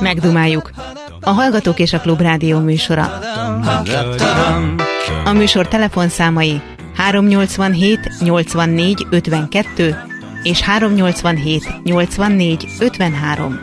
[0.00, 0.70] Megdumáljuk.
[1.20, 3.18] A Hallgatók és a Klubrádió műsora.
[5.24, 6.60] A műsor telefonszámai
[6.96, 9.96] 387 84 52
[10.42, 13.60] és 387 84 53.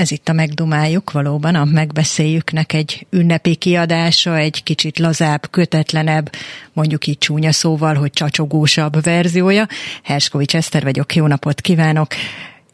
[0.00, 6.30] Ez itt a Megdumáljuk, valóban a Megbeszéljüknek egy ünnepi kiadása, egy kicsit lazább, kötetlenebb,
[6.72, 9.66] mondjuk így csúnya szóval, hogy csacsogósabb verziója.
[10.02, 12.06] Herskovics Eszter vagyok, jó napot kívánok!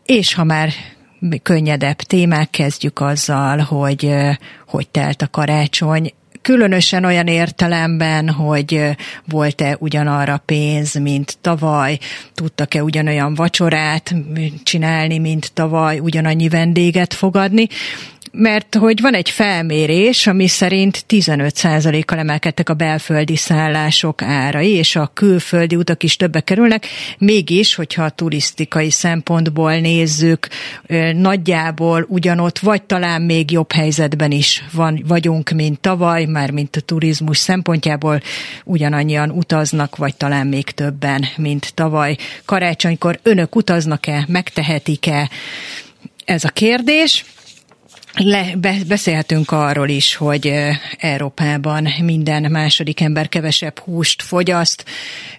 [0.05, 0.73] És ha már
[1.43, 4.15] könnyedebb témák, kezdjük azzal, hogy
[4.67, 6.13] hogy telt a karácsony
[6.47, 8.81] különösen olyan értelemben, hogy
[9.25, 11.99] volt-e ugyanarra pénz, mint tavaly,
[12.35, 14.15] tudtak-e ugyanolyan vacsorát
[14.63, 17.67] csinálni, mint tavaly, ugyanannyi vendéget fogadni?
[18.39, 25.11] Mert hogy van egy felmérés, ami szerint 15%-kal emelkedtek a belföldi szállások árai, és a
[25.15, 26.87] külföldi utak is többe kerülnek,
[27.19, 30.49] mégis, hogyha a turisztikai szempontból nézzük,
[31.15, 36.81] nagyjából ugyanott, vagy talán még jobb helyzetben is van, vagyunk, mint tavaly, már mint a
[36.81, 38.21] turizmus szempontjából
[38.65, 42.17] ugyanannyian utaznak, vagy talán még többen, mint tavaly.
[42.45, 45.31] Karácsonykor önök utaznak-e, megtehetik-e?
[46.25, 47.25] Ez a kérdés.
[48.19, 50.53] Le, be, beszélhetünk arról is, hogy
[50.99, 54.85] Európában minden második ember kevesebb húst fogyaszt.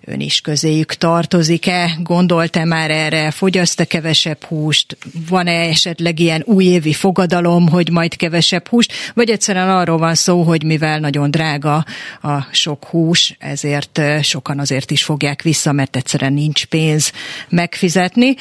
[0.06, 1.98] Ön is közéjük tartozik-e?
[2.04, 3.32] Gondolt-e már erre?
[3.32, 4.98] Fogyaszt-e kevesebb húst?
[5.30, 8.94] Van-e esetleg ilyen újévi fogadalom, hogy majd kevesebb húst?
[9.14, 11.86] Vagy egyszerűen arról van szó, hogy mivel nagyon drága
[12.22, 17.12] a sok hús, ezért sokan azért is fogják vissza, mert egyszerűen nincs pénz
[17.50, 18.36] megfizetni.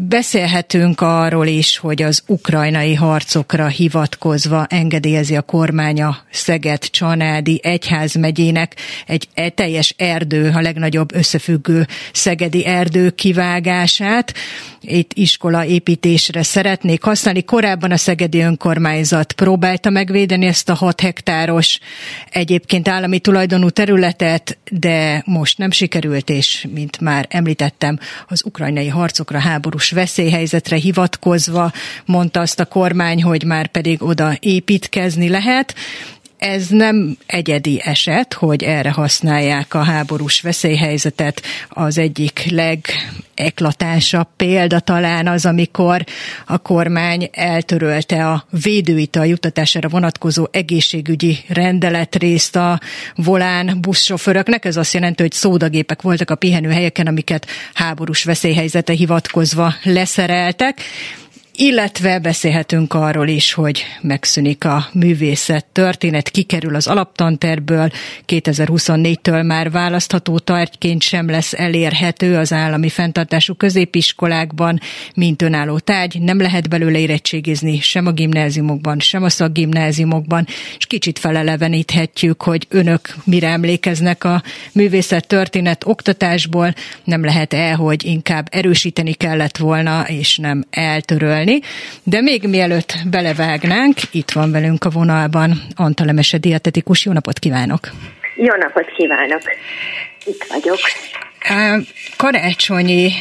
[0.00, 9.48] Beszélhetünk arról is, hogy az ukrajnai harcokra hivatkozva engedélyezi a kormánya Szeged-Csanádi egyházmegyének egy e-
[9.48, 14.34] teljes erdő, a legnagyobb összefüggő szegedi erdő kivágását.
[15.14, 17.44] Iskola építésre szeretnék használni.
[17.44, 21.78] Korábban a szegedi önkormányzat próbálta megvédeni ezt a 6 hektáros
[22.30, 29.38] egyébként állami tulajdonú területet, de most nem sikerült, és mint már említettem, az ukrajnai harcokra
[29.38, 31.72] háborús veszélyhelyzetre hivatkozva
[32.04, 35.74] mondta azt a kormány, hogy már pedig oda építkezni lehet.
[36.38, 41.42] Ez nem egyedi eset, hogy erre használják a háborús veszélyhelyzetet.
[41.68, 46.04] Az egyik legeklatánsabb példa talán az, amikor
[46.46, 52.80] a kormány eltörölte a védőital juttatására vonatkozó egészségügyi rendeletrészt a
[53.14, 54.64] volán buszsofőröknek.
[54.64, 60.80] Ez azt jelenti, hogy szódagépek voltak a pihenőhelyeken, amiket háborús veszélyhelyzete hivatkozva leszereltek
[61.60, 67.90] illetve beszélhetünk arról is, hogy megszűnik a művészet történet, kikerül az alaptanterből,
[68.26, 74.80] 2024-től már választható tárgyként sem lesz elérhető az állami fenntartású középiskolákban,
[75.14, 80.46] mint önálló tárgy, nem lehet belőle érettségizni sem a gimnáziumokban, sem a szakgimnáziumokban,
[80.78, 84.42] és kicsit feleleveníthetjük, hogy önök mire emlékeznek a
[84.72, 91.60] művészet történet oktatásból, nem lehet el, hogy inkább erősíteni kellett volna, és nem eltörölni beszélni,
[92.02, 97.04] de még mielőtt belevágnánk, itt van velünk a vonalban Antal Emese dietetikus.
[97.04, 97.80] Jó napot kívánok!
[98.36, 99.42] Jó napot kívánok!
[100.24, 100.78] Itt vagyok.
[102.16, 103.12] Karácsonyi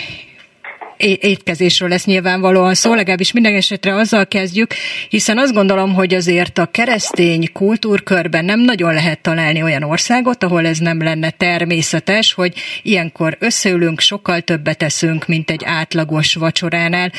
[0.98, 4.74] étkezésről lesz nyilvánvalóan szó, legalábbis minden esetre azzal kezdjük,
[5.10, 10.66] hiszen azt gondolom, hogy azért a keresztény kultúrkörben nem nagyon lehet találni olyan országot, ahol
[10.66, 12.54] ez nem lenne természetes, hogy
[12.84, 17.12] ilyenkor összeülünk, sokkal többet eszünk, mint egy átlagos vacsoránál.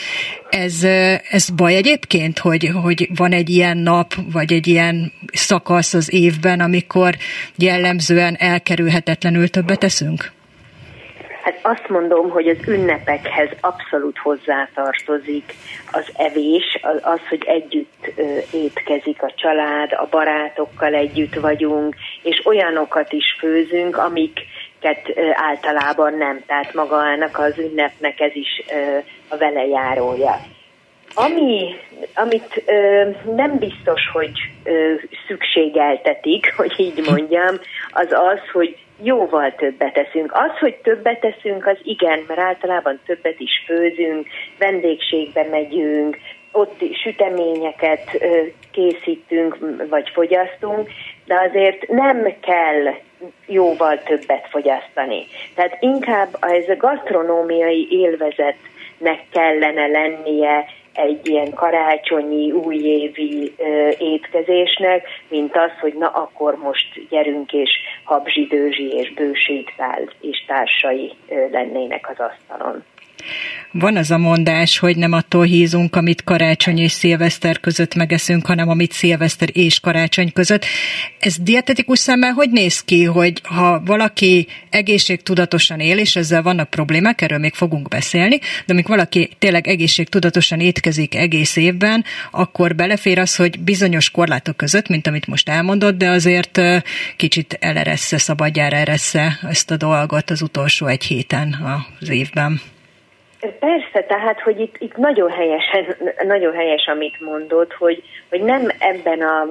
[0.51, 0.85] Ez,
[1.31, 6.61] ez baj egyébként, hogy, hogy van egy ilyen nap, vagy egy ilyen szakasz az évben,
[6.61, 7.17] amikor
[7.57, 10.37] jellemzően elkerülhetetlenül többet eszünk?
[11.49, 15.55] Hát azt mondom, hogy az ünnepekhez abszolút hozzátartozik
[15.93, 18.07] az evés, az, hogy együtt
[18.53, 26.43] étkezik a család, a barátokkal együtt vagyunk, és olyanokat is főzünk, amiket általában nem.
[26.47, 28.63] Tehát magának az ünnepnek ez is
[29.29, 30.41] a velejárója.
[31.15, 31.75] Ami,
[32.15, 34.33] amit ö, nem biztos, hogy
[34.65, 34.95] ö,
[35.27, 37.59] szükségeltetik, hogy így mondjam,
[37.91, 40.33] az az, hogy jóval többet teszünk.
[40.33, 44.27] Az, hogy többet teszünk, az igen, mert általában többet is főzünk,
[44.59, 46.19] vendégségbe megyünk,
[46.53, 48.25] ott süteményeket
[48.71, 49.59] készítünk,
[49.89, 50.91] vagy fogyasztunk,
[51.25, 52.95] de azért nem kell
[53.47, 55.27] jóval többet fogyasztani.
[55.55, 60.65] Tehát inkább ez a gasztronómiai élvezetnek kellene lennie
[60.99, 63.55] egy ilyen karácsonyi, újévi
[63.99, 67.71] étkezésnek, mint az, hogy na akkor most gyerünk és
[68.05, 71.13] habzsidőzsi és bőségtál és társai
[71.51, 72.85] lennének az asztalon.
[73.73, 78.69] Van az a mondás, hogy nem attól hízunk, amit karácsony és szilveszter között megeszünk, hanem
[78.69, 80.65] amit szilveszter és karácsony között.
[81.19, 87.21] Ez dietetikus szemmel hogy néz ki, hogy ha valaki egészségtudatosan él, és ezzel vannak problémák,
[87.21, 93.37] erről még fogunk beszélni, de amikor valaki tényleg egészségtudatosan étkezik egész évben, akkor belefér az,
[93.37, 96.61] hogy bizonyos korlátok között, mint amit most elmondott, de azért
[97.17, 101.57] kicsit eleressze, szabadjára eressze ezt a dolgot az utolsó egy héten
[102.01, 102.61] az évben.
[103.41, 105.97] Persze, tehát, hogy itt, itt nagyon, helyesen,
[106.27, 109.49] nagyon helyes, amit mondod, hogy, hogy nem ebben a,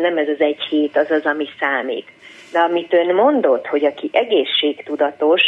[0.00, 2.08] nem ez az egy hét az az, ami számít.
[2.52, 5.42] De amit ön mondott, hogy aki egészségtudatos,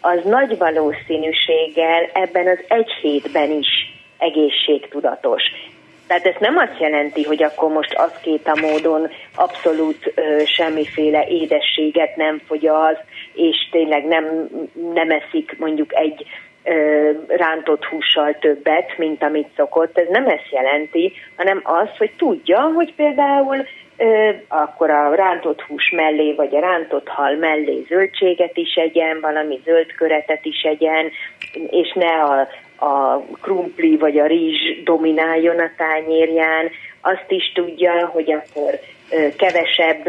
[0.00, 3.68] az nagy valószínűséggel ebben az egy hétben is
[4.18, 5.42] egészségtudatos.
[6.06, 7.94] Tehát ez nem azt jelenti, hogy akkor most
[8.44, 13.04] a módon abszolút ö, semmiféle édességet nem fogyaszt,
[13.34, 14.48] és tényleg nem,
[14.94, 16.26] nem eszik mondjuk egy
[17.28, 19.98] rántott hússal többet, mint amit szokott.
[19.98, 23.64] Ez nem ezt jelenti, hanem az, hogy tudja, hogy például
[24.48, 29.92] akkor a rántott hús mellé, vagy a rántott hal mellé zöldséget is egyen, valami zöld
[29.92, 31.10] köretet is egyen,
[31.70, 36.70] és ne a, a krumpli vagy a rizs domináljon a tányérján.
[37.00, 38.78] Azt is tudja, hogy akkor
[39.36, 40.08] kevesebb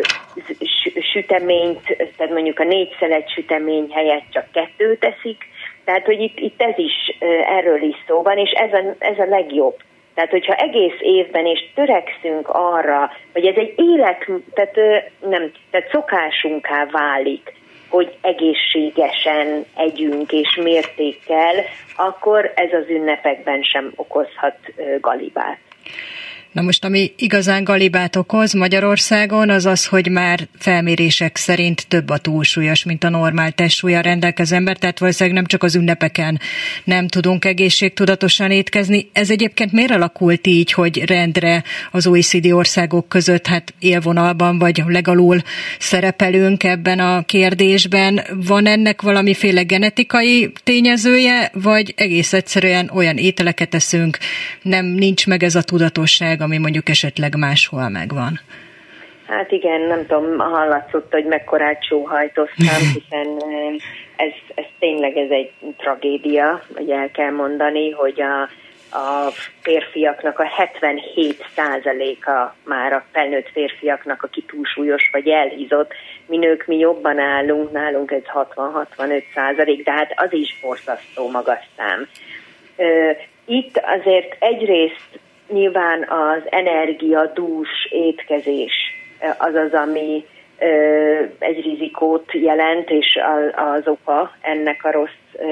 [1.14, 1.84] süteményt,
[2.18, 5.46] tehát mondjuk a négy szelet sütemény helyett csak kettőt teszik,
[5.88, 7.18] tehát, hogy itt, itt ez is,
[7.58, 9.76] erről is szó van, és ez a, ez a legjobb.
[10.14, 14.76] Tehát, hogyha egész évben és törekszünk arra, hogy ez egy élet, tehát,
[15.20, 17.54] nem, tehát szokásunká válik,
[17.90, 21.56] hogy egészségesen együnk és mértékkel,
[21.96, 24.58] akkor ez az ünnepekben sem okozhat
[25.00, 25.60] galibát.
[26.58, 32.18] Na most, ami igazán galibát okoz Magyarországon, az az, hogy már felmérések szerint több a
[32.18, 36.40] túlsúlyos, mint a normál testsúlya rendelkező ember, tehát valószínűleg nem csak az ünnepeken
[36.84, 39.10] nem tudunk egészségtudatosan étkezni.
[39.14, 45.42] Ez egyébként miért alakult így, hogy rendre az OECD országok között hát élvonalban vagy legalul
[45.80, 48.22] szerepelünk ebben a kérdésben?
[48.34, 54.18] Van ennek valamiféle genetikai tényezője, vagy egész egyszerűen olyan ételeket eszünk,
[54.62, 58.40] nem nincs meg ez a tudatosság, ami mondjuk esetleg máshol megvan.
[59.28, 63.28] Hát igen, nem tudom, hallatszott, hogy mekkorát sóhajtoztam, hiszen
[64.16, 68.42] ez, ez tényleg ez egy tragédia, hogy el kell mondani, hogy a,
[68.98, 70.46] a férfiaknak a
[70.76, 75.94] 77%-a már a felnőtt férfiaknak, aki túlsúlyos vagy elhízott,
[76.26, 81.64] mi nők mi jobban állunk, nálunk ez 60-65 százalék, de hát az is borzasztó magas
[81.78, 82.08] szám.
[83.46, 88.74] Itt azért egyrészt nyilván az energiadús étkezés
[89.38, 90.26] az az, ami
[91.40, 93.20] egy rizikót jelent, és
[93.56, 95.10] az oka ennek a rossz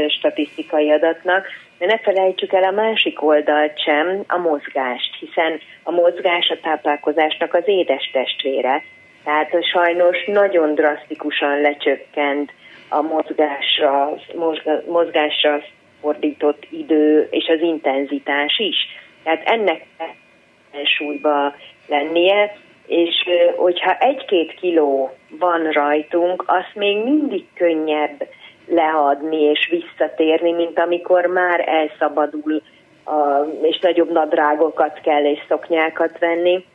[0.08, 1.46] statisztikai adatnak.
[1.78, 7.54] De ne felejtsük el a másik oldalt sem, a mozgást, hiszen a mozgás a táplálkozásnak
[7.54, 8.84] az édes testvére.
[9.24, 12.52] Tehát sajnos nagyon drasztikusan lecsökkent
[12.90, 14.14] a mozgásra,
[14.88, 15.62] mozgásra
[16.02, 18.76] fordított idő és az intenzitás is
[19.26, 19.86] tehát ennek
[20.84, 21.56] súlyba
[21.88, 22.58] lennie,
[22.88, 28.28] és hogyha egy-két kiló van rajtunk, azt még mindig könnyebb
[28.68, 32.62] leadni és visszatérni, mint amikor már elszabadul,
[33.06, 36.66] a, és nagyobb nadrágokat kell és szoknyákat venni.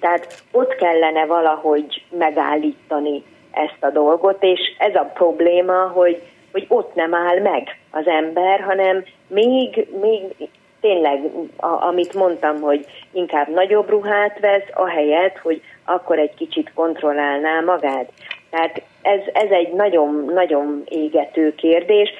[0.00, 6.22] Tehát ott kellene valahogy megállítani ezt a dolgot, és ez a probléma, hogy,
[6.52, 10.48] hogy ott nem áll meg az ember, hanem még, még
[10.80, 11.20] tényleg,
[11.56, 18.12] a, amit mondtam, hogy inkább nagyobb ruhát vesz, ahelyett, hogy akkor egy kicsit kontrollálná magát.
[18.50, 22.10] Tehát ez, ez egy nagyon-nagyon égető kérdés.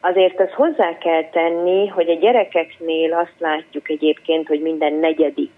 [0.00, 5.52] Azért azt hozzá kell tenni, hogy a gyerekeknél azt látjuk egyébként, hogy minden negyedik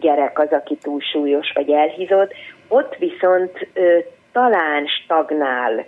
[0.00, 2.32] gyerek az, aki túlsúlyos vagy elhízott,
[2.68, 3.98] ott viszont ö,
[4.32, 5.84] talán stagnál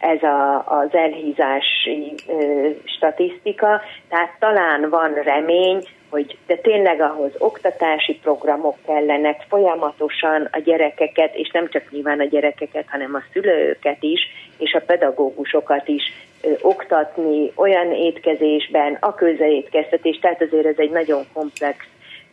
[0.00, 8.14] ez a, az elhízási ö, statisztika, tehát talán van remény, hogy de tényleg ahhoz oktatási
[8.22, 14.20] programok kellenek, folyamatosan a gyerekeket, és nem csak nyilván a gyerekeket, hanem a szülőket is,
[14.58, 21.24] és a pedagógusokat is ö, oktatni olyan étkezésben, a közétkeztetés, tehát azért ez egy nagyon
[21.32, 21.76] komplex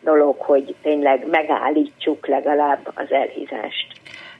[0.03, 3.88] dolog, hogy tényleg megállítsuk legalább az elhízást.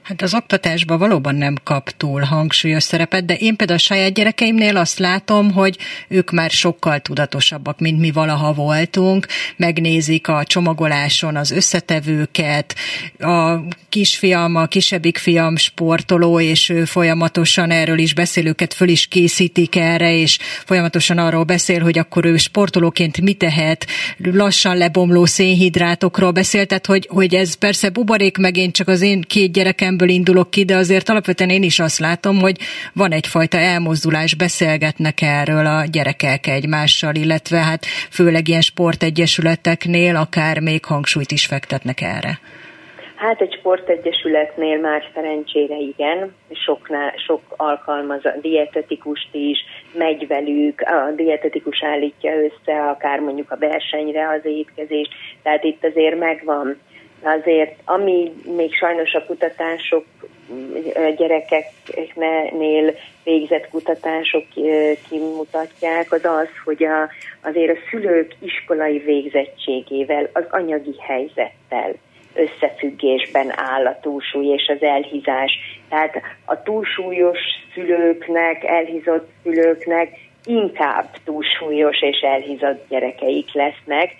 [0.04, 4.76] Hát az oktatásban valóban nem kap túl hangsúlyos szerepet, de én például a saját gyerekeimnél
[4.76, 11.50] azt látom, hogy ők már sokkal tudatosabbak, mint mi valaha voltunk, megnézik a csomagoláson az
[11.50, 12.74] összetevőket,
[13.18, 13.58] a
[13.88, 19.76] kisfiam, a kisebbik fiam sportoló, és ő folyamatosan erről is beszél, őket föl is készítik
[19.76, 23.86] erre, és folyamatosan arról beszél, hogy akkor ő sportolóként mit tehet,
[24.18, 29.20] lassan lebomló szénhidrátokról beszél, tehát hogy, hogy ez persze buborék, meg én csak az én
[29.20, 32.56] két gyerekem szemből indulok ki, de azért alapvetően én is azt látom, hogy
[32.94, 40.84] van egyfajta elmozdulás, beszélgetnek erről a gyerekek egymással, illetve hát főleg ilyen sportegyesületeknél akár még
[40.84, 42.38] hangsúlyt is fektetnek erre.
[43.14, 46.34] Hát egy sportegyesületnél már szerencsére igen,
[46.64, 49.58] soknál, sok alkalmaz a dietetikust is,
[49.92, 55.10] megy velük, a dietetikus állítja össze akár mondjuk a versenyre az étkezést,
[55.42, 56.76] tehát itt azért megvan
[57.24, 60.04] azért, ami még sajnos a kutatások
[61.16, 64.44] gyerekeknél végzett kutatások
[65.08, 67.10] kimutatják, az az, hogy a,
[67.48, 71.94] azért a szülők iskolai végzettségével, az anyagi helyzettel
[72.34, 75.52] összefüggésben áll a túlsúly és az elhízás.
[75.88, 77.38] Tehát a túlsúlyos
[77.74, 80.08] szülőknek, elhízott szülőknek
[80.44, 84.14] inkább túlsúlyos és elhízott gyerekeik lesznek,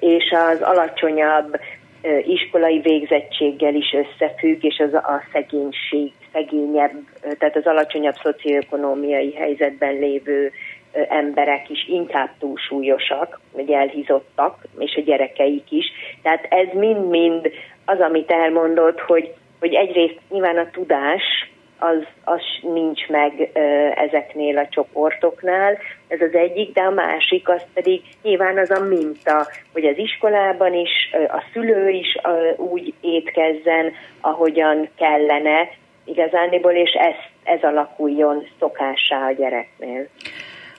[0.00, 1.60] és az alacsonyabb
[2.26, 6.92] iskolai végzettséggel is összefügg, és az a szegénység, szegényebb,
[7.38, 10.52] tehát az alacsonyabb szocioekonomiai helyzetben lévő
[11.08, 15.86] emberek is inkább túlsúlyosak, vagy elhizottak, és a gyerekeik is.
[16.22, 17.50] Tehát ez mind-mind
[17.84, 21.22] az, amit elmondott, hogy, hogy egyrészt nyilván a tudás,
[21.78, 23.50] az, az nincs meg
[23.94, 25.78] ezeknél a csoportoknál,
[26.08, 30.74] ez az egyik, de a másik az pedig nyilván az a minta, hogy az iskolában
[30.74, 32.16] is a szülő is
[32.56, 35.68] úgy étkezzen, ahogyan kellene
[36.04, 37.14] igazániból, és ez,
[37.44, 40.08] ez alakuljon szokássá a gyereknél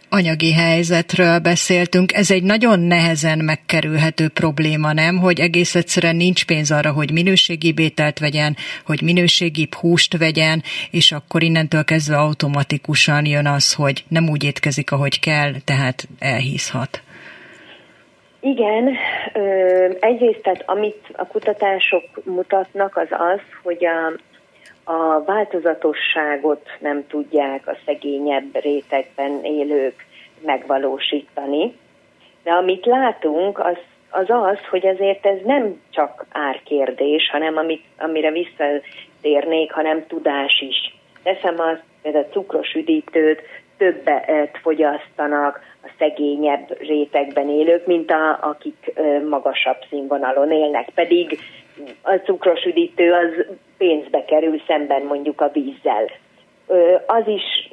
[0.09, 2.13] anyagi helyzetről beszéltünk.
[2.13, 5.17] Ez egy nagyon nehezen megkerülhető probléma, nem?
[5.17, 11.11] Hogy egész egyszerűen nincs pénz arra, hogy minőségi bételt vegyen, hogy minőségi húst vegyen, és
[11.11, 17.01] akkor innentől kezdve automatikusan jön az, hogy nem úgy étkezik, ahogy kell, tehát elhízhat.
[18.39, 18.97] Igen,
[19.99, 24.19] egyrészt tehát amit a kutatások mutatnak, az az, hogy a,
[24.89, 30.05] a változatosságot nem tudják a szegényebb rétegben élők
[30.39, 31.77] megvalósítani.
[32.43, 33.77] De amit látunk, az
[34.09, 40.95] az, az hogy azért ez nem csak árkérdés, hanem amit, amire visszatérnék, hanem tudás is.
[41.23, 43.41] Teszem azt, például a cukros üdítőt
[43.77, 48.93] többet fogyasztanak a szegényebb rétegben élők, mint a, akik
[49.29, 50.89] magasabb színvonalon élnek.
[50.95, 51.39] Pedig
[52.01, 53.45] a cukros üdítő az
[53.77, 56.05] pénzbe kerül szemben mondjuk a vízzel.
[57.05, 57.69] Az is,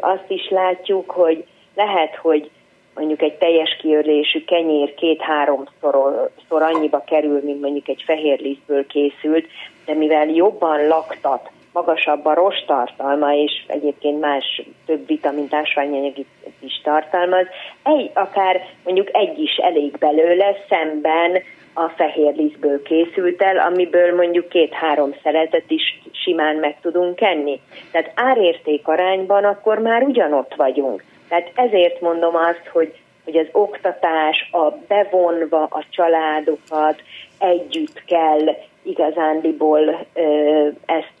[0.00, 1.44] azt is látjuk, hogy
[1.74, 2.50] lehet, hogy
[2.94, 9.46] mondjuk egy teljes kiörlésű kenyér két-háromszor annyiba kerül, mint mondjuk egy fehér lisztből készült,
[9.84, 16.28] de mivel jobban laktat, magasabb a rostartalma, és egyébként más több vitamin ásványanyagit
[16.58, 17.46] is tartalmaz,
[17.82, 21.42] egy, akár mondjuk egy is elég belőle, szemben
[21.74, 27.60] a fehér lisztből készült el, amiből mondjuk két-három szeletet is simán meg tudunk enni.
[27.90, 31.04] Tehát árérték arányban akkor már ugyanott vagyunk.
[31.28, 37.02] Tehát ezért mondom azt, hogy, hogy az oktatás, a bevonva a családokat
[37.38, 41.12] együtt kell igazándiból ö, ezt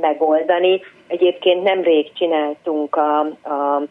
[0.00, 0.80] megoldani.
[1.06, 3.82] Egyébként nemrég csináltunk a, a,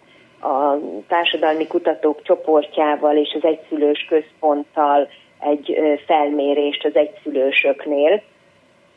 [0.48, 5.08] a társadalmi kutatók csoportjával és az egyszülős központtal
[5.52, 8.22] egy felmérést az egyszülősöknél,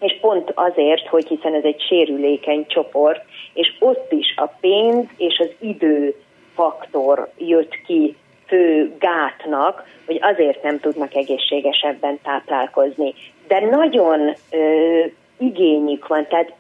[0.00, 5.38] és pont azért, hogy hiszen ez egy sérülékeny csoport, és ott is a pénz és
[5.38, 6.14] az idő
[6.54, 13.14] faktor jött ki fő gátnak, hogy azért nem tudnak egészségesebben táplálkozni.
[13.48, 15.04] De nagyon ö,
[15.38, 16.52] igényük van, tehát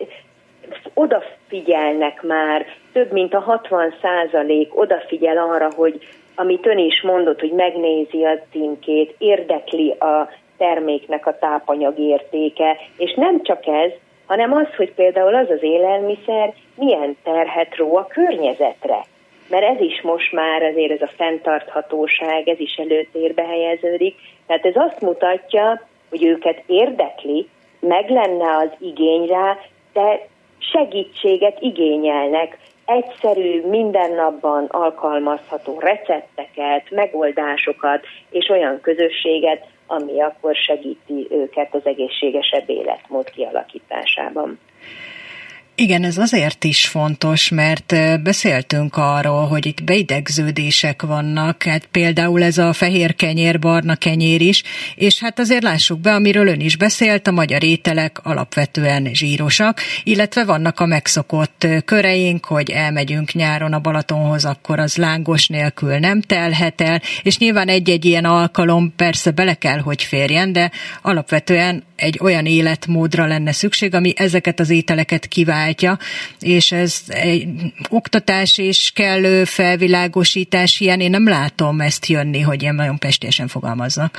[0.94, 7.52] odafigyelnek már, több mint a 60 százalék odafigyel arra, hogy amit ön is mondott, hogy
[7.52, 13.90] megnézi a címkét, érdekli a terméknek a tápanyag értéke, és nem csak ez,
[14.26, 19.04] hanem az, hogy például az az élelmiszer milyen terhet ró a környezetre.
[19.48, 24.14] Mert ez is most már azért ez a fenntarthatóság, ez is előtérbe helyeződik.
[24.46, 27.48] Tehát ez azt mutatja, hogy őket érdekli,
[27.80, 29.58] meg lenne az igény rá,
[29.92, 30.26] de
[30.58, 41.80] segítséget igényelnek, egyszerű, mindennapban alkalmazható recepteket, megoldásokat és olyan közösséget, ami akkor segíti őket az
[41.84, 44.58] egészségesebb életmód kialakításában.
[45.78, 52.58] Igen, ez azért is fontos, mert beszéltünk arról, hogy itt beidegződések vannak, hát például ez
[52.58, 54.62] a fehér kenyér, barna kenyér is,
[54.94, 60.44] és hát azért lássuk be, amiről ön is beszélt, a magyar ételek alapvetően zsírosak, illetve
[60.44, 66.80] vannak a megszokott köreink, hogy elmegyünk nyáron a Balatonhoz, akkor az lángos nélkül nem telhet
[66.80, 70.70] el, és nyilván egy-egy ilyen alkalom persze bele kell, hogy férjen, de
[71.02, 75.26] alapvetően egy olyan életmódra lenne szükség, ami ezeket az ételeket
[75.74, 75.96] kiváltja,
[76.40, 77.44] és ez egy
[77.90, 84.10] oktatás és kellő felvilágosítás ilyen, én nem látom ezt jönni, hogy ilyen nagyon pestésen fogalmaznak.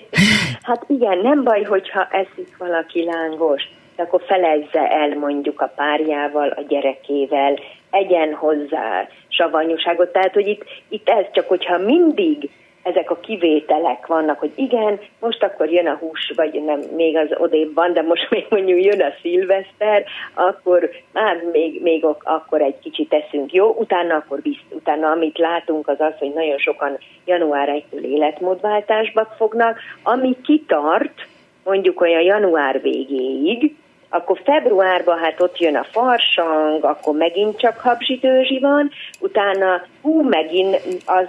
[0.68, 3.62] hát igen, nem baj, hogyha eszik valaki lángos,
[3.96, 7.58] de akkor felezze el mondjuk a párjával, a gyerekével,
[7.90, 10.08] egyen hozzá savanyúságot.
[10.08, 12.50] Tehát, hogy itt, itt ez csak, hogyha mindig
[12.82, 17.28] ezek a kivételek vannak, hogy igen, most akkor jön a hús, vagy nem, még az
[17.38, 20.04] odébb van, de most még mondjuk jön a szilveszter,
[20.34, 23.52] akkor már még, még akkor egy kicsit teszünk.
[23.52, 29.34] Jó, utána akkor bizt, utána amit látunk az az, hogy nagyon sokan január 1-től életmódváltásba
[29.36, 31.26] fognak, ami kitart
[31.64, 33.74] mondjuk olyan január végéig,
[34.08, 40.76] akkor februárban hát ott jön a farsang, akkor megint csak habzsidőzsi van, utána hú, megint
[41.06, 41.26] az,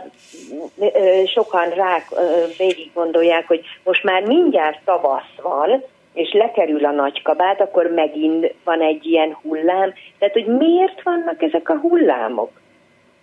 [0.80, 5.84] ö, sokan rák ö, végig gondolják, hogy most már mindjárt tavasz van,
[6.14, 9.94] és lekerül a nagykabát, akkor megint van egy ilyen hullám.
[10.20, 12.52] Tehát, hogy miért vannak ezek a hullámok?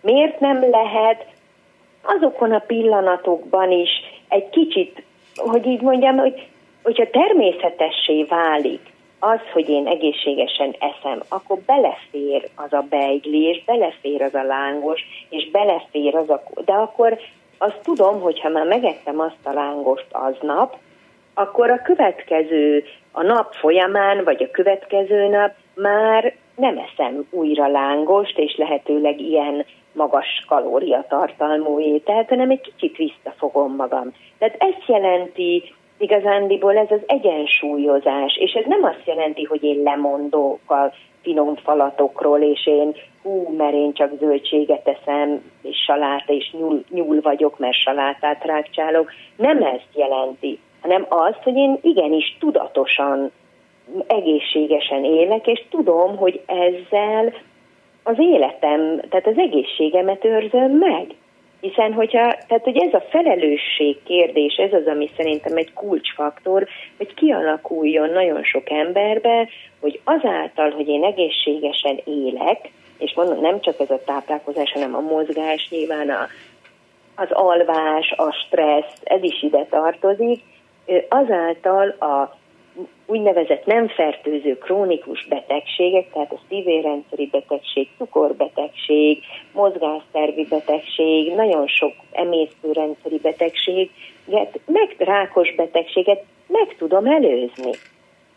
[0.01, 1.27] Miért nem lehet
[2.03, 3.91] azokon a pillanatokban is
[4.29, 5.03] egy kicsit,
[5.35, 6.47] hogy így mondjam, hogy,
[6.83, 8.81] hogyha természetessé válik,
[9.19, 15.01] az, hogy én egészségesen eszem, akkor belefér az a beigli, és belefér az a lángos,
[15.29, 16.43] és belefér az a...
[16.65, 17.19] De akkor
[17.59, 20.77] azt tudom, hogy ha már megettem azt a lángost aznap,
[21.35, 28.39] akkor a következő, a nap folyamán, vagy a következő nap már nem eszem újra lángost,
[28.39, 34.15] és lehetőleg ilyen magas kalóriatartalmú ételt, hanem egy kicsit visszafogom magam.
[34.39, 40.71] Tehát ezt jelenti igazándiból ez az egyensúlyozás, és ez nem azt jelenti, hogy én lemondok
[40.71, 46.85] a finom falatokról, és én hú, mert én csak zöldséget eszem, és saláta, és nyúl,
[46.91, 49.11] nyúl vagyok, mert salátát rákcsálok.
[49.37, 53.31] Nem ezt jelenti, hanem azt, hogy én igenis tudatosan,
[54.07, 57.33] egészségesen élek, és tudom, hogy ezzel
[58.03, 61.07] az életem, tehát az egészségemet őrzöm meg.
[61.61, 66.67] Hiszen, hogyha, tehát hogy ez a felelősség kérdés, ez az, ami szerintem egy kulcsfaktor,
[66.97, 69.49] hogy kialakuljon nagyon sok emberbe,
[69.81, 75.01] hogy azáltal, hogy én egészségesen élek, és mondom, nem csak ez a táplálkozás, hanem a
[75.01, 76.29] mozgás, nyilván a,
[77.15, 80.43] az alvás, a stressz, ez is ide tartozik,
[81.09, 82.37] azáltal a
[83.07, 93.19] úgynevezett nem fertőző krónikus betegségek, tehát a szívérendszeri betegség, cukorbetegség, mozgásszervi betegség, nagyon sok emésztőrendszeri
[93.19, 93.91] betegség,
[94.67, 97.71] meg rákos betegséget meg tudom előzni.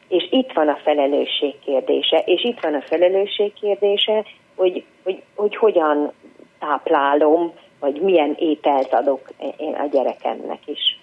[0.08, 4.26] És itt van a felelősség kérdése, és itt van a felelősség kérdése,
[4.56, 6.12] hogy, hogy, hogy hogyan
[6.60, 10.99] táplálom, vagy milyen ételt adok én a gyerekemnek is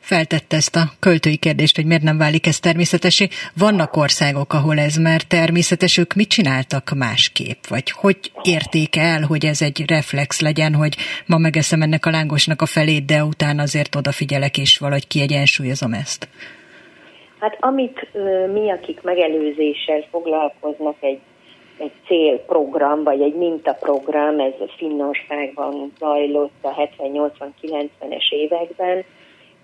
[0.00, 3.28] feltette ezt a költői kérdést, hogy miért nem válik ez természetesé.
[3.58, 7.64] Vannak országok, ahol ez már természetes, ők mit csináltak másképp?
[7.68, 12.62] Vagy hogy érték el, hogy ez egy reflex legyen, hogy ma megeszem ennek a lángosnak
[12.62, 16.28] a felét, de utána azért odafigyelek, és valahogy kiegyensúlyozom ezt?
[17.40, 18.08] Hát amit
[18.52, 21.20] mi, akik megelőzéssel foglalkoznak, egy
[21.80, 29.04] egy célprogram, vagy egy mintaprogram, ez Finnországban zajlott a 70-80-90-es években,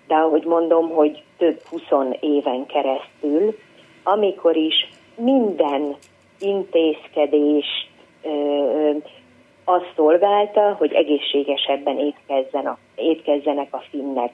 [0.07, 1.81] de ahogy mondom, hogy több 20
[2.19, 3.57] éven keresztül,
[4.03, 5.95] amikor is minden
[6.39, 7.89] intézkedést
[8.23, 8.91] ö,
[9.63, 14.33] azt szolgálta, hogy egészségesebben étkezzen a, étkezzenek a finnek.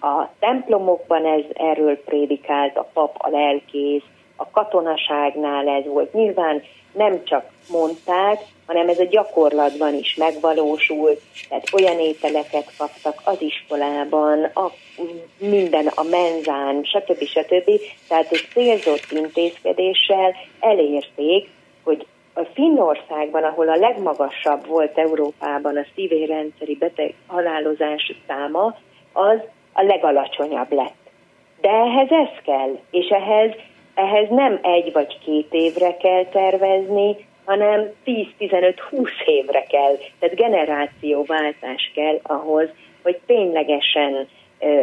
[0.00, 4.04] A templomokban ez erről prédikált, a pap, a lelkész,
[4.36, 6.12] a katonaságnál ez volt.
[6.12, 13.42] Nyilván nem csak mondták, hanem ez a gyakorlatban is megvalósult, tehát olyan ételeket kaptak az
[13.42, 14.70] iskolában, a,
[15.38, 17.24] minden a menzán, stb.
[17.24, 17.70] stb.
[18.08, 21.48] Tehát egy célzott intézkedéssel elérték,
[21.84, 28.76] hogy a Finnországban, ahol a legmagasabb volt Európában a szívérendszeri beteg halálozás száma,
[29.12, 29.38] az
[29.72, 31.10] a legalacsonyabb lett.
[31.60, 33.50] De ehhez ez kell, és ehhez
[33.94, 42.18] ehhez nem egy vagy két évre kell tervezni, hanem 10-15-20 évre kell, tehát generációváltás kell
[42.22, 42.68] ahhoz,
[43.02, 44.28] hogy ténylegesen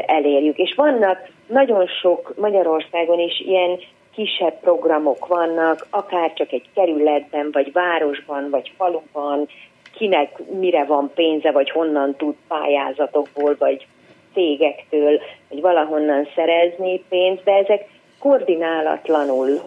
[0.06, 0.58] elérjük.
[0.58, 3.80] És vannak nagyon sok Magyarországon is ilyen
[4.14, 9.48] kisebb programok vannak, akár csak egy kerületben, vagy városban, vagy faluban,
[9.96, 13.88] kinek mire van pénze, vagy honnan tud pályázatokból, vagy
[14.34, 15.20] cégektől,
[15.50, 17.88] vagy valahonnan szerezni pénzt, de ezek
[18.22, 19.62] koordinálatlanul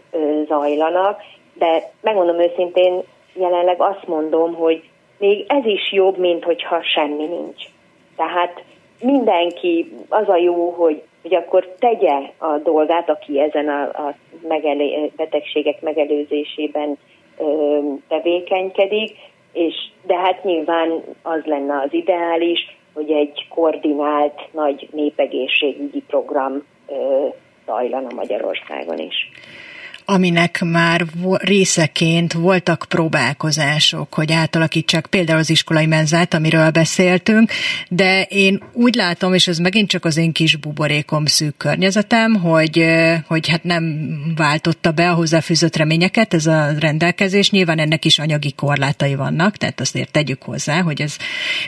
[0.47, 1.21] zajlanak,
[1.55, 3.03] de megmondom őszintén,
[3.35, 4.83] jelenleg azt mondom, hogy
[5.19, 7.62] még ez is jobb, mint hogyha semmi nincs.
[8.17, 8.62] Tehát
[9.01, 14.14] mindenki, az a jó, hogy, hogy akkor tegye a dolgát, aki ezen a, a
[14.49, 16.99] megelé, betegségek megelőzésében
[17.38, 19.17] ö, tevékenykedik,
[19.53, 19.75] és
[20.07, 27.27] de hát nyilván az lenne az ideális, hogy egy koordinált nagy népegészségügyi program ö,
[27.66, 29.31] zajlana Magyarországon is
[30.05, 37.51] aminek már részeként voltak próbálkozások, hogy átalakítsák például az iskolai menzát, amiről beszéltünk,
[37.88, 42.85] de én úgy látom, és ez megint csak az én kis buborékom szűk környezetem, hogy,
[43.27, 47.51] hogy hát nem váltotta be a hozzáfűzött reményeket ez a rendelkezés.
[47.51, 51.17] Nyilván ennek is anyagi korlátai vannak, tehát azért tegyük hozzá, hogy ez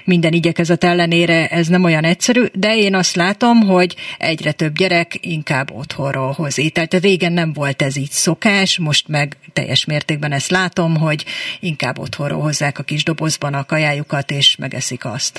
[0.05, 5.19] minden igyekezet ellenére ez nem olyan egyszerű, de én azt látom, hogy egyre több gyerek
[5.21, 6.95] inkább otthonról hoz ételt.
[6.95, 11.25] Régen nem volt ez így szokás, most meg teljes mértékben ezt látom, hogy
[11.61, 15.35] inkább otthonról hozzák a kis dobozban a kajájukat, és megeszik azt.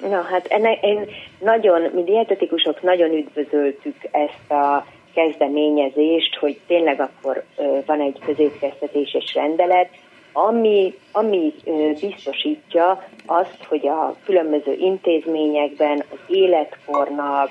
[0.00, 1.00] Na hát ennek én
[1.38, 7.44] nagyon, mi dietetikusok nagyon üdvözöltük ezt a kezdeményezést, hogy tényleg akkor
[7.86, 9.88] van egy középkeztetéses rendelet,
[10.32, 11.54] ami, ami
[12.00, 17.50] biztosítja azt, hogy a különböző intézményekben az életkornak,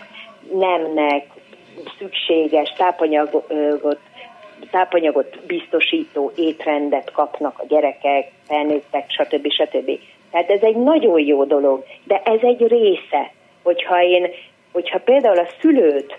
[0.54, 1.26] nemnek
[1.98, 4.00] szükséges tápanyagot
[4.72, 9.52] tápanyagot biztosító étrendet kapnak a gyerekek, felnőttek, stb.
[9.52, 10.00] stb.
[10.32, 13.32] Tehát ez egy nagyon jó dolog, de ez egy része,
[13.64, 14.28] hogyha én,
[14.72, 16.18] hogyha például a szülőt,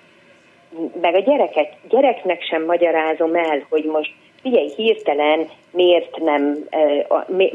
[1.00, 6.68] meg a gyereket, gyereknek sem magyarázom el, hogy most figyelj, hirtelen miért nem,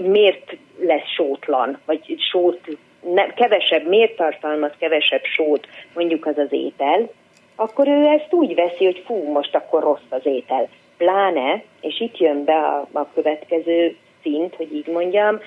[0.03, 2.59] miért lesz sótlan, vagy sót,
[3.13, 7.09] nem, kevesebb, miért tartalmaz kevesebb sót, mondjuk az az étel,
[7.55, 10.67] akkor ő ezt úgy veszi, hogy fú, most akkor rossz az étel.
[11.01, 15.39] Pláne, és itt jön be a, a következő szint, hogy így mondjam,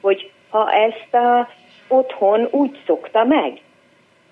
[0.00, 1.48] hogy ha ezt a
[1.88, 3.60] otthon úgy szokta meg,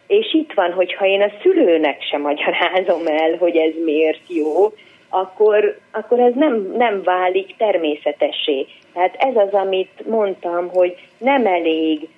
[0.07, 4.73] és itt van, hogy ha én a szülőnek sem magyarázom el, hogy ez miért jó,
[5.09, 8.67] akkor, akkor ez nem, nem válik természetessé.
[8.93, 12.09] Tehát ez az, amit mondtam, hogy nem elég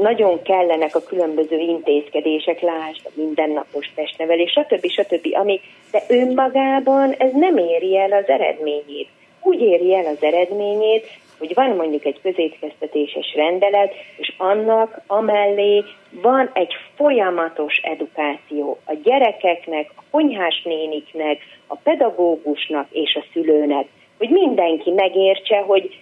[0.00, 4.86] nagyon kellenek a különböző intézkedések, lásd, a mindennapos testnevelés, stb.
[4.86, 5.28] stb.
[5.32, 9.08] Ami, de önmagában ez nem éri el az eredményét.
[9.42, 11.06] Úgy éri el az eredményét,
[11.38, 19.90] hogy van mondjuk egy közétkeztetéses rendelet, és annak amellé van egy folyamatos edukáció a gyerekeknek,
[19.96, 23.86] a konyhás néniknek, a pedagógusnak és a szülőnek
[24.20, 25.98] hogy mindenki megértse, hogy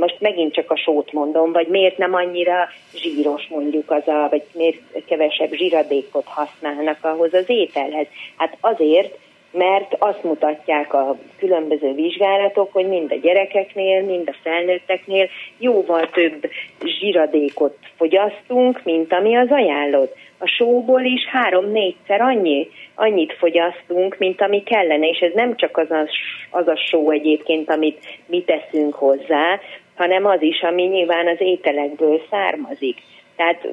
[0.00, 4.42] most megint csak a sót mondom, vagy miért nem annyira zsíros mondjuk az a, vagy
[4.52, 8.06] miért kevesebb zsíradékot használnak ahhoz az ételhez.
[8.36, 9.18] Hát azért,
[9.50, 16.50] mert azt mutatják a különböző vizsgálatok, hogy mind a gyerekeknél, mind a felnőtteknél jóval több
[16.84, 20.16] zsíradékot fogyasztunk, mint ami az ajánlott.
[20.38, 25.90] A sóból is három-négyszer annyi, annyit fogyasztunk, mint ami kellene, és ez nem csak az
[25.90, 26.08] a,
[26.50, 29.60] az a só egyébként, amit mi teszünk hozzá,
[29.96, 32.96] hanem az is, ami nyilván az ételekből származik.
[33.36, 33.68] Tehát,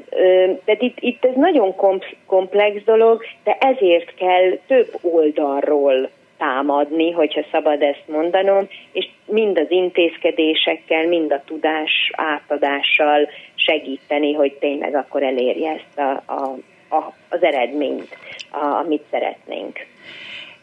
[0.66, 1.76] tehát itt, itt ez nagyon
[2.26, 9.66] komplex dolog, de ezért kell több oldalról támadni, hogyha szabad ezt mondanom, és mind az
[9.72, 16.56] intézkedésekkel, mind a tudás átadással segíteni, hogy tényleg akkor elérje ezt a, a,
[16.96, 18.18] a, az eredményt,
[18.52, 19.86] a, amit szeretnénk.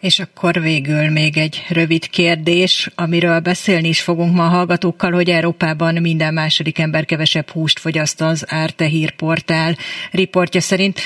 [0.09, 5.29] És akkor végül még egy rövid kérdés, amiről beszélni is fogunk ma a hallgatókkal, hogy
[5.29, 9.73] Európában minden második ember kevesebb húst fogyaszt az Árte hírportál
[10.13, 10.99] riportja szerint.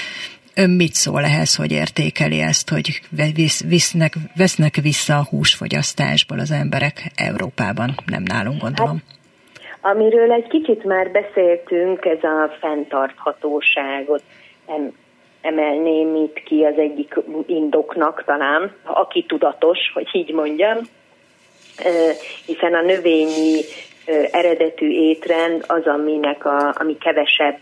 [0.55, 3.01] Ön mit szól ehhez, hogy értékeli ezt, hogy
[3.69, 9.03] visznek, vesznek vissza a húsfogyasztásból az emberek Európában, nem nálunk gondolom?
[9.81, 14.23] Hát, amiről egy kicsit már beszéltünk, ez a fenntarthatóságot
[15.47, 17.15] emelném itt ki az egyik
[17.47, 20.79] indoknak talán, aki tudatos, hogy így mondjam,
[22.47, 23.61] hiszen a növényi
[24.31, 27.59] eredetű étrend az, aminek a, ami kevesebb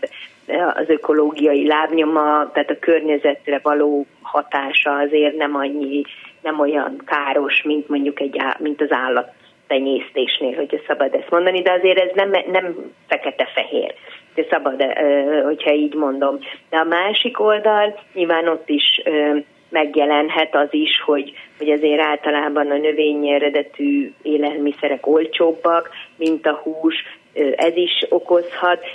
[0.73, 6.01] az ökológiai lábnyoma, tehát a környezetre való hatása azért nem annyi,
[6.41, 9.33] nem olyan káros, mint mondjuk egy, mint az állat
[9.67, 13.93] tenyésztésnél, hogyha szabad ezt mondani, de azért ez nem, nem fekete-fehér.
[14.49, 14.83] szabad,
[15.43, 16.39] hogyha így mondom.
[16.69, 19.01] De a másik oldal, nyilván ott is
[19.69, 26.95] megjelenhet az is, hogy, hogy azért általában a növényi eredetű élelmiszerek olcsóbbak, mint a hús,
[27.55, 28.85] ez is okozhat,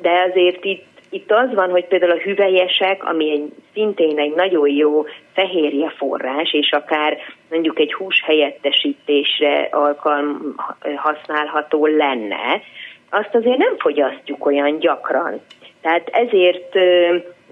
[0.00, 4.68] de azért itt itt az van, hogy például a hüvelyesek, ami egy, szintén egy nagyon
[4.68, 7.18] jó fehérje forrás, és akár
[7.50, 10.54] mondjuk egy hús helyettesítésre alkalm
[10.96, 12.62] használható lenne,
[13.10, 15.40] azt azért nem fogyasztjuk olyan gyakran.
[15.80, 16.74] Tehát ezért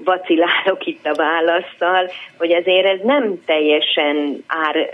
[0.05, 4.89] vacilálok itt a válaszsal, hogy azért ez nem teljesen ár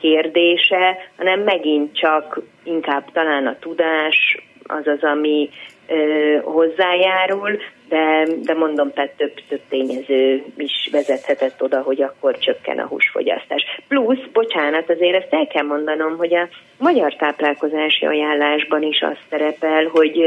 [0.00, 5.50] kérdése, hanem megint csak inkább talán a tudás az az, ami
[6.42, 12.86] hozzájárul, de, de mondom, tehát több, több tényező is vezethetett oda, hogy akkor csökken a
[12.86, 13.62] húsfogyasztás.
[13.88, 19.84] Plusz, bocsánat, azért ezt el kell mondanom, hogy a magyar táplálkozási ajánlásban is az szerepel,
[19.84, 20.20] hogy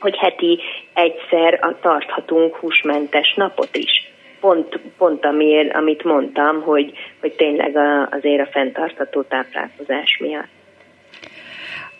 [0.00, 0.60] hogy heti
[0.92, 4.12] egyszer tarthatunk húsmentes napot is.
[4.40, 10.55] Pont, pont amiért, amit mondtam, hogy, hogy tényleg a, azért a fenntartható táplálkozás miatt.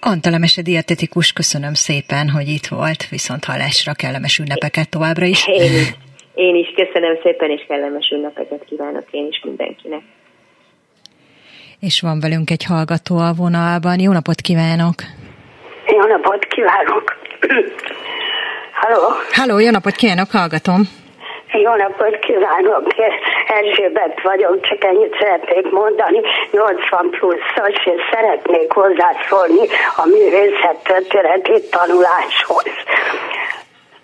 [0.00, 5.48] Antalemese dietetikus, köszönöm szépen, hogy itt volt, viszont hallásra kellemes ünnepeket továbbra is.
[5.48, 5.94] Én is,
[6.34, 10.02] én is köszönöm szépen, és kellemes ünnepeket kívánok én is mindenkinek.
[11.80, 14.00] És van velünk egy hallgató a vonalban.
[14.00, 14.94] Jó napot kívánok!
[15.86, 17.18] Jó napot kívánok!
[18.80, 19.00] Halló?
[19.32, 21.05] Halló, jó napot kívánok, hallgatom!
[21.62, 22.84] Jó napot kívánok!
[23.46, 26.20] Erzsébet vagyok, csak ennyit szeretnék mondani.
[26.50, 29.66] 80 pluszos, és szeretnék hozzászólni
[29.96, 32.72] a művészet történeti tanuláshoz.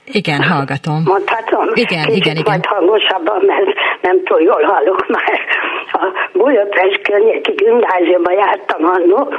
[0.04, 1.02] Igen, hallgatom.
[1.04, 1.66] Mondhatom?
[1.74, 2.50] Igen, Kicsit igen, igen.
[2.50, 3.70] Majd hangosabban, mert
[4.02, 5.40] nem túl jól hallok már.
[5.92, 9.34] A Budapest környéki gimnáziumban jártam annó,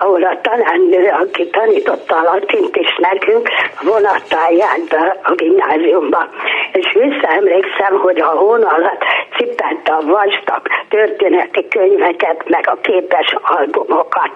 [0.00, 3.48] ahol a tanárnő, aki tanította a latint is nekünk,
[3.82, 6.28] vonattal járt a gimnáziumba.
[6.72, 9.02] És visszaemlékszem, hogy a hón alatt
[9.36, 14.32] cipelte a vastag történeti könyveket, meg a képes albumokat.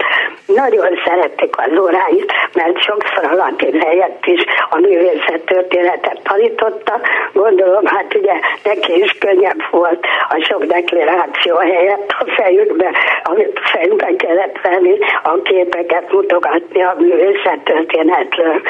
[0.46, 7.00] Nagyon szerették az óráit, mert sokszor a latin helyett is a művészet történetet tanította.
[7.32, 12.90] Gondolom, hát ugye neki is könnyebb volt a sok deklaráció helyett a fejükbe,
[13.22, 18.60] amit fejükbe kellett venni, a képeket mutogatni a művészet történetről.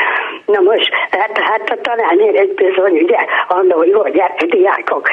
[0.47, 3.19] Na most, hát, hát a tanárnél egy bizony, ugye,
[3.49, 4.03] annól jó
[4.47, 5.09] diákok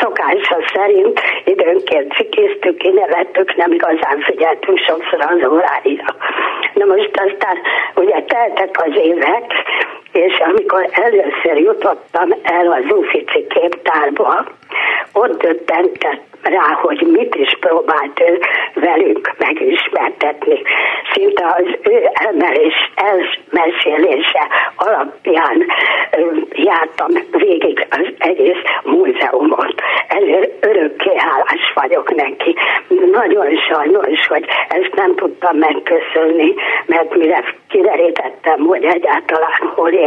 [0.00, 6.16] szokása szerint időnként cikéztük, kinevettük, nem igazán figyeltünk sokszor az óráira.
[6.74, 7.56] Na most aztán
[7.94, 9.44] ugye teltek az évek,
[10.16, 14.44] és amikor először jutottam el az Ufici képtárba,
[15.12, 18.40] ott döbbentett rá, hogy mit is próbált ő
[18.74, 20.62] velünk megismertetni.
[21.12, 25.66] Szinte az ő emelés, elmesélése alapján
[26.52, 29.74] jártam végig az egész múzeumot.
[30.08, 32.54] Ezért örökké hálás vagyok neki.
[33.12, 36.54] Nagyon sajnos, hogy ezt nem tudtam megköszönni,
[36.86, 40.05] mert mire kiderítettem, hogy egyáltalán hol él,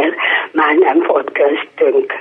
[0.52, 2.14] már nem volt köztünk.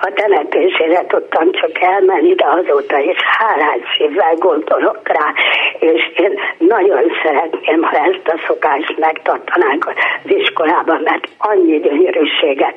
[0.00, 5.32] A telepésére tudtam csak elmenni, de azóta is hálás szívvel gondolok rá,
[5.78, 12.74] és én nagyon szeretném, ha ezt a szokást megtartanánk az iskolában, mert annyi gyönyörűséget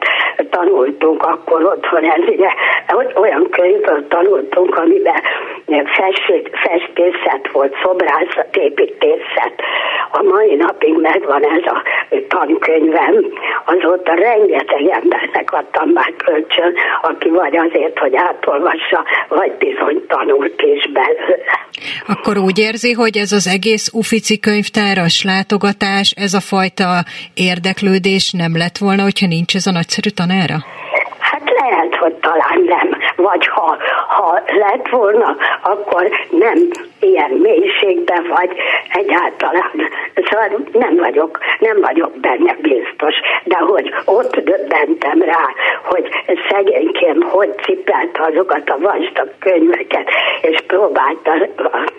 [0.49, 2.49] tanultunk akkor otthon, ez ugye
[3.15, 5.21] olyan könyvből tanultunk, amiben
[6.51, 9.61] festészet volt, szobrászat, építészet.
[10.11, 11.81] A mai napig megvan ez a
[12.27, 13.25] tankönyvem,
[13.65, 20.91] azóta rengeteg embernek adtam már kölcsön, aki vagy azért, hogy átolvassa, vagy bizony tanult is
[20.91, 21.59] belőle.
[22.07, 28.57] Akkor úgy érzi, hogy ez az egész Ufici könyvtáras látogatás, ez a fajta érdeklődés nem
[28.57, 30.57] lett volna, hogyha nincs ez a nagyszerű tanára?
[31.19, 32.87] Hát lehet, hogy talán nem.
[33.15, 33.77] Vagy ha,
[34.25, 36.57] ha lett volna, akkor nem
[36.99, 38.51] ilyen mélységben vagy
[38.93, 39.71] egyáltalán.
[40.29, 43.15] Szóval nem vagyok, nem vagyok benne biztos.
[43.43, 45.45] De hogy ott döbbentem rá,
[45.83, 46.09] hogy
[46.49, 50.09] szegénykém hogy cipelt azokat a vastag könyveket,
[50.41, 51.31] és próbálta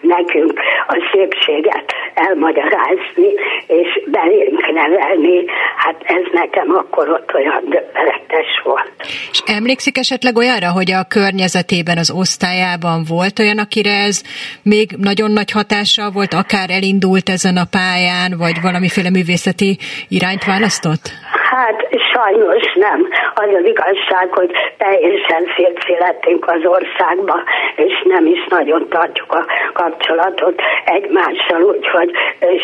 [0.01, 3.31] nekünk a szépséget elmagyarázni,
[3.67, 5.45] és belénk nevelni,
[5.77, 8.93] hát ez nekem akkor ott olyan döbbenetes volt.
[9.31, 14.23] És emlékszik esetleg olyanra, hogy a környezetében, az osztályában volt olyan, akire ez
[14.63, 21.11] még nagyon nagy hatással volt, akár elindult ezen a pályán, vagy valamiféle művészeti irányt választott?
[21.51, 23.09] Hát sajnos nem.
[23.35, 27.43] Az az igazság, hogy teljesen szétszélettünk az országba,
[27.77, 32.11] és nem is nagyon tartjuk a kapcsolatot egymással, úgyhogy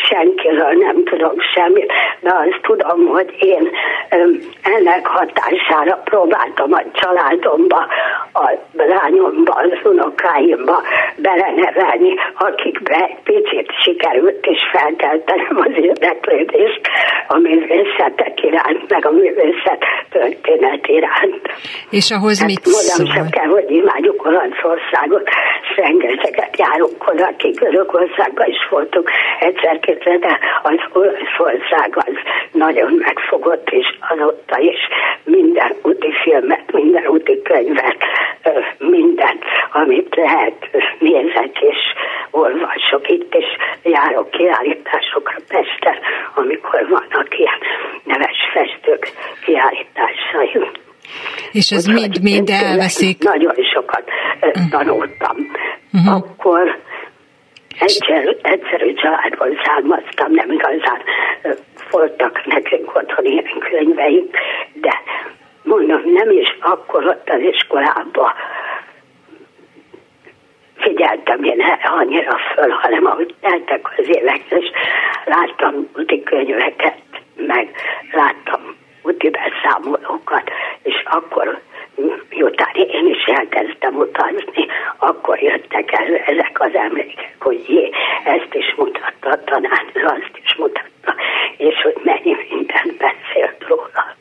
[0.09, 3.71] senkiről nem tudok semmit, de azt tudom, hogy én
[4.63, 7.87] ennek hatására próbáltam a családomba,
[8.33, 10.83] a lányomba, az unokáimba
[11.17, 16.81] belenevelni, akikbe picit sikerült is felkeltenem az érdeklődést
[17.29, 21.43] a művészetek iránt, meg a művészet történet iránt.
[21.91, 23.07] És ahhoz hát mit szól?
[23.07, 25.29] sem kell, hogy imádjuk Olaszországot,
[25.63, 32.15] és rengeteget járunk oda, akik Görögországban is voltunk egyszer-kétszer, de az Olaszország az
[32.53, 34.79] nagyon megfogott, és azóta is
[35.25, 37.97] minden úti filmet, minden úti könyvet,
[38.79, 41.79] mindent, amit lehet, nézek és
[42.31, 43.09] olvasok.
[43.11, 43.47] Itt is
[43.83, 45.99] járok kiállításokra Pesten,
[46.35, 47.59] amikor vannak ilyen
[48.05, 49.13] neves festők
[49.45, 50.71] kiállításai.
[51.53, 53.23] És ez mind-mind elveszik?
[53.23, 54.05] Nagyon sokat
[54.41, 54.71] uh-huh.
[54.71, 55.37] tanultam.
[55.93, 56.15] Uh-huh.
[56.15, 56.79] Akkor
[57.79, 61.01] egyszer, egyszerű családból származtam, nem igazán
[61.93, 64.37] voltak nekünk otthon ilyen könyveink,
[64.73, 65.03] de
[65.63, 68.33] mondom, nem is akkor ott az iskolában
[70.77, 74.71] figyeltem én annyira föl, hanem ahogy teltek az évek, és
[75.25, 76.99] láttam úti könyveket,
[77.37, 77.69] meg
[78.13, 80.51] láttam úti beszámolókat,
[80.83, 81.61] és akkor
[82.29, 87.91] miután én is elkezdtem utazni, akkor jöttek elő ezek az emlékek, hogy jé,
[88.25, 91.15] ezt is mutatta a tanárnő, azt is mutatta,
[91.57, 94.15] és hogy mennyi mindent beszélt róla.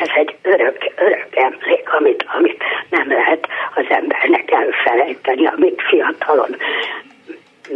[0.00, 6.56] Ez egy örök, örök emlék, amit, amit nem lehet az embernek elfelejteni, amit fiatalon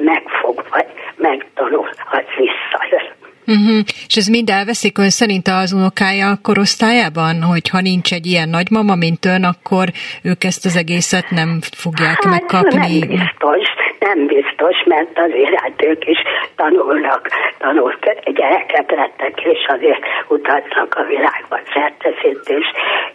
[0.03, 0.87] megfog, vagy
[1.17, 3.13] megtanul, az visszajön.
[3.47, 3.79] Uh-huh.
[4.07, 8.95] És ez mind elveszik ön szerint az unokája korosztályában, hogy ha nincs egy ilyen nagymama,
[8.95, 9.89] mint ön, akkor
[10.23, 12.99] ők ezt az egészet nem fogják hát, megkapni?
[12.99, 13.67] Nem biztos,
[13.99, 16.19] nem biztos, mert azért hát ők is
[16.57, 17.29] tanulnak,
[17.59, 18.05] tanult
[18.35, 22.67] gyereket lettek, és azért utaznak a világban szerteszítés,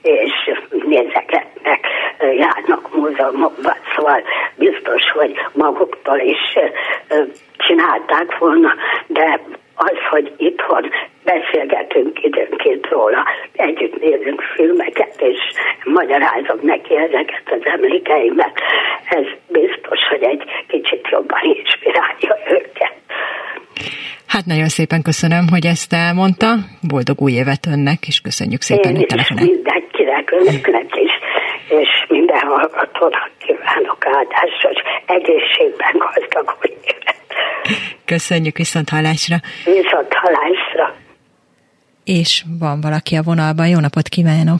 [0.02, 0.34] és
[0.86, 1.80] nézegetnek,
[2.38, 4.22] járnak múzeumokba, szóval
[4.56, 6.58] biztos, hogy maguktól is
[7.58, 8.74] csinálták volna,
[9.08, 9.40] de
[9.88, 10.90] az, hogy itthon
[11.24, 15.40] beszélgetünk időnként róla, együtt nézünk filmeket, és
[15.84, 18.62] magyarázok neki ezeket az emlékeimet,
[19.10, 22.94] ez biztos, hogy egy kicsit jobban inspirálja őket.
[24.28, 26.48] Hát nagyon szépen köszönöm, hogy ezt elmondta.
[26.92, 29.46] Boldog új évet önnek, és köszönjük szépen, hogy telefonál.
[29.46, 31.14] mindenkinek, önöknek is,
[31.80, 37.29] és minden hallgatónak kívánok áldásos, egészségben gazdag új évet.
[38.06, 39.38] Köszönjük viszont hallásra.
[39.66, 40.96] Viszont hallásra.
[42.04, 43.68] És van valaki a vonalban.
[43.68, 44.60] Jó napot kívánok!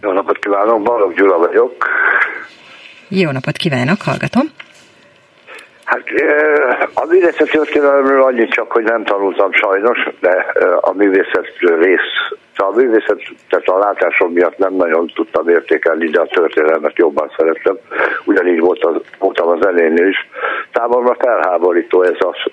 [0.00, 1.88] Jó napot kívánok, Balogh Gyula vagyok.
[3.08, 4.42] Jó napot kívánok, hallgatom.
[5.92, 6.04] Hát
[6.94, 10.46] a művészet történelemről annyit csak, hogy nem tanultam sajnos, de
[10.80, 16.26] a művészet rész, a művészet, tehát a látásom miatt nem nagyon tudtam értékelni, de a
[16.26, 17.78] történelmet jobban szerettem.
[18.24, 20.28] Ugyanígy volt az, voltam az zenénél is.
[20.74, 22.52] Számomra felháborító ez az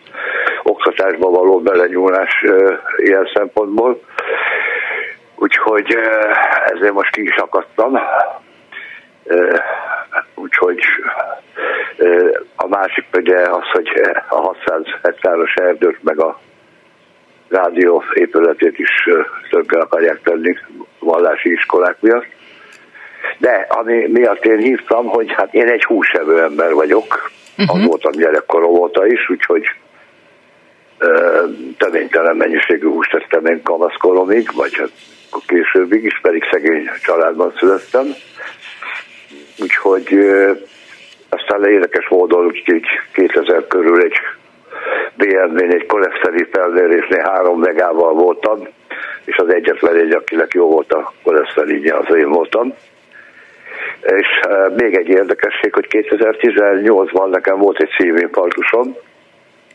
[0.64, 2.46] oktatásba való belenyúlás
[2.98, 4.02] ilyen szempontból.
[5.36, 5.98] Úgyhogy
[6.66, 8.00] ezért most ki is akadtam
[10.36, 10.80] úgyhogy
[11.98, 13.88] a másik ugye az, hogy
[14.30, 16.40] a 600 hektáros erdőt meg a
[17.50, 19.10] rádió épületét is
[19.50, 20.58] tönkre akarják tenni
[21.00, 22.26] vallási iskolák miatt.
[23.38, 27.80] De ami miatt én hívtam, hogy hát én egy húsevő ember vagyok, uh-huh.
[27.80, 29.64] az voltam gyerekkorom óta is, úgyhogy
[31.78, 34.92] töménytelen mennyiségű húst tettem én kamaszkoromig, vagy hát
[35.46, 38.06] későbbig is, pedig szegény családban születtem.
[39.62, 40.18] Úgyhogy
[41.30, 44.16] aztán érdekes módon így 2000 körül egy
[45.16, 48.68] BMW-n egy koleszteri felmérésnél három megával voltam,
[49.26, 52.74] és az egyetlen egy, akinek jó volt a koleszterinje, az én voltam.
[54.02, 54.28] És
[54.76, 58.96] még egy érdekesség, hogy 2018-ban nekem volt egy szívinfarktusom,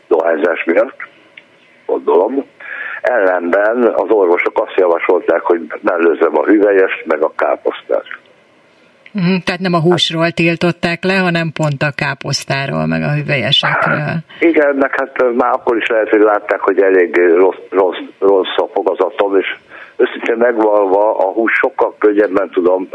[0.07, 0.97] dohányzás miatt,
[1.85, 2.45] gondolom.
[3.01, 8.05] Ellenben az orvosok azt javasolták, hogy mellőzzem a hüvelyest, meg a káposztát.
[9.19, 13.97] Mm, tehát nem a húsról tiltották le, hanem pont a káposztáról, meg a hüvelyesekről.
[13.97, 18.57] Hát, igen, meg hát már akkor is lehet, hogy látták, hogy elég rossz, rossz, rossz
[18.57, 19.55] a fogazatom, és
[19.97, 22.89] őszintén megvalva a hús sokkal könnyebben tudom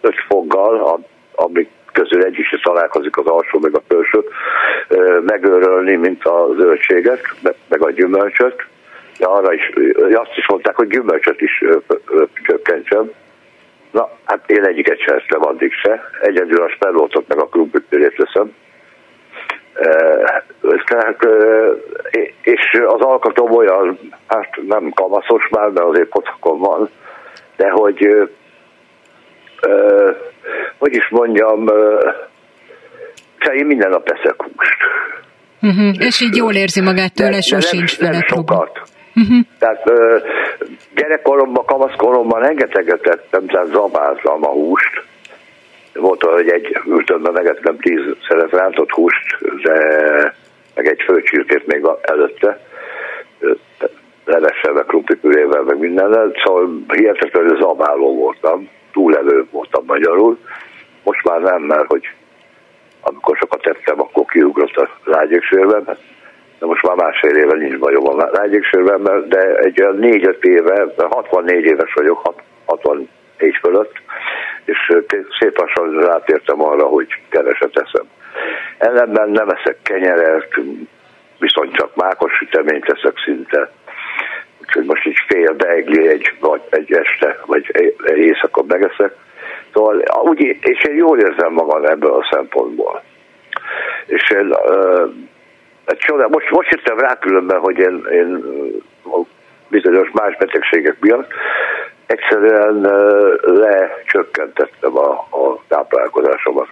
[0.00, 1.00] öt foggal,
[1.34, 4.24] amik közül egy is találkozik az alsó meg a felső,
[5.20, 7.20] megőrölni, mint a zöldséget,
[7.68, 8.66] meg a gyümölcsöt
[9.18, 9.70] de arra is,
[10.14, 11.64] azt is mondták, hogy gyümölcsöt is
[12.42, 13.10] csökkentsem.
[13.94, 16.00] Na, hát én egyiket sem eztem addig se.
[16.20, 18.54] Egyedül a sperlótot meg a krumplikörét teszem.
[20.84, 21.26] Tehát,
[22.42, 26.90] és az alkatom olyan, hát nem kamaszos már, de azért pocakon van,
[27.56, 28.28] de hogy
[30.78, 31.68] hogy is mondjam,
[33.52, 34.78] én minden nap eszek húst.
[35.62, 36.06] Uh-huh.
[36.06, 38.93] És így jól érzi magát tőle, sosincs vele sokat.
[39.16, 39.38] Uh-huh.
[39.58, 39.82] Tehát
[40.94, 45.02] gyerekkoromban, kamaszkoromban rengeteget tettem, tehát zabáltam a húst.
[45.94, 49.74] Volt olyan, hogy egy ültönben megettem tíz szeret rántott húst, de
[50.74, 52.60] meg egy főcsirkét még előtte
[54.24, 60.38] levessel, meg krumplipürével, meg mindennel, szóval hihetetlenül zabáló voltam, túlelő voltam magyarul.
[61.02, 62.08] Most már nem, mert hogy
[63.00, 65.96] amikor sokat tettem, akkor kiugrott a lágyéksérben,
[66.64, 71.64] de most már másfél éve nincs bajom a lágyéksérben, de egy olyan négy-öt éve, 64
[71.64, 72.32] éves vagyok,
[72.64, 73.08] 64
[73.60, 73.92] fölött,
[74.64, 74.92] és
[75.38, 78.06] szép lassan rátértem arra, hogy keveset eszem.
[78.78, 80.48] Ellenben nem eszek kenyeret,
[81.38, 83.70] viszont csak mákos süteményt eszek szinte.
[84.60, 87.72] Úgyhogy most így fél beigli egy, vagy egy este, vagy
[88.14, 89.12] éjszaka megeszek.
[89.72, 93.02] Szóval úgy, és én jól érzem magam ebből a szempontból.
[94.06, 94.54] És én,
[95.86, 98.44] uh, csoda, most, most jöttem rá különben, hogy én, én
[99.68, 101.32] bizonyos más betegségek miatt
[102.06, 102.80] egyszerűen
[103.42, 106.68] lecsökkentettem a, a táplálkozásomat.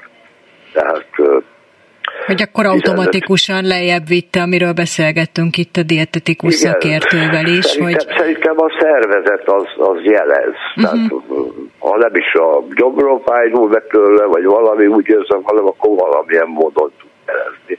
[0.73, 1.07] Tehát
[2.27, 6.73] hogy akkor automatikusan lejjebb vitte, amiről beszélgettünk itt a dietetikus Igen.
[6.73, 7.65] szakértővel is.
[7.65, 8.17] Szerintem, hogy...
[8.17, 10.55] szerintem a szervezet az, az jelez.
[10.77, 10.83] Uh-huh.
[10.83, 11.11] Tehát,
[11.79, 16.49] ha nem is a gyomrom fájdul meg tőle, vagy valami úgy érzem, hanem akkor valamilyen
[16.49, 17.79] módon tud jelezni.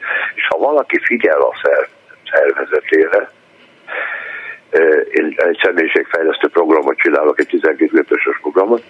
[0.69, 1.53] Valaki figyel a
[2.31, 3.29] szervezetére,
[5.11, 8.83] én egy személyiségfejlesztő programot csinálok, egy 12 ös programot,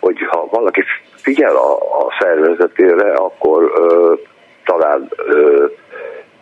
[0.00, 0.84] hogy ha valaki
[1.16, 4.18] figyel a, a szervezetére, akkor uh,
[4.64, 5.66] talán ö,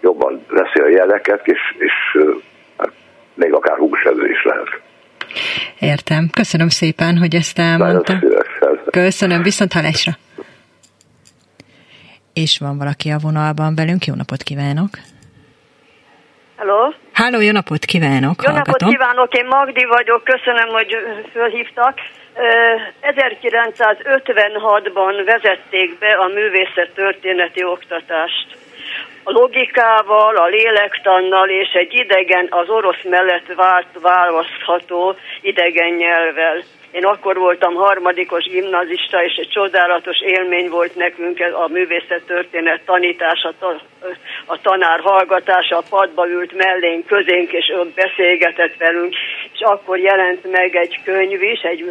[0.01, 2.33] jobban veszi a jeleket, és, és ö,
[2.77, 2.93] hát,
[3.35, 4.69] még akár húsevő is lehet.
[5.79, 6.29] Értem.
[6.33, 8.15] Köszönöm szépen, hogy ezt elmondta.
[8.91, 10.13] Köszönöm, viszont hallásra.
[12.33, 14.05] És van valaki a vonalban velünk.
[14.05, 14.91] Jó napot kívánok!
[16.57, 16.95] Halló?
[17.13, 18.43] Háló, jó napot kívánok!
[18.43, 18.73] Jó hallgatom.
[18.73, 20.97] napot kívánok, én Magdi vagyok, köszönöm, hogy
[21.33, 21.99] fölhívtak.
[23.03, 28.47] 1956-ban vezették be a művészettörténeti oktatást.
[29.23, 36.63] A logikával, a lélektannal és egy idegen, az orosz mellett vált, választható idegen nyelvvel.
[36.93, 43.55] Én akkor voltam harmadikos gimnazista, és egy csodálatos élmény volt nekünk a művészettörténet tanítása,
[44.47, 49.15] a tanár hallgatása, a padba ült mellénk, közénk, és ott beszélgetett velünk,
[49.53, 51.85] és akkor jelent meg egy könyv is, egy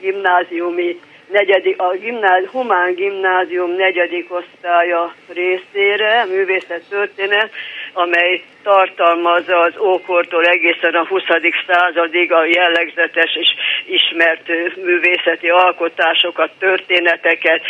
[0.00, 1.00] gimnáziumi
[1.32, 7.50] negyedik, a gimnáz, Humán Gimnázium negyedik osztálya részére, művészettörténet,
[7.92, 11.22] amely tartalmazza az ókortól egészen a 20.
[11.66, 13.48] századig a jellegzetes és
[13.86, 14.48] ismert
[14.84, 17.62] művészeti alkotásokat, történeteket,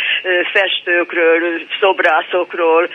[0.53, 2.89] festőkről, szobrászokról,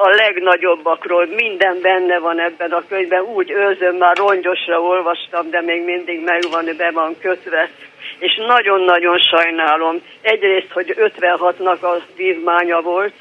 [0.00, 5.84] a legnagyobbakról, minden benne van ebben a könyvben, úgy őzöm, már rongyosra olvastam, de még
[5.84, 7.70] mindig megvan, be van kötve
[8.18, 10.02] és nagyon-nagyon sajnálom.
[10.20, 13.14] Egyrészt, hogy 56-nak a vívmánya volt,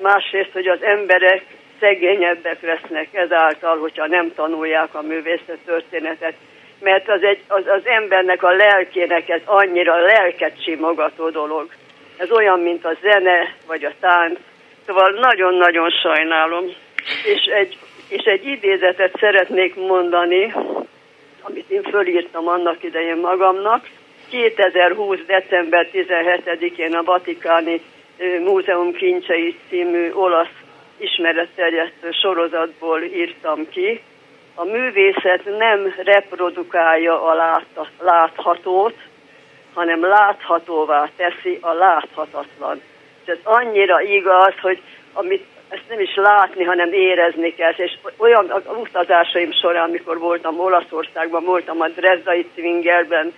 [0.00, 1.42] másrészt, hogy az emberek
[1.80, 6.34] szegényebbek lesznek ezáltal, hogyha nem tanulják a művészet történetet.
[6.80, 11.68] Mert az, egy, az, az embernek a lelkének ez annyira lelket simogató dolog.
[12.16, 14.38] Ez olyan, mint a zene, vagy a tánc.
[14.86, 16.64] Szóval nagyon-nagyon sajnálom.
[17.24, 20.52] És egy, és egy idézetet szeretnék mondani,
[21.40, 23.88] amit én fölírtam annak idején magamnak.
[24.30, 25.18] 2020.
[25.26, 27.80] december 17-én a Vatikáni
[28.44, 30.56] Múzeum Kincsei című olasz
[30.96, 34.00] ismeretterjesztő sorozatból írtam ki.
[34.54, 37.62] A művészet nem reprodukálja a
[38.00, 38.94] láthatót,
[39.74, 42.80] hanem láthatóvá teszi a láthatatlan.
[43.24, 44.80] Ez annyira igaz, hogy
[45.12, 47.72] amit ezt nem is látni, hanem érezni kell.
[47.76, 53.32] És olyan utazásaim során, amikor voltam Olaszországban, voltam a Dresdai Zwingerben,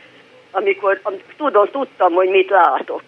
[0.53, 1.01] amikor,
[1.37, 3.03] tudom, tudtam, hogy mit látok.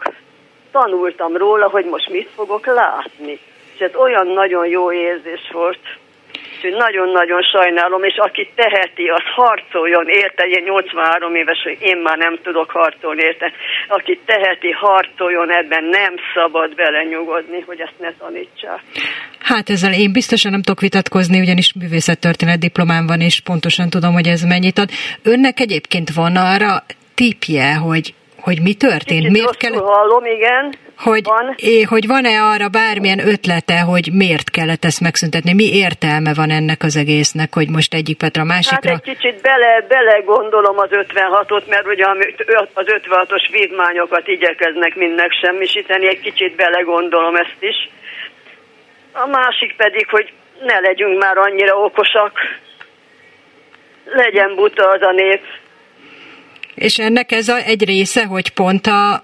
[0.72, 3.38] Tanultam róla, hogy most mit fogok látni.
[3.74, 5.78] És ez olyan nagyon jó érzés volt.
[6.64, 12.18] Úgyhogy nagyon-nagyon sajnálom, és aki teheti, az harcoljon, érte, én 83 éves, hogy én már
[12.18, 13.52] nem tudok harcolni, érte.
[13.88, 18.80] Aki teheti, harcoljon, ebben nem szabad belenyugodni, hogy ezt ne tanítsák.
[19.38, 24.26] Hát ezzel én biztosan nem tudok vitatkozni, ugyanis művészettörténet diplomám van, és pontosan tudom, hogy
[24.26, 24.88] ez mennyit ad.
[25.22, 26.82] Önnek egyébként van arra
[27.14, 28.14] tipje, hogy
[28.46, 29.26] hogy mi történt?
[29.26, 29.72] Kicsit miért kell...
[29.72, 30.74] hallom, igen.
[30.96, 31.54] Hogy, van.
[31.56, 35.52] É, hogy van-e arra bármilyen ötlete, hogy miért kellett ezt megszüntetni?
[35.52, 38.90] Mi értelme van ennek az egésznek, hogy most egyik Petra másikra?
[38.90, 42.04] Hát egy kicsit bele, bele gondolom az 56-ot, mert ugye
[42.74, 47.90] az 56-os vívmányokat igyekeznek mindnek semmisíteni, egy kicsit bele gondolom ezt is.
[49.12, 52.32] A másik pedig, hogy ne legyünk már annyira okosak,
[54.04, 55.42] legyen buta az a nép.
[56.74, 59.22] És ennek ez a, egy része, hogy pont a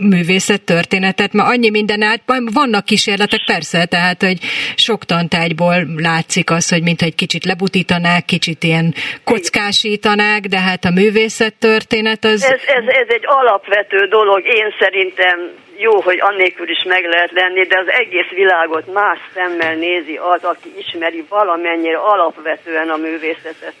[0.00, 2.20] művészet történetet, mert annyi minden át,
[2.52, 4.38] vannak kísérletek persze, tehát, hogy
[4.76, 10.90] sok tantárgyból látszik az, hogy mintha egy kicsit lebutítanák, kicsit ilyen kockásítanák, de hát a
[10.90, 12.44] művészet történet az...
[12.44, 17.62] Ez, ez, ez egy alapvető dolog, én szerintem jó, hogy annélkül is meg lehet lenni,
[17.66, 23.74] de az egész világot más szemmel nézi az, aki ismeri valamennyire alapvetően a művészetet,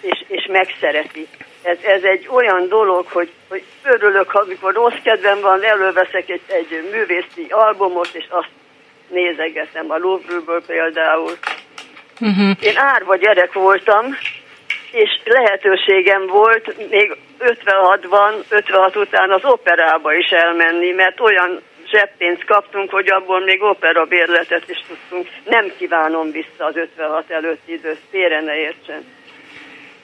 [0.00, 1.26] és, és megszereti
[1.66, 6.88] ez, ez egy olyan dolog, hogy, hogy örülök, amikor rossz kedvem van, előveszek egy, egy
[6.92, 8.50] művészi albumot, és azt
[9.08, 11.32] nézegetem a Louvre-ből például.
[12.20, 12.56] Uh-huh.
[12.60, 14.04] Én árva gyerek voltam,
[14.92, 22.90] és lehetőségem volt még 56-ban, 56 után az operába is elmenni, mert olyan zseppénzt kaptunk,
[22.90, 25.28] hogy abból még operabérletet is tudtunk.
[25.44, 29.04] Nem kívánom vissza az 56 előtti időt, félre ne értsen.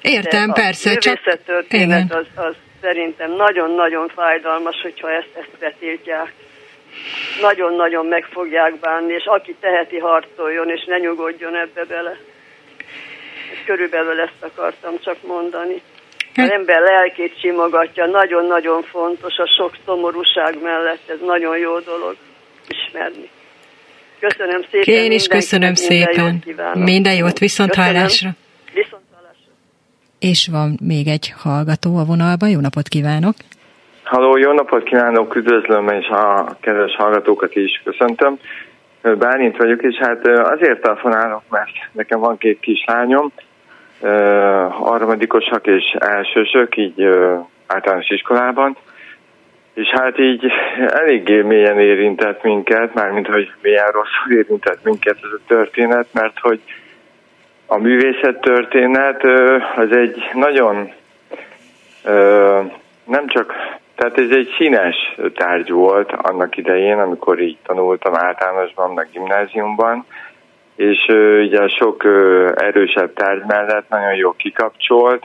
[0.03, 0.91] Értem, De persze.
[0.91, 6.33] A művészettörténet az, az szerintem nagyon-nagyon fájdalmas, hogyha ezt, ezt betiltják.
[7.41, 12.17] Nagyon-nagyon meg fogják bánni, és aki teheti, harcoljon, és ne nyugodjon ebbe bele.
[13.65, 15.75] Körülbelül ezt akartam csak mondani.
[15.75, 22.17] Az hát- ember lelkét simogatja, nagyon-nagyon fontos a sok szomorúság mellett, ez nagyon jó dolog
[22.69, 23.31] ismerni.
[24.21, 24.95] Köszönöm szépen.
[24.95, 26.25] Én is köszönöm szépen.
[26.25, 28.31] Minden jót, minden jót viszont hallásra.
[30.31, 32.49] És van még egy hallgató a vonalban.
[32.49, 33.35] Jó napot kívánok!
[34.05, 38.39] Halló, jó napot kívánok, üdvözlöm, és a kedves hallgatókat is köszöntöm.
[39.19, 43.33] Bálint vagyok, és hát azért telefonálok, mert nekem van két kislányom,
[44.71, 47.09] harmadikosak és elsősök, így
[47.67, 48.77] általános iskolában,
[49.75, 50.45] és hát így
[50.87, 56.61] eléggé mélyen érintett minket, mármint hogy milyen rosszul érintett minket ez a történet, mert hogy
[57.73, 59.23] a művészettörténet
[59.77, 60.93] az egy nagyon
[63.05, 63.53] nem csak,
[63.95, 64.97] tehát ez egy színes
[65.35, 70.05] tárgy volt annak idején, amikor így tanultam általánosban, meg gimnáziumban,
[70.77, 70.99] és
[71.41, 72.05] ugye sok
[72.55, 75.25] erősebb tárgy mellett nagyon jó kikapcsolt,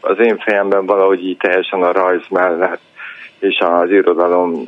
[0.00, 2.80] az én fejemben valahogy így teljesen a rajz mellett
[3.38, 4.64] és az irodalom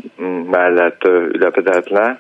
[0.51, 2.19] mellett ülepedett le,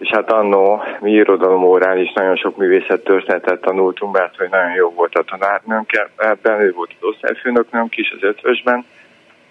[0.00, 4.72] és hát annó mi irodalom órán is nagyon sok művészet történetet tanultunk, mert hogy nagyon
[4.72, 8.84] jó volt a tanárnőnk ebben, ő volt az osztályfőnöknőnk is az ötvösben,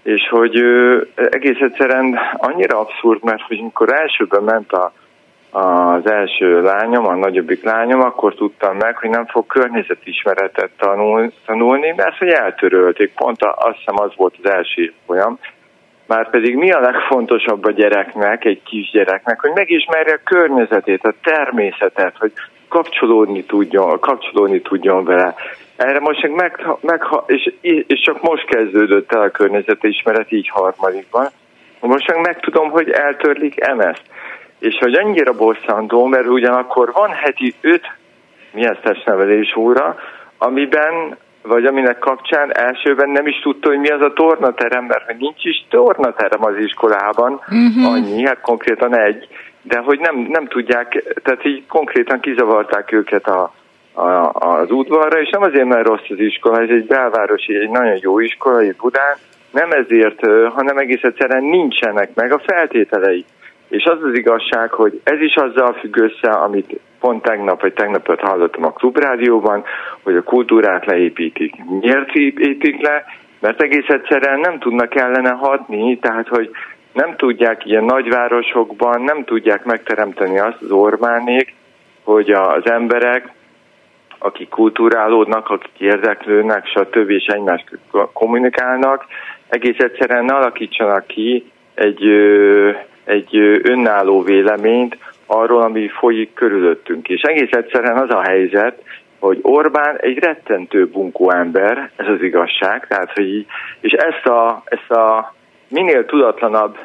[0.03, 4.91] és hogy ő, egész egyszerűen annyira abszurd, mert hogy amikor elsőben ment a,
[5.51, 11.93] az első lányom, a nagyobbik lányom, akkor tudtam meg, hogy nem fog környezetismeretet tanul, tanulni,
[11.95, 13.13] mert hogy eltörölték.
[13.13, 15.39] Pont azt hiszem az volt az első folyam,
[16.09, 22.17] már pedig mi a legfontosabb a gyereknek, egy kisgyereknek, hogy megismerje a környezetét, a természetet,
[22.17, 22.31] hogy
[22.67, 25.35] kapcsolódni tudjon, kapcsolódni tudjon vele.
[25.75, 31.27] Erre most meg, meg és, és csak most kezdődött el a környezet ismeret, így harmadikban.
[31.79, 34.01] Most meg megtudom, hogy eltörlik MS.
[34.59, 37.91] És hogy annyira bosszantó, mert ugyanakkor van heti öt
[38.51, 39.95] milyen testnevelés óra,
[40.37, 45.15] amiben vagy aminek kapcsán elsőben nem is tudta, hogy mi az a tornaterem, mert hogy
[45.17, 47.93] nincs is tornaterem az iskolában, uh-huh.
[47.93, 49.27] annyi, hát konkrétan egy,
[49.61, 53.53] de hogy nem, nem tudják, tehát így konkrétan kizavarták őket a,
[53.93, 57.97] a, az udvarra, és nem azért, mert rossz az iskola, ez egy belvárosi, egy nagyon
[58.01, 59.15] jó iskola itt Budán,
[59.51, 60.19] nem ezért,
[60.53, 63.25] hanem egész egyszerűen nincsenek meg a feltételei.
[63.69, 68.19] És az az igazság, hogy ez is azzal függ össze, amit pont tegnap vagy tegnapot
[68.19, 69.63] hallottam a klubrádióban,
[70.03, 71.53] hogy a kultúrát leépítik.
[71.81, 73.05] Miért építik le?
[73.39, 76.49] Mert egész egyszerűen nem tudnak ellene hadni, tehát hogy
[76.93, 81.53] nem tudják ilyen nagyvárosokban, nem tudják megteremteni azt az Orbánék,
[82.03, 83.31] hogy az emberek,
[84.19, 87.09] akik kulturálódnak, akik érdeklődnek, stb.
[87.09, 87.77] és egymást
[88.13, 89.05] kommunikálnak,
[89.47, 92.03] egész egyszerűen ne alakítsanak ki egy,
[93.09, 97.07] egy önálló véleményt, arról, ami folyik körülöttünk.
[97.07, 98.83] És egész egyszerűen az a helyzet,
[99.19, 103.45] hogy Orbán egy rettentő bunkó ember, ez az igazság, tehát, hogy így,
[103.79, 105.33] és ezt a, ezt a
[105.67, 106.77] minél tudatlanabb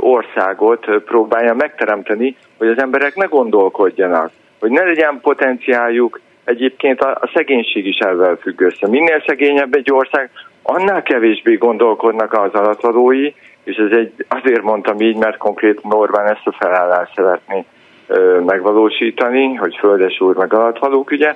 [0.00, 7.10] országot ö, próbálja megteremteni, hogy az emberek ne gondolkodjanak, hogy ne legyen potenciáljuk, egyébként a,
[7.10, 8.88] a szegénység is ezzel függ össze.
[8.88, 10.30] Minél szegényebb egy ország,
[10.62, 13.32] annál kevésbé gondolkodnak az alattvalói,
[13.64, 17.64] és ez egy, azért mondtam így, mert konkrétan Orbán ezt a felállást szeretné
[18.06, 21.34] ö, megvalósítani, hogy földes úr meg alattvalók, ugye,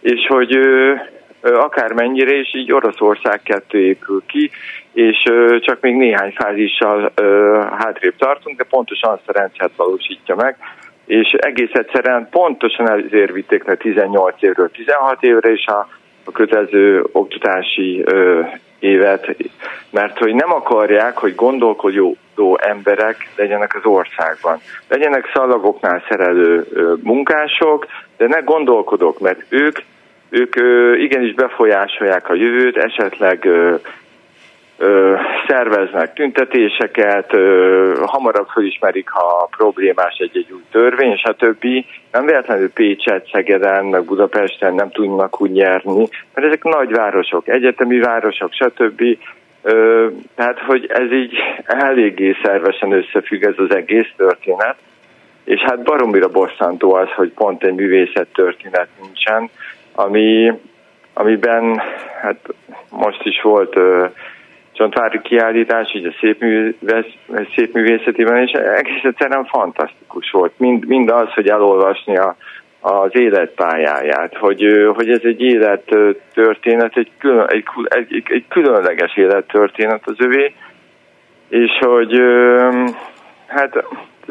[0.00, 0.94] és hogy ö,
[1.40, 4.50] akármennyire is így Oroszország kettő épül ki,
[4.92, 10.34] és ö, csak még néhány fázissal ö, hátrébb tartunk, de pontosan azt a rendszert valósítja
[10.34, 10.56] meg,
[11.06, 15.88] és egész egyszerűen pontosan ezért vitték le 18 évről 16 évre, és a,
[16.28, 18.40] a kötelező oktatási ö,
[18.78, 19.36] évet,
[19.90, 24.60] mert hogy nem akarják, hogy gondolkodó emberek legyenek az országban.
[24.88, 29.76] Legyenek szalagoknál szerelő ö, munkások, de ne gondolkodok, mert ők
[30.30, 33.74] ők ö, igenis befolyásolják a jövőt, esetleg ö,
[35.46, 37.30] szerveznek tüntetéseket,
[38.04, 41.64] hamarabb felismerik, ha problémás egy-egy új törvény, stb.
[42.12, 48.52] Nem véletlenül Pécset, Szegeden, meg Budapesten nem tudnak úgy nyerni, mert ezek nagyvárosok, egyetemi városok,
[48.52, 49.02] stb.
[50.34, 54.76] Tehát, hogy ez így eléggé szervesen összefügg ez az egész történet,
[55.44, 59.50] és hát baromira bosszantó az, hogy pont egy művészet történet nincsen,
[59.94, 60.52] ami,
[61.14, 61.82] amiben
[62.22, 62.38] hát
[62.90, 63.78] most is volt
[64.78, 67.14] csontvári kiállítás, így a szép, művész,
[67.56, 70.52] szép művészetében, és egész egyszerűen fantasztikus volt.
[70.56, 72.36] Mind, mind az, hogy elolvasni a,
[72.80, 80.14] az életpályáját, hogy, hogy ez egy élettörténet, egy, külön, egy, egy, egy különleges élettörténet az
[80.18, 80.54] övé,
[81.48, 82.22] és hogy
[83.46, 83.84] hát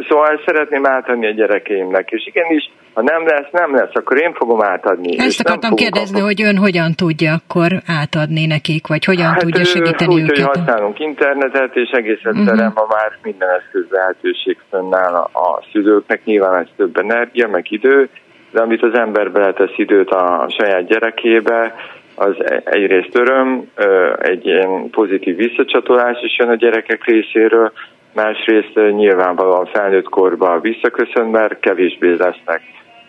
[0.09, 4.61] Szóval szeretném átadni a gyerekeimnek, és igenis, ha nem lesz, nem lesz, akkor én fogom
[4.61, 5.19] átadni.
[5.19, 6.29] Ezt akartam kérdezni, akkor...
[6.29, 10.45] hogy ön hogyan tudja akkor átadni nekik, vagy hogyan hát, tudja segíteni úgy, őket?
[10.45, 12.73] hogy használunk internetet, és egész egyszerűen uh-huh.
[12.73, 18.09] ma már minden eszköz lehetőség fönnáll a, a szülőknek, nyilván ez több energia, meg idő,
[18.51, 21.75] de amit az ember beletesz időt a saját gyerekébe,
[22.15, 23.71] az egyrészt öröm,
[24.19, 27.71] egy ilyen pozitív visszacsatolás is jön a gyerekek részéről,
[28.13, 32.61] másrészt nyilvánvalóan felnőtt korban visszaköszön, mert kevésbé lesznek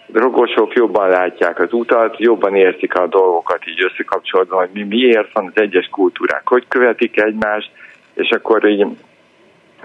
[0.09, 5.53] drogosok, jobban látják az utat, jobban értik a dolgokat így összekapcsolódva, hogy mi miért van
[5.55, 7.71] az egyes kultúrák, hogy követik egymást,
[8.15, 8.87] és akkor így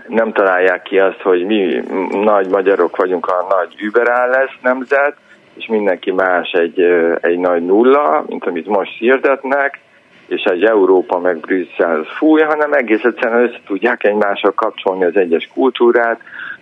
[0.08, 5.16] nem találják ki azt, hogy mi nagy magyarok vagyunk a nagy überállás nemzet,
[5.54, 6.80] és mindenki más egy,
[7.22, 9.80] egy nagy nulla, mint amit most hirdetnek,
[10.28, 15.50] és egy Európa meg Brüsszel fúj, hanem egész egyszerűen össze tudják egymással kapcsolni az egyes
[15.54, 16.22] kultúrát,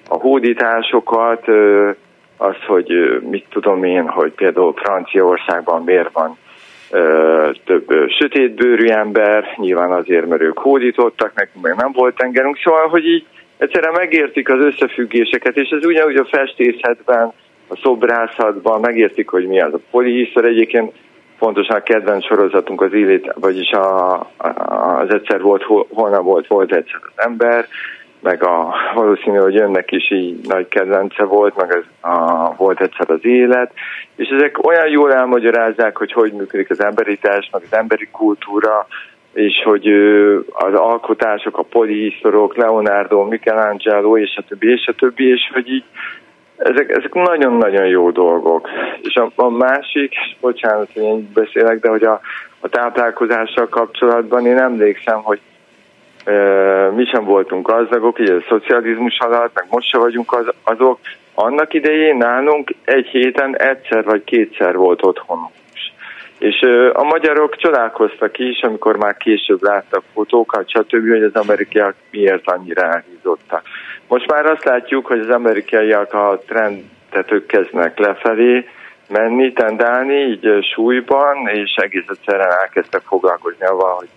[0.10, 1.46] a hódításokat,
[2.42, 6.38] az, hogy mit tudom én, hogy például Franciaországban miért van
[7.66, 13.06] több sötétbőrű ember, nyilván azért, mert ők hódítottak, nekünk meg nem volt tengerünk, szóval, hogy
[13.06, 13.26] így
[13.58, 17.32] egyszerűen megértik az összefüggéseket, és ez ugyanúgy a festészetben,
[17.68, 20.46] a szobrászatban megértik, hogy mi az a polihiszor.
[20.46, 20.94] Egyébként
[21.40, 24.14] pontosan a kedvenc sorozatunk az élét, vagyis a,
[25.00, 27.68] az egyszer volt, holnap volt, volt egyszer az ember,
[28.22, 33.10] meg a, valószínű, hogy önnek is így nagy kedvence volt, meg az, a, volt egyszer
[33.10, 33.72] az élet,
[34.16, 38.88] és ezek olyan jól elmagyarázzák, hogy hogy működik az emberitás, meg az emberi kultúra,
[39.34, 39.88] és hogy
[40.50, 45.84] az alkotások, a polihisztorok, Leonardo, Michelangelo, és a többi, és a többi, és hogy így
[46.58, 48.70] ezek, ezek nagyon-nagyon jó dolgok.
[49.02, 52.22] És a, a másik, és bocsánat, hogy én beszélek, de hogy a,
[52.60, 55.40] a táplálkozással kapcsolatban én emlékszem, hogy
[56.96, 61.00] mi sem voltunk gazdagok, ugye a szocializmus alatt, meg most se vagyunk az, azok.
[61.34, 65.52] Annak idején nálunk egy héten egyszer vagy kétszer volt otthonunk.
[66.40, 66.62] És
[66.94, 72.82] a magyarok csodálkoztak is, amikor már később láttak fotókat, stb., hogy az amerikaiak miért annyira
[72.82, 73.62] elhízottak.
[74.08, 78.68] Most már azt látjuk, hogy az amerikaiak a trendet kezdnek lefelé
[79.10, 84.10] menni, tendálni, így súlyban, és egész egyszerűen elkezdtek foglalkozni avval, hogy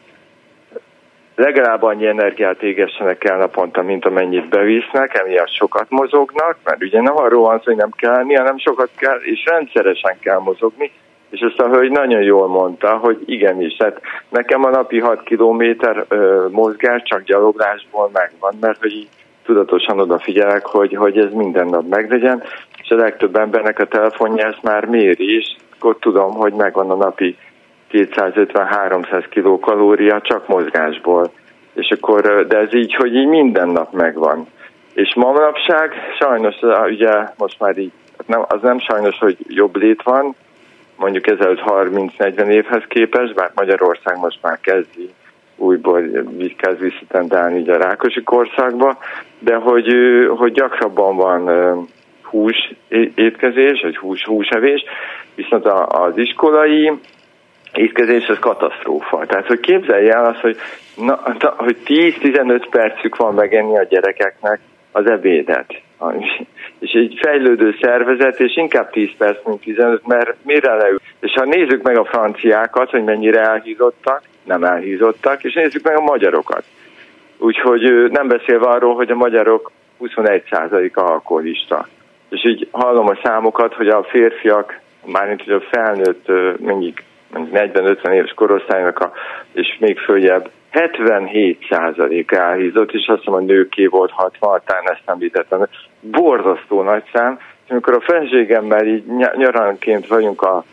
[1.37, 7.17] legalább annyi energiát égessenek el naponta, mint amennyit bevisznek, emiatt sokat mozognak, mert ugye nem
[7.17, 10.91] arról van szó, hogy nem kell enni, hanem sokat kell, és rendszeresen kell mozogni,
[11.31, 16.07] és ezt a hölgy nagyon jól mondta, hogy igenis, tehát nekem a napi 6 kilométer
[16.51, 19.09] mozgás csak gyaloglásból megvan, mert hogy így
[19.45, 22.43] tudatosan odafigyelek, hogy, hogy ez minden nap meglegyen,
[22.83, 26.95] és a legtöbb embernek a telefonja ezt már méri, és akkor tudom, hogy megvan a
[26.95, 27.37] napi
[27.95, 31.33] 250-300 kilokalória csak mozgásból.
[31.75, 34.47] És akkor, de ez így, hogy így minden nap megvan.
[34.95, 36.55] És ma manapság sajnos,
[36.91, 37.93] ugye most már így,
[38.27, 40.35] nem, az nem sajnos, hogy jobb lét van,
[40.97, 45.11] mondjuk ezelőtt 30-40 évhez képest, bár Magyarország most már kezdi
[45.57, 46.03] újból
[46.57, 48.99] kezd visszatendálni így a Rákosi korszakba,
[49.39, 49.95] de hogy,
[50.37, 51.49] hogy gyakrabban van
[52.23, 52.75] hús
[53.15, 54.85] étkezés, vagy hús, húsevés,
[55.35, 56.93] viszont az iskolai
[57.79, 59.27] étkezés az katasztrófa.
[59.27, 60.57] Tehát, hogy képzelj el azt, hogy,
[60.97, 61.21] na,
[61.57, 64.61] hogy 10-15 percük van megenni a gyerekeknek
[64.93, 65.83] az ebédet.
[66.79, 70.99] És egy fejlődő szervezet, és inkább 10 perc, mint 15, mert mire leül.
[71.21, 76.01] És ha nézzük meg a franciákat, hogy mennyire elhízottak, nem elhízottak, és nézzük meg a
[76.01, 76.65] magyarokat.
[77.39, 79.71] Úgyhogy nem beszélve arról, hogy a magyarok
[80.01, 81.89] 21% alkoholista.
[82.31, 86.27] És így hallom a számokat, hogy a férfiak, mármint hogy a felnőtt
[87.35, 89.13] mondjuk 40-50 éves korosztálynak, a,
[89.53, 95.67] és még följebb 77% elhízott, és azt mondom, a nőké volt 60, talán ezt említettem.
[96.01, 99.05] Borzasztó nagy szám, és amikor a fenségemmel így
[99.37, 100.65] nyaranként vagyunk a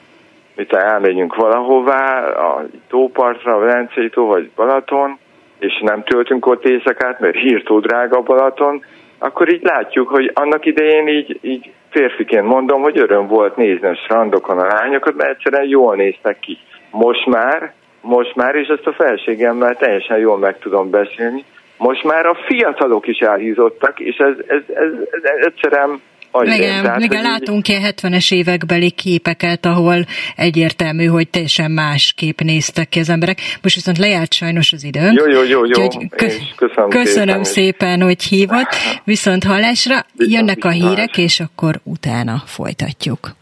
[0.55, 5.17] mit elmegyünk valahová, a tópartra, a Velencei tó vagy Balaton,
[5.59, 8.83] és nem töltünk ott éjszakát, mert hírtó drága Balaton,
[9.17, 13.95] akkor így látjuk, hogy annak idején így, így férfiként mondom, hogy öröm volt nézni a
[13.95, 16.57] strandokon a lányokat, mert egyszerűen jól néztek ki.
[16.91, 21.43] Most már, most már, és ezt a felségemmel teljesen jól meg tudom beszélni,
[21.77, 26.53] most már a fiatalok is elhízottak, és ez, ez, ez, ez egyszerűen Agyén.
[26.53, 30.05] Igen, Tehát, igen látunk ilyen 70-es évekbeli képeket, ahol
[30.35, 33.39] egyértelmű, hogy teljesen más kép néztek ki az emberek.
[33.61, 35.11] Most viszont lejárt sajnos az idő.
[35.11, 35.87] Jó, jó, jó, jó.
[36.15, 38.75] köszönöm, köszönöm szépen, szépen, hogy hívott.
[39.03, 43.35] Viszont hallásra jönnek a hírek, és akkor utána folytatjuk.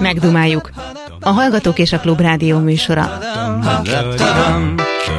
[0.00, 0.70] Megdumáljuk.
[1.20, 3.18] A Hallgatók és a Klubrádió műsora.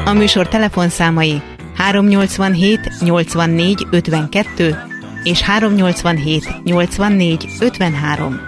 [0.06, 1.42] A műsor telefonszámai
[1.76, 4.78] 387 84 52
[5.24, 8.40] és 387 84 53.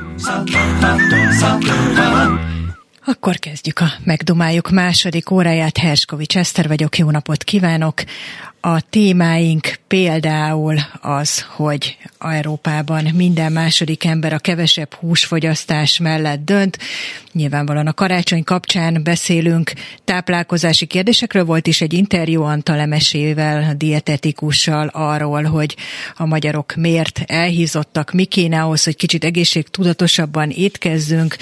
[3.05, 5.77] Akkor kezdjük a Megdumáljuk második óráját.
[5.77, 8.03] Herskovics Eszter vagyok, jó napot kívánok!
[8.61, 16.77] A témáink például az, hogy Európában minden második ember a kevesebb húsfogyasztás mellett dönt.
[17.35, 19.73] Nyilvánvalóan a karácsony kapcsán beszélünk
[20.03, 21.45] táplálkozási kérdésekről.
[21.45, 25.75] Volt is egy interjú Antal Emesével, dietetikussal arról, hogy
[26.15, 31.35] a magyarok miért elhízottak, mi kéne ahhoz, hogy kicsit egészségtudatosabban étkezzünk.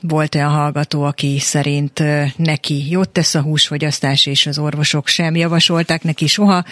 [0.00, 2.02] Volt olyan hallgató, aki szerint
[2.36, 6.64] neki jót tesz a húsfogyasztás, és az orvosok sem javasolták neki soha.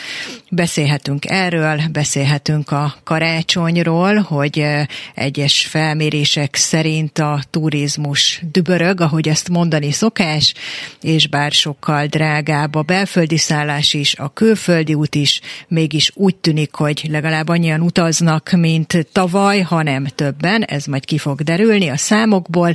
[0.51, 4.67] Beszélhetünk erről, beszélhetünk a karácsonyról, hogy
[5.15, 10.55] egyes felmérések szerint a turizmus dübörög, ahogy ezt mondani szokás,
[11.01, 16.75] és bár sokkal drágább a belföldi szállás is, a külföldi út is, mégis úgy tűnik,
[16.75, 22.75] hogy legalább annyian utaznak, mint tavaly, hanem többen, ez majd ki fog derülni a számokból.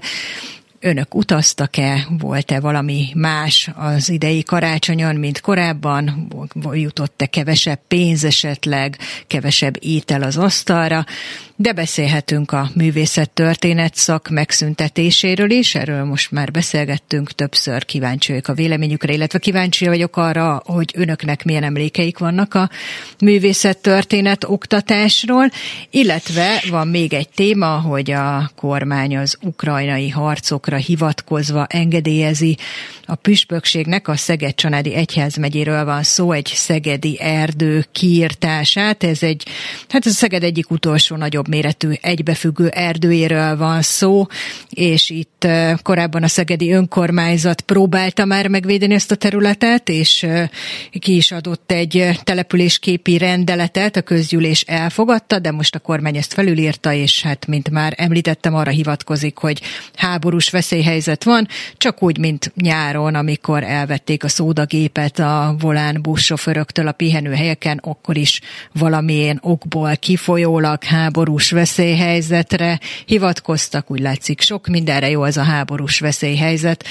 [0.81, 2.07] Önök utaztak-e?
[2.19, 6.27] Volt-e valami más az idei karácsonyon, mint korábban?
[6.71, 11.05] Jutott-e kevesebb pénz esetleg, kevesebb étel az asztalra?
[11.61, 18.47] De beszélhetünk a művészet történet szak megszüntetéséről is, erről most már beszélgettünk, többször kíváncsi vagyok
[18.47, 22.69] a véleményükre, illetve kíváncsi vagyok arra, hogy önöknek milyen emlékeik vannak a
[23.19, 25.49] művészet történet oktatásról,
[25.89, 30.09] illetve van még egy téma, hogy a kormány az ukrajnai
[30.69, 32.57] harcokra hivatkozva engedélyezi
[33.05, 39.03] a püspökségnek a Szeged-Csanádi Egyházmegyéről van szó, egy szegedi erdő kiirtását.
[39.03, 39.45] Ez egy,
[39.87, 44.25] hát ez a Szeged egyik utolsó nagyobb méretű egybefüggő erdőjéről van szó,
[44.69, 45.47] és itt
[45.81, 50.27] korábban a szegedi önkormányzat próbálta már megvédeni ezt a területet, és
[50.99, 56.93] ki is adott egy településképi rendeletet, a közgyűlés elfogadta, de most a kormány ezt felülírta,
[56.93, 59.61] és hát, mint már említettem, arra hivatkozik, hogy
[59.95, 61.47] háborús veszélyhelyzet van,
[61.77, 68.41] csak úgy, mint nyáron, amikor elvették a szódagépet a volán buszsofőröktől a pihenőhelyeken, akkor is
[68.73, 76.85] valamilyen okból kifolyólag háborús veszélyhelyzetre hivatkoztak, úgy látszik sok mindenre jó az a háborús veszélyhelyzet,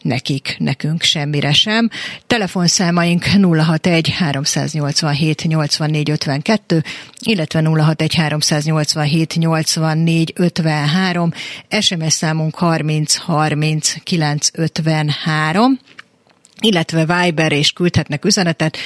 [0.00, 1.90] nekik, nekünk semmire sem.
[2.26, 6.82] Telefonszámaink 061 387 84 52,
[7.20, 11.32] illetve 061 387 84 53,
[11.80, 15.78] SMS számunk 30 30 953,
[16.62, 18.76] illetve Viber és küldhetnek üzenetet.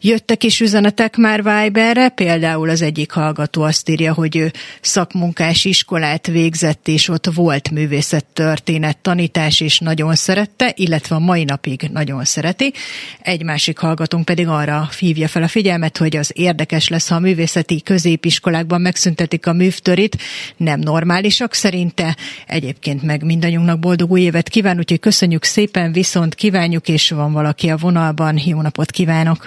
[0.00, 6.26] Jöttek is üzenetek már Viberre, például az egyik hallgató azt írja, hogy ő szakmunkás iskolát
[6.26, 12.72] végzett, és ott volt művészettörténet tanítás, és nagyon szerette, illetve a mai napig nagyon szereti.
[13.20, 17.20] Egy másik hallgatónk pedig arra hívja fel a figyelmet, hogy az érdekes lesz, ha a
[17.20, 20.16] művészeti középiskolákban megszüntetik a művtörit,
[20.56, 22.16] nem normálisak szerinte.
[22.46, 27.68] Egyébként meg mindannyiunknak boldog új évet kíván, úgyhogy köszönjük szépen, viszont kívánjuk, és van valaki
[27.70, 28.34] a vonalban.
[28.46, 29.46] Jó napot kívánok!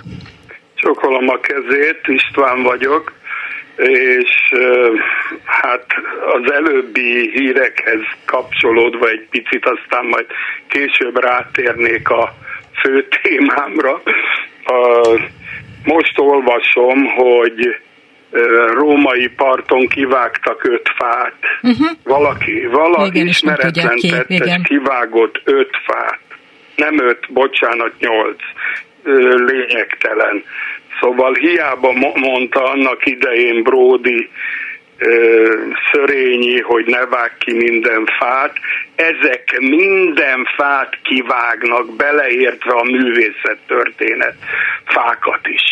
[0.75, 3.13] Csokolom a kezét, István vagyok,
[3.75, 4.53] és
[5.45, 5.85] hát
[6.33, 10.25] az előbbi hírekhez kapcsolódva egy picit, aztán majd
[10.67, 12.35] később rátérnék a
[12.81, 14.01] fő témámra.
[15.83, 17.79] Most olvasom, hogy
[18.73, 21.35] római parton kivágtak öt fát.
[21.61, 21.89] Uh-huh.
[22.03, 26.19] Valaki, valaki ismeretlen tettes kivágott öt fát.
[26.79, 28.41] Nem öt, bocsánat, nyolc.
[29.51, 30.43] Lényegtelen.
[30.99, 34.29] Szóval hiába mondta annak idején Brody
[35.91, 38.53] Szörényi, hogy ne vág ki minden fát,
[38.95, 44.35] ezek minden fát kivágnak, beleértve a művészet történet
[44.85, 45.63] fákat is.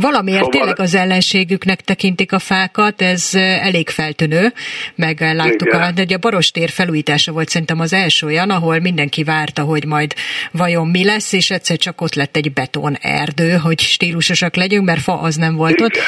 [0.00, 0.58] Valamiért szóval...
[0.58, 3.30] tényleg az ellenségüknek tekintik a fákat, ez
[3.60, 4.52] elég feltűnő,
[4.94, 9.62] meg láttuk, a, de a Barostér felújítása volt szerintem az első olyan, ahol mindenki várta,
[9.62, 10.14] hogy majd
[10.52, 15.00] vajon mi lesz, és egyszer csak ott lett egy beton erdő, hogy stílusosak legyünk, mert
[15.00, 15.84] fa az nem volt Igen.
[15.84, 15.98] ott.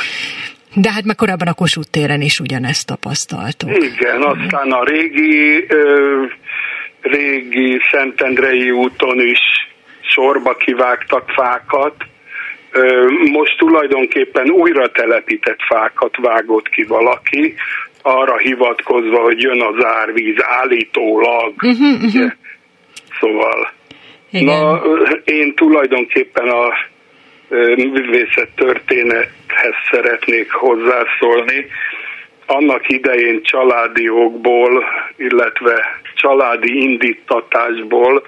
[0.75, 3.71] De hát már korábban a Kossuth téren is ugyanezt tapasztaltuk.
[3.71, 6.23] Igen, aztán a régi, ö,
[7.01, 9.41] régi Szentendrei úton is
[10.01, 11.95] sorba kivágtak fákat,
[13.33, 17.55] most tulajdonképpen újra telepített fákat vágott ki valaki,
[18.03, 21.53] arra hivatkozva, hogy jön az árvíz állítólag.
[21.63, 22.33] Uh-huh, uh-huh.
[23.21, 23.73] Szóval,
[24.31, 24.45] Igen.
[24.45, 24.83] na,
[25.25, 26.73] én tulajdonképpen a
[27.77, 31.67] művészet történethez szeretnék hozzászólni.
[32.47, 34.85] Annak idején családi okból,
[35.17, 38.23] illetve családi indítatásból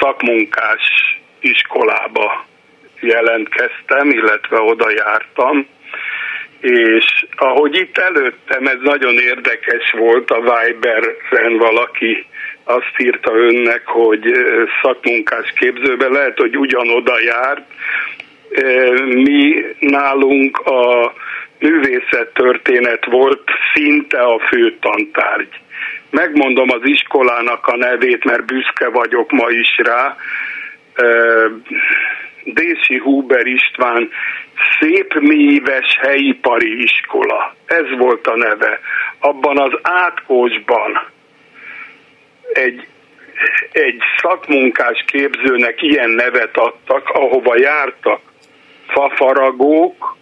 [0.00, 0.80] szakmunkás
[1.40, 2.44] iskolába
[3.06, 5.66] jelentkeztem, illetve oda jártam,
[6.60, 12.26] és ahogy itt előttem, ez nagyon érdekes volt, a Viber-en valaki
[12.64, 14.32] azt írta önnek, hogy
[14.82, 17.62] szakmunkás képzőben lehet, hogy ugyanoda járt.
[19.06, 21.12] Mi nálunk a
[21.58, 25.60] művészettörténet volt szinte a fő tantárgy.
[26.10, 30.16] Megmondom az iskolának a nevét, mert büszke vagyok ma is rá
[32.44, 34.10] Dési Huber István
[34.80, 37.54] szép méves helyipari iskola.
[37.66, 38.80] Ez volt a neve.
[39.18, 41.06] Abban az átkósban
[42.52, 42.86] egy,
[43.72, 48.20] egy szakmunkás képzőnek ilyen nevet adtak, ahova jártak
[48.86, 50.16] fafaragók,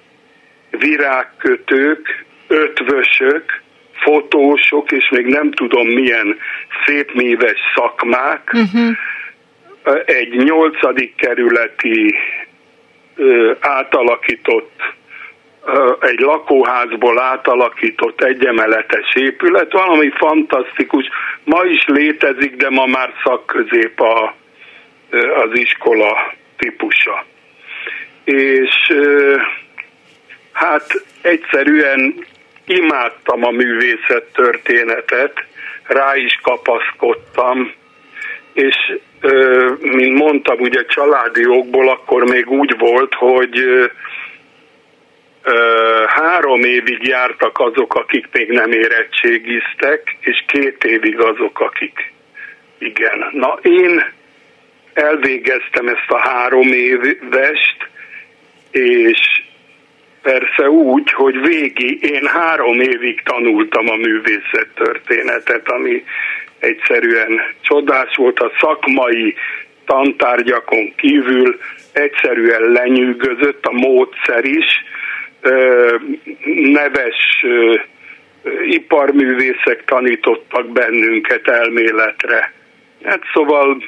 [0.71, 3.63] virágkötők, ötvösök,
[3.93, 6.39] fotósok, és még nem tudom milyen
[6.85, 8.97] szépméves szakmák, uh-huh
[10.05, 12.15] egy nyolcadik kerületi
[13.61, 14.81] átalakított
[16.01, 21.05] egy lakóházból átalakított egyemeletes épület, valami fantasztikus.
[21.45, 24.35] Ma is létezik, de ma már szakközép a,
[25.45, 27.25] az iskola típusa.
[28.25, 28.93] És
[30.53, 32.27] hát egyszerűen
[32.67, 35.45] imádtam a művészet történetet,
[35.83, 37.73] rá is kapaszkodtam,
[38.53, 38.77] és
[39.81, 43.65] mint mondtam, ugye családi okból akkor még úgy volt, hogy
[46.07, 52.13] három évig jártak azok, akik még nem érettségiztek, és két évig azok, akik
[52.79, 53.29] igen.
[53.33, 54.13] Na én
[54.93, 57.77] elvégeztem ezt a három évest,
[58.71, 59.43] és
[60.23, 66.05] persze úgy, hogy végi, én három évig tanultam a művészet történetet, ami
[66.63, 69.35] egyszerűen csodás volt a szakmai
[69.85, 71.59] tantárgyakon kívül,
[71.93, 74.67] egyszerűen lenyűgözött a módszer is,
[76.73, 77.45] neves
[78.67, 82.53] iparművészek tanítottak bennünket elméletre.
[83.05, 83.83] Hát szóval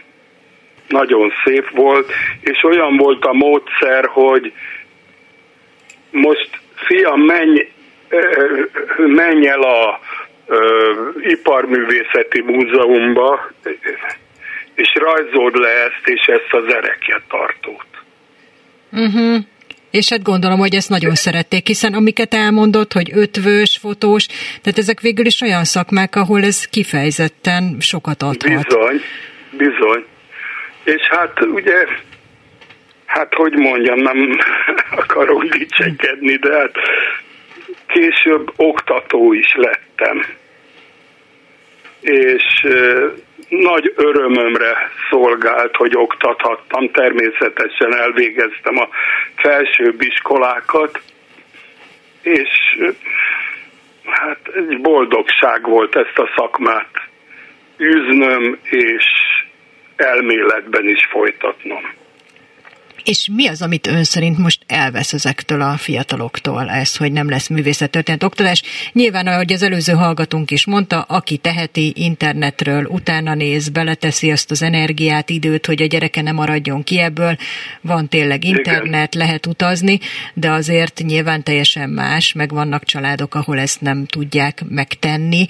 [0.89, 4.53] nagyon szép volt, és olyan volt a módszer, hogy
[6.11, 7.69] most fiam, menj,
[8.97, 10.01] menj el a
[11.17, 13.51] Iparművészeti Múzeumba,
[14.75, 16.75] és rajzold le ezt és ezt az
[17.29, 17.87] tartót.
[18.93, 19.45] Uh-huh.
[19.91, 24.27] És hát gondolom, hogy ezt nagyon szerették, hiszen amiket elmondott, hogy ötvös, fotós,
[24.63, 28.67] tehát ezek végül is olyan szakmák, ahol ez kifejezetten sokat adhat.
[28.67, 29.01] Bizony,
[29.51, 30.05] bizony.
[30.85, 31.87] És hát ugye,
[33.07, 34.39] hát hogy mondjam, nem
[35.03, 36.73] akarok dicsekedni, de hát
[37.87, 40.27] később oktató is lettem.
[42.01, 42.67] És
[43.49, 46.91] nagy örömömre szolgált, hogy oktathattam.
[46.91, 48.89] Természetesen elvégeztem a
[49.37, 51.01] felsőbb iskolákat,
[52.23, 52.49] és
[54.05, 56.91] hát egy boldogság volt ezt a szakmát
[57.81, 59.05] űznöm, és
[59.97, 61.93] elméletben is folytatnom.
[63.05, 67.49] És mi az, amit ön szerint most elvesz ezektől a fiataloktól, ez, hogy nem lesz
[67.49, 68.63] művészettörténet oktatás?
[68.93, 74.63] Nyilván, ahogy az előző hallgatónk is mondta, aki teheti internetről, utána néz, beleteszi azt az
[74.63, 77.37] energiát, időt, hogy a gyereke nem maradjon ki ebből,
[77.81, 79.99] van tényleg internet, lehet utazni,
[80.35, 85.47] de azért nyilván teljesen más, meg vannak családok, ahol ezt nem tudják megtenni.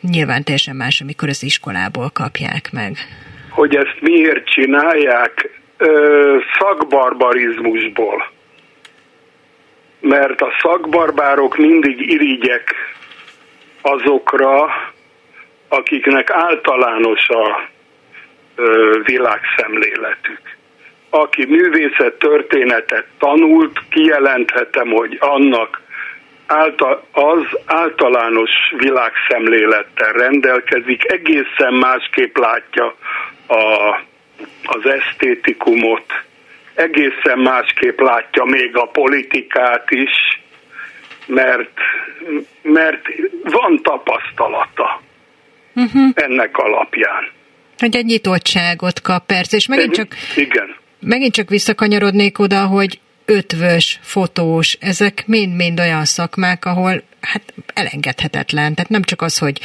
[0.00, 2.96] Nyilván teljesen más, amikor az iskolából kapják meg.
[3.50, 5.61] Hogy ezt miért csinálják,
[6.58, 8.30] szakbarbarizmusból.
[10.00, 12.74] Mert a szakbarbárok mindig irigyek
[13.82, 14.68] azokra,
[15.68, 17.68] akiknek általános a
[19.04, 20.40] világszemléletük.
[21.10, 25.80] Aki művészet történetet tanult, kijelenthetem, hogy annak
[26.46, 32.94] által, az általános világszemlélettel rendelkezik, egészen másképp látja
[33.48, 33.96] a
[34.62, 36.12] az esztétikumot,
[36.74, 40.40] egészen másképp látja még a politikát is,
[41.26, 41.78] mert,
[42.62, 43.02] mert
[43.42, 45.02] van tapasztalata
[45.74, 46.10] uh-huh.
[46.14, 47.30] ennek alapján.
[47.78, 50.74] Hogy egy nyitottságot kap, persze, és megint csak, Igen.
[51.00, 53.00] megint csak visszakanyarodnék oda, hogy
[53.32, 58.74] ötvös, fotós, ezek mind-mind olyan szakmák, ahol hát elengedhetetlen.
[58.74, 59.60] Tehát nem csak az, hogy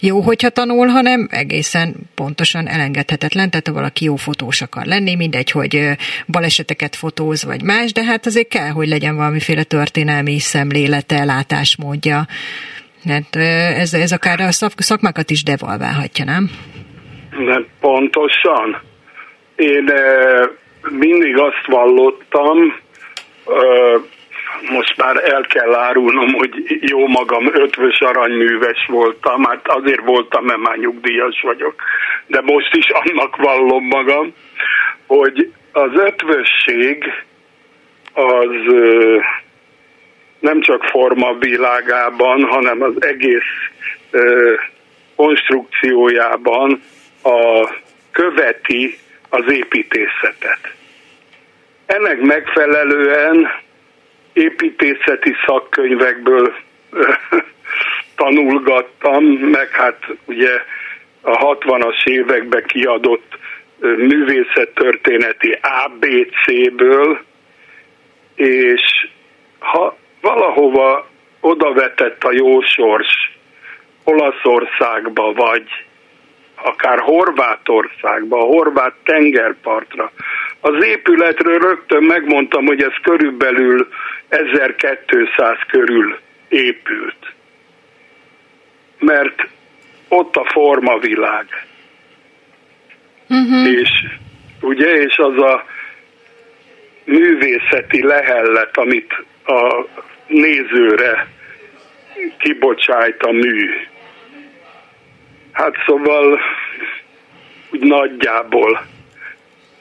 [0.00, 3.50] jó, hogyha tanul, hanem egészen pontosan elengedhetetlen.
[3.50, 5.90] Tehát ha valaki jó fotós akar lenni, mindegy, hogy
[6.26, 12.26] baleseteket fotóz, vagy más, de hát azért kell, hogy legyen valamiféle történelmi szemlélete, látásmódja.
[13.08, 13.36] Hát
[13.76, 16.50] ez, ez akár a szakmákat is devalválhatja, nem?
[17.30, 18.82] De pontosan.
[19.56, 19.84] Én
[20.90, 22.58] mindig azt vallottam,
[24.70, 30.58] most már el kell árulnom, hogy jó magam ötvös aranyműves voltam, hát azért voltam, mert
[30.58, 31.74] már nyugdíjas vagyok,
[32.26, 34.34] de most is annak vallom magam,
[35.06, 37.04] hogy az ötvösség
[38.12, 38.74] az
[40.38, 43.70] nem csak forma világában, hanem az egész
[45.16, 46.82] konstrukciójában
[47.22, 47.70] a
[48.10, 50.75] követi az építészetet.
[51.86, 53.48] Ennek megfelelően
[54.32, 56.54] építészeti szakkönyvekből
[58.16, 60.50] tanulgattam, meg hát ugye
[61.20, 63.38] a 60-as években kiadott
[63.80, 67.20] művészettörténeti ABC-ből,
[68.34, 69.08] és
[69.58, 71.06] ha valahova
[71.40, 73.36] odavetett a jó sors
[74.04, 75.64] Olaszországba, vagy
[76.54, 80.12] akár Horvátországba, a horvát tengerpartra.
[80.66, 83.88] Az épületről rögtön megmondtam, hogy ez körülbelül
[84.28, 87.32] 1200 körül épült.
[88.98, 89.48] Mert
[90.08, 91.46] ott a formavilág.
[93.28, 93.68] Uh-huh.
[93.68, 93.90] És
[94.60, 95.64] ugye, és az a
[97.04, 99.86] művészeti lehellet, amit a
[100.26, 101.26] nézőre
[102.38, 103.70] kibocsájt a mű.
[105.52, 106.40] Hát szóval
[107.70, 108.86] úgy nagyjából,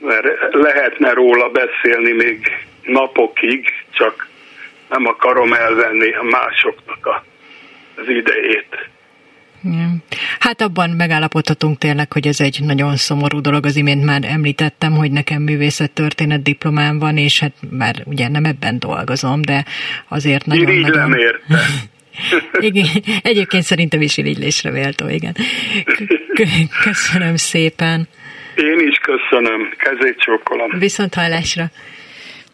[0.06, 2.52] mert lehetne róla beszélni még
[2.84, 4.28] napokig, csak
[4.90, 7.24] nem akarom elvenni a másoknak a,
[7.96, 8.90] az idejét.
[10.40, 13.66] Hát abban megállapodhatunk tényleg, hogy ez egy nagyon szomorú dolog.
[13.66, 18.80] Az imént már említettem, hogy nekem művészettörténet diplomám van, és hát már ugye nem ebben
[18.80, 19.66] dolgozom, de
[20.08, 20.70] azért nagyon...
[20.70, 21.26] Irigylem nagyon...
[21.26, 21.60] érte.
[22.68, 22.88] igen,
[23.22, 25.36] egyébként szerintem is irigylésre méltó, igen.
[26.84, 28.08] Köszönöm szépen.
[28.56, 30.70] Én is köszönöm, kezét csókolom.
[30.80, 31.64] Viszont hallásra.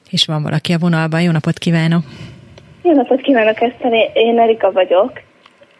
[0.09, 2.03] És van valaki a vonalban, jó napot kívánok!
[2.83, 5.11] Jó napot kívánok, Eszter, én Erika vagyok.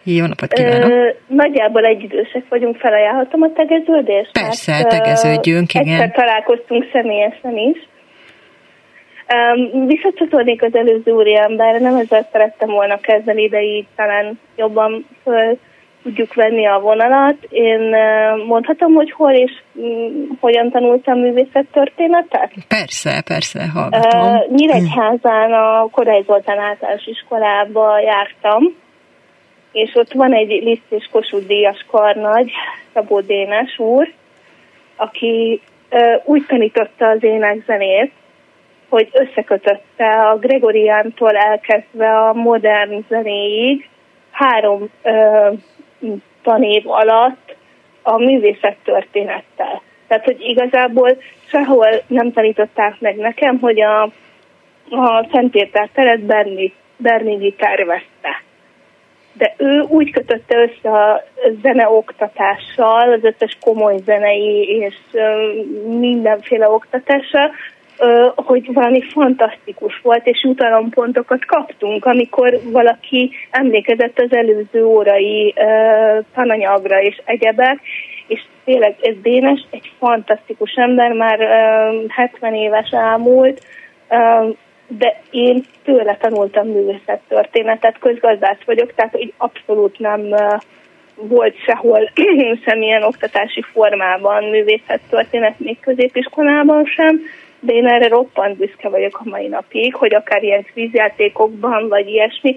[0.04, 0.90] Jó napot kívánok!
[0.90, 4.32] Ö, nagyjából egyidősek vagyunk, felajánlhatom a tegeződést?
[4.32, 5.88] Persze, hát, tegeződjünk, igen.
[5.88, 7.78] Egyszer találkoztunk személyesen is.
[9.34, 15.58] Um, visszacsatolnék az előző úriemberre, nem ezzel szerettem volna kezdeni, de így talán jobban föl
[16.04, 17.38] tudjuk venni a vonalat.
[17.50, 17.96] Én
[18.48, 22.52] mondhatom, hogy hol és mm, hogyan tanultam művészettörténetet?
[22.68, 24.22] Persze, persze, hallgatom.
[24.22, 28.64] Uh, Nyíregyházán a Kodály Zoltán általános iskolába jártam,
[29.72, 32.52] és ott van egy Liszt és Kossuth díjas karnagy,
[32.94, 34.14] Szabó Dénes úr,
[34.96, 35.62] aki
[36.24, 38.12] úgy tanította az énekzenét,
[38.90, 43.90] hogy összekötötte a Gregoriántól elkezdve a modern zenéig
[44.32, 45.50] három ö,
[46.44, 47.56] tanév alatt
[48.02, 49.82] a művészet történettel.
[50.08, 54.02] Tehát, hogy igazából sehol nem tanították meg nekem, hogy a,
[54.90, 58.44] a Szent Péter teret Berni, Bernini tervezte.
[59.34, 61.24] De ő úgy kötötte össze a
[61.62, 64.96] zeneoktatással, az összes komoly zenei és
[65.86, 67.52] mindenféle oktatással,
[68.36, 75.54] hogy valami fantasztikus volt, és jutalompontokat kaptunk, amikor valaki emlékezett az előző órai
[76.34, 77.80] tananyagra és egyebek,
[78.28, 81.40] és tényleg ez Dénes egy fantasztikus ember, már
[82.10, 83.62] 70 éves elmúlt,
[84.88, 90.22] de én tőle tanultam művészettörténetet, közgazdász vagyok, tehát így abszolút nem
[91.16, 92.12] volt sehol
[92.66, 97.22] semmilyen oktatási formában művészettörténet, még középiskolában sem,
[97.62, 102.56] de én erre roppant büszke vagyok a mai napig, hogy akár ilyen kvízjátékokban, vagy ilyesmi,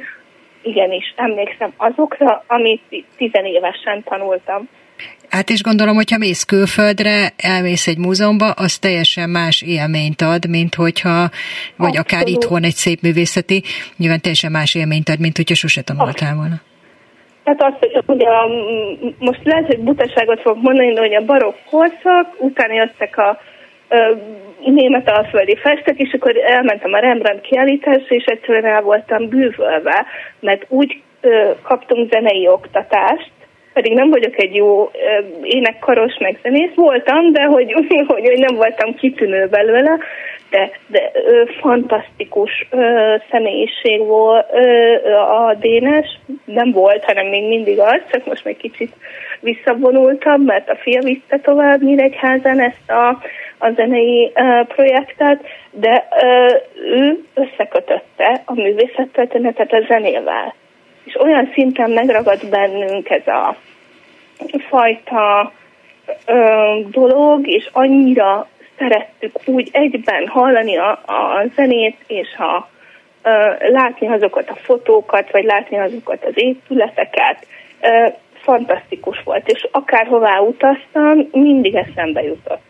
[0.63, 4.69] igenis emlékszem azokra, amit tizenévesen tanultam.
[5.29, 10.75] Hát is gondolom, hogyha mész külföldre, elmész egy múzeumba, az teljesen más élményt ad, mint
[10.75, 11.19] hogyha,
[11.77, 11.97] vagy Abszolút.
[11.97, 13.63] akár itthon egy szép művészeti,
[13.97, 16.61] nyilván teljesen más élményt ad, mint hogyha sose tanultál volna.
[17.45, 18.49] Tehát azt, hogy ugye a,
[19.19, 23.39] most lehet, hogy butaságot fogok mondani, de hogy a barokk korszak, utána jöttek a
[24.65, 30.07] német alföldi festek, és akkor elmentem a Rembrandt kiállításra, és egyszerűen el voltam bűvölve,
[30.41, 31.03] mert úgy
[31.63, 33.31] kaptunk zenei oktatást,
[33.73, 34.91] pedig nem vagyok egy jó
[35.43, 37.73] énekkaros, meg zenész voltam, de hogy,
[38.07, 39.99] hogy, nem voltam kitűnő belőle,
[40.51, 47.79] de, de ö, fantasztikus ö, személyiség volt ö, a Dénes, nem volt, hanem még mindig
[47.79, 48.93] az, csak most még kicsit
[49.41, 53.23] visszavonultam, mert a fia vitte tovább Nyíregyházan ezt a,
[53.59, 54.33] a zenei
[54.69, 56.09] projektet, de
[56.75, 60.55] ő összekötötte a művészettörténetet a zenével.
[61.05, 63.57] És olyan szinten megragad bennünk ez a
[64.69, 65.53] fajta
[66.91, 68.49] dolog, és annyira
[68.79, 72.69] szerettük úgy egyben hallani a, a zenét, és a,
[73.59, 77.47] látni azokat a fotókat, vagy látni azokat az épületeket,
[78.35, 82.63] fantasztikus volt, és akárhová utaztam, mindig eszembe jutott.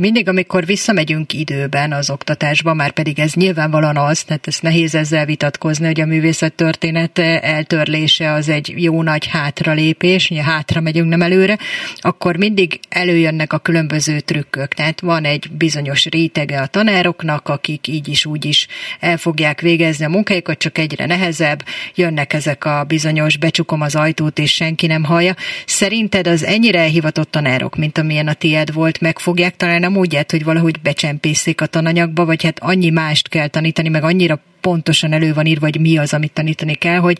[0.00, 5.26] Mindig, amikor visszamegyünk időben az oktatásba, már pedig ez nyilvánvalóan az, tehát ez nehéz ezzel
[5.26, 11.22] vitatkozni, hogy a művészet történet eltörlése az egy jó nagy hátralépés, ugye hátra megyünk, nem
[11.22, 11.58] előre,
[11.96, 14.74] akkor mindig előjönnek a különböző trükkök.
[14.74, 18.66] Tehát van egy bizonyos rétege a tanároknak, akik így is úgy is
[19.00, 24.38] el fogják végezni a munkájukat, csak egyre nehezebb, jönnek ezek a bizonyos becsukom az ajtót,
[24.38, 25.34] és senki nem hallja.
[25.66, 30.30] Szerinted az ennyire elhivatott tanárok, mint amilyen a tiéd volt, meg fogják találni a módját,
[30.30, 35.30] hogy valahogy becsempészék a tananyagba, vagy hát annyi mást kell tanítani, meg annyira pontosan elő
[35.34, 37.18] van írva, hogy mi az, amit tanítani kell, hogy,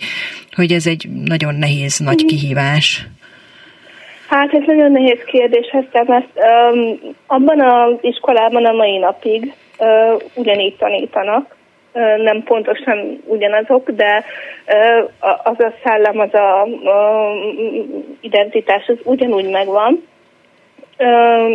[0.59, 3.07] hogy ez egy nagyon nehéz, nagy kihívás.
[4.29, 10.23] Hát ez nagyon nehéz kérdés, ezt mert um, abban az iskolában a mai napig uh,
[10.35, 11.57] ugyanígy tanítanak,
[11.93, 14.25] uh, nem pontosan ugyanazok, de
[14.67, 16.93] uh, az a szellem, az a uh,
[18.21, 20.03] identitás, az ugyanúgy megvan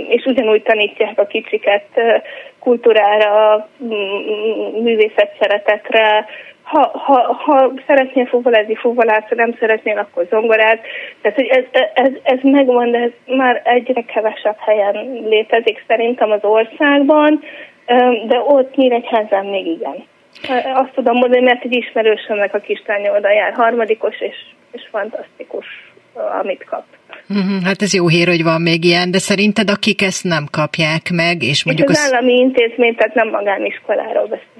[0.07, 1.85] és ugyanúgy tanítják a kicsiket
[2.59, 3.67] kultúrára,
[4.81, 6.25] művészet szeretetre,
[6.63, 10.79] ha, ha, ha szeretnél fuvolázni, fuvolát, ha nem szeretnél, akkor zongorát.
[11.21, 11.63] Tehát, hogy ez,
[11.93, 14.93] ez, ez megvan, de ez már egyre kevesebb helyen
[15.25, 17.43] létezik szerintem az országban,
[18.27, 20.05] de ott Nyíregyházán még igen.
[20.73, 24.35] Azt tudom mondani, mert egy ismerősömnek a kislánya oda jár harmadikos, és,
[24.71, 26.83] és fantasztikus, amit kap.
[27.29, 31.09] Uh-huh, hát ez jó hír, hogy van még ilyen, de szerinted akik ezt nem kapják
[31.11, 31.89] meg, és mondjuk...
[31.89, 34.52] És az, az állami intézmény, tehát nem magániskoláról beszélünk.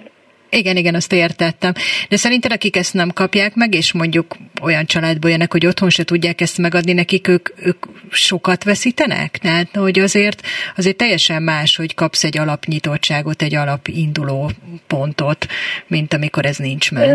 [0.55, 1.71] Igen, igen, azt értettem.
[2.09, 4.25] De szerinted, akik ezt nem kapják meg, és mondjuk
[4.63, 7.77] olyan családból jönnek, hogy otthon se tudják ezt megadni nekik, ők, ők
[8.09, 9.37] sokat veszítenek?
[9.37, 10.41] Tehát, hogy azért,
[10.77, 14.49] azért teljesen más, hogy kapsz egy alapnyitottságot, egy alapinduló
[14.87, 15.45] pontot,
[15.87, 17.09] mint amikor ez nincs meg.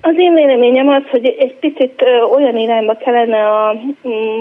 [0.00, 2.02] Az én véleményem az, hogy egy picit
[2.36, 3.80] olyan irányba kellene a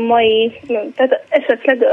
[0.07, 0.51] mai,
[0.95, 1.85] tehát esetleg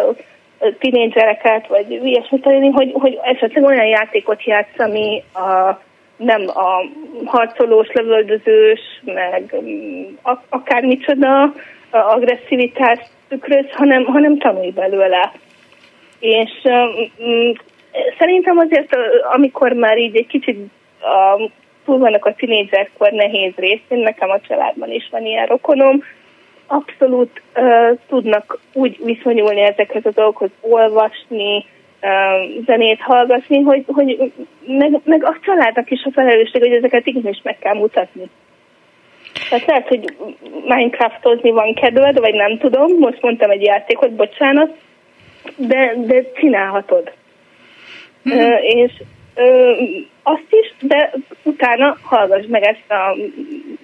[0.79, 5.81] tinédzsereket, vagy ilyesmit tenni, hogy, hogy esetleg olyan játékot játsz, ami a
[6.21, 6.85] nem a
[7.25, 10.03] harcolós, lövöldözős, meg mm,
[10.49, 11.53] akármicsoda
[11.91, 15.33] agresszivitást tükröz, hanem, hanem tanulj belőle.
[16.19, 17.53] És um,
[18.19, 18.97] szerintem azért,
[19.33, 20.59] amikor már így egy kicsit
[21.85, 26.03] túl vannak a tinédzserkor nehéz rész, én nekem a családban is van ilyen rokonom,
[26.67, 31.65] abszolút uh, tudnak úgy viszonyulni ezekhez a dolgokhoz, olvasni,
[32.67, 34.33] zenét hallgatni, hogy, hogy
[34.67, 38.31] meg, meg a családnak is a felelősség, hogy ezeket igenis meg kell mutatni.
[39.49, 40.15] Tehát lehet, hogy
[40.65, 44.77] Minecraftozni van kedved, vagy nem tudom, most mondtam egy játékot, bocsánat,
[45.57, 47.13] de, de csinálhatod.
[48.29, 48.39] Mm-hmm.
[48.39, 48.93] Uh, és
[49.37, 49.79] uh,
[50.23, 51.13] azt is, de
[51.43, 53.17] utána hallgass meg ezt a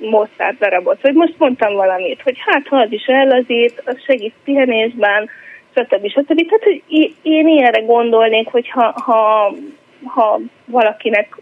[0.01, 1.03] Mozart darabot.
[1.03, 5.29] Vagy most mondtam valamit, hogy hát ha az is ellazít, az segít pihenésben,
[5.77, 6.09] stb.
[6.09, 6.47] stb.
[6.47, 6.83] Tehát, hogy
[7.23, 9.53] én ilyenre gondolnék, hogy ha, ha,
[10.05, 11.37] ha valakinek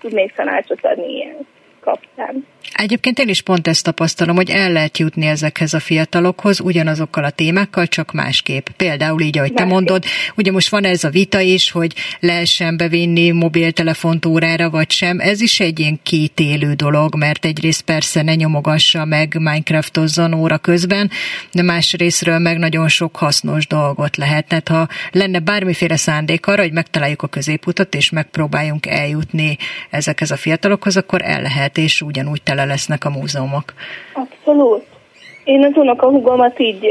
[0.00, 1.36] tudnék tanácsot adni ilyen
[1.80, 2.46] kapcsán.
[2.72, 7.30] Egyébként én is pont ezt tapasztalom, hogy el lehet jutni ezekhez a fiatalokhoz ugyanazokkal a
[7.30, 8.66] témákkal, csak másképp.
[8.76, 10.04] Például így, ahogy te mondod,
[10.36, 15.20] ugye most van ez a vita is, hogy lehessen bevinni mobiltelefont órára, vagy sem.
[15.20, 21.10] Ez is egy ilyen kétélő dolog, mert egyrészt persze ne nyomogassa meg Minecraftozzon óra közben,
[21.52, 24.46] de másrésztről meg nagyon sok hasznos dolgot lehet.
[24.46, 29.56] Tehát ha lenne bármiféle szándék arra, hogy megtaláljuk a középutat, és megpróbáljunk eljutni
[29.90, 33.64] ezekhez a fiatalokhoz, akkor el lehet, és ugyanúgy tele lesznek a múzeumok.
[34.12, 34.84] Abszolút.
[35.44, 36.88] Én az unokahugomat így,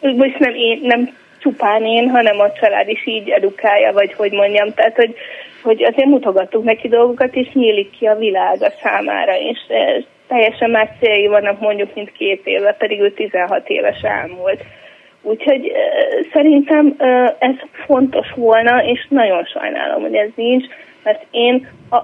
[0.00, 4.74] most nem én, nem csupán én, hanem a család is így edukálja, vagy hogy mondjam,
[4.74, 5.14] tehát hogy,
[5.62, 9.58] hogy azért mutogattuk neki dolgokat, és nyílik ki a világ a számára, és
[10.28, 14.64] teljesen más céljai vannak mondjuk, mint két éve, pedig ő 16 éves elmúlt.
[15.22, 15.72] Úgyhogy
[16.32, 16.94] szerintem
[17.38, 17.54] ez
[17.86, 20.64] fontos volna, és nagyon sajnálom, hogy ez nincs,
[21.02, 21.96] mert én a,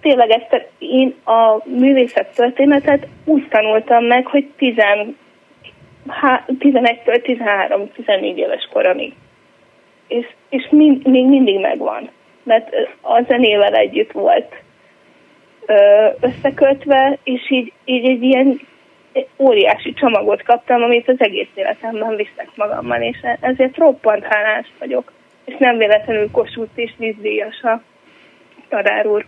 [0.00, 5.06] tényleg ezt én a művészet történetet úgy tanultam meg, hogy 11-től
[7.06, 9.12] 13-14 éves koromig.
[10.08, 12.10] És, és mind, még mindig megvan,
[12.42, 14.54] mert a zenével együtt volt
[16.20, 18.60] összekötve, és így, így egy ilyen
[19.36, 25.12] óriási csomagot kaptam, amit az egész életemben viszek magammal, és ezért roppant hálás vagyok.
[25.44, 27.82] És nem véletlenül Kossuth és vízdíjas a
[28.68, 29.24] tanár úr.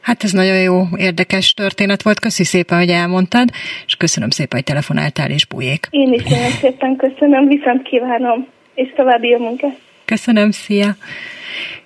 [0.00, 2.20] Hát ez nagyon jó, érdekes történet volt.
[2.20, 3.48] Köszi szépen, hogy elmondtad,
[3.86, 5.86] és köszönöm szépen, hogy telefonáltál, és bújék.
[5.90, 9.78] Én is nagyon szépen köszönöm, viszont kívánom, és további jó munkát.
[10.04, 10.88] Köszönöm, szia!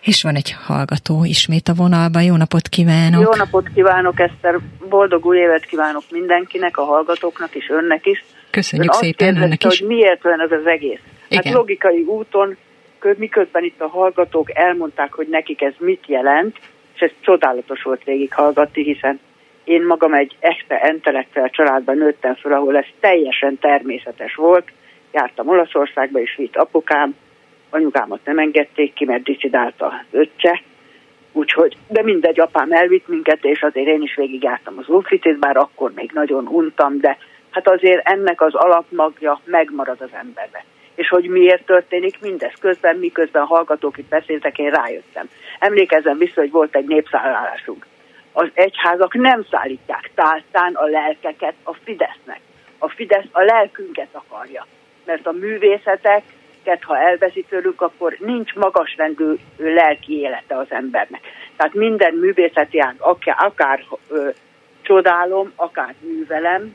[0.00, 2.22] És van egy hallgató ismét a vonalban.
[2.22, 3.22] Jó napot kívánok!
[3.22, 4.58] Jó napot kívánok, Eszter!
[4.88, 8.24] Boldog új évet kívánok mindenkinek, a hallgatóknak és önnek is.
[8.50, 9.78] Köszönjük Ön szépen azt önnek is.
[9.78, 11.00] hogy miért olyan ez az egész.
[11.04, 11.44] Hát Igen.
[11.44, 12.56] Hát logikai úton,
[13.16, 16.56] miközben itt a hallgatók elmondták, hogy nekik ez mit jelent,
[16.94, 19.20] és ez csodálatos volt végighallgatni, hiszen
[19.64, 24.68] én magam egy echte intellektuál családban nőttem föl, ahol ez teljesen természetes volt.
[25.12, 27.16] Jártam Olaszországba, és vitt apukám,
[27.70, 30.62] anyukámat nem engedték ki, mert dicidálta az öccse,
[31.32, 35.92] úgyhogy, de mindegy, apám elvitt minket, és azért én is végigjártam az Ulfitét, bár akkor
[35.94, 37.18] még nagyon untam, de
[37.50, 40.64] hát azért ennek az alapmagja megmarad az emberbe
[40.94, 45.28] és hogy miért történik mindez közben, miközben a hallgatók itt beszéltek, én rájöttem.
[45.58, 47.86] Emlékezem vissza, hogy volt egy népszállásunk.
[48.32, 52.40] Az egyházak nem szállítják táltán a lelkeket a Fidesznek.
[52.78, 54.66] A Fidesz a lelkünket akarja,
[55.04, 61.20] mert a művészeteket, ha elveszi tőlük, akkor nincs magasrendű lelki élete az embernek.
[61.56, 64.28] Tehát minden művészeti ág, akár, akár ö,
[64.82, 66.74] csodálom, akár művelem,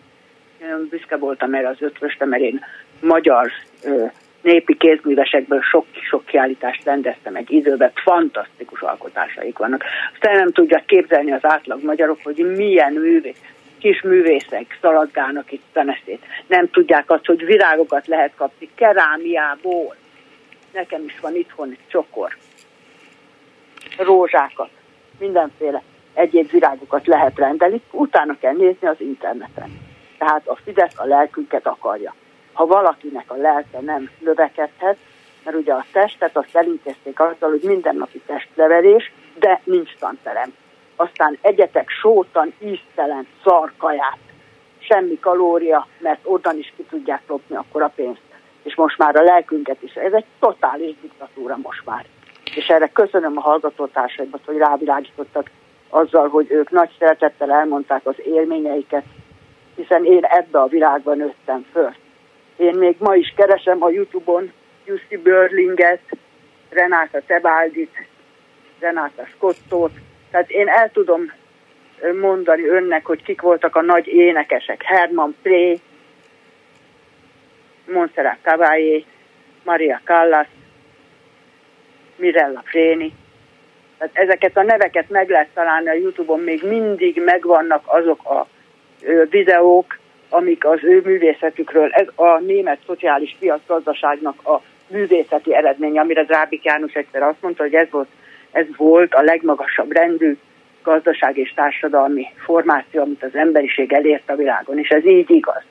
[0.62, 2.66] én büszke voltam erre az ötvösre, mert én
[3.02, 3.52] magyar
[3.84, 4.06] ö,
[4.42, 9.84] népi kézművesekből sok-sok kiállítást rendeztem egy időben, fantasztikus alkotásaik vannak.
[10.14, 13.42] Aztán nem tudják képzelni az átlag magyarok, hogy milyen művész,
[13.80, 16.26] kis művészek szaladgálnak itt Szeneszét.
[16.48, 19.96] Nem tudják azt, hogy virágokat lehet kapni kerámiából.
[20.74, 22.38] Nekem is van itthon egy csokor.
[23.98, 24.70] Rózsákat,
[25.20, 25.82] mindenféle
[26.14, 29.80] egyéb virágokat lehet rendelni, utána kell nézni az interneten.
[30.18, 32.14] Tehát a Fidesz a lelkünket akarja
[32.60, 34.98] ha valakinek a lelke nem növekedhet,
[35.44, 40.54] mert ugye a testet azt elintézték azzal, hogy mindennapi testlevelés, de nincs tanterem.
[40.96, 44.18] Aztán egyetek sótan, íztelen, szarkaját,
[44.80, 48.22] semmi kalória, mert onnan is ki tudják lopni akkor a pénzt.
[48.64, 49.94] És most már a lelkünket is.
[49.94, 52.06] Ez egy totális diktatúra most már.
[52.56, 55.50] És erre köszönöm a hallgatótársaimat, hogy rávilágítottak
[55.90, 59.04] azzal, hogy ők nagy szeretettel elmondták az élményeiket,
[59.76, 61.94] hiszen én ebbe a világban nőttem föl.
[62.60, 64.52] Én még ma is keresem a Youtube-on
[64.86, 66.02] Jussi Börlinget,
[66.70, 68.08] Renáta Tebáldit,
[68.80, 69.92] Renáta Scottot.
[70.32, 71.32] Tehát én el tudom
[72.22, 74.84] mondani önnek, hogy kik voltak a nagy énekesek.
[74.84, 75.80] Herman Pré,
[77.86, 79.06] Montserrat Caballé,
[79.64, 80.48] Maria Callas,
[82.16, 83.14] Mirella Fréni.
[83.98, 88.48] Tehát ezeket a neveket meg lehet találni a Youtube-on, még mindig megvannak azok a
[89.30, 89.99] videók,
[90.30, 96.94] amik az ő művészetükről, ez a német szociális piacgazdaságnak a művészeti eredmény, amire Drábik János
[96.94, 98.08] egyszer azt mondta, hogy ez volt,
[98.52, 100.38] ez volt a legmagasabb rendű
[100.84, 105.64] gazdaság és társadalmi formáció, amit az emberiség elért a világon, és ez így igaz.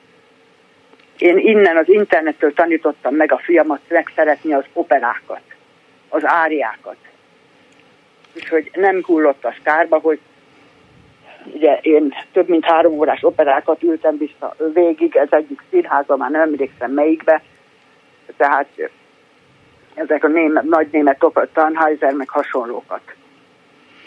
[1.17, 5.41] Én innen az internettől tanítottam meg a fiamat megszeretni az operákat,
[6.09, 6.97] az áriákat.
[8.35, 10.19] Úgyhogy nem hullott a kárba, hogy
[11.45, 16.41] ugye én több mint három órás operákat ültem vissza végig, ez egyik színháza, már nem
[16.41, 17.41] emlékszem melyikbe,
[18.37, 18.67] tehát
[19.93, 23.01] ezek a német, nagy német Tannheiser, meg hasonlókat.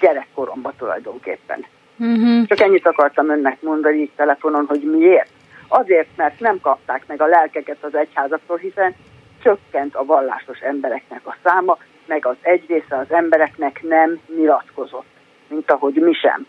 [0.01, 1.65] Gyerekkoromban tulajdonképpen.
[1.99, 2.47] Uh-huh.
[2.47, 5.31] Csak ennyit akartam önnek mondani így telefonon, hogy miért.
[5.69, 8.95] Azért, mert nem kapták meg a lelkeket az egyházaktól, hiszen
[9.43, 15.07] csökkent a vallásos embereknek a száma, meg az egy része az embereknek nem nyilatkozott,
[15.49, 16.47] mint ahogy mi sem.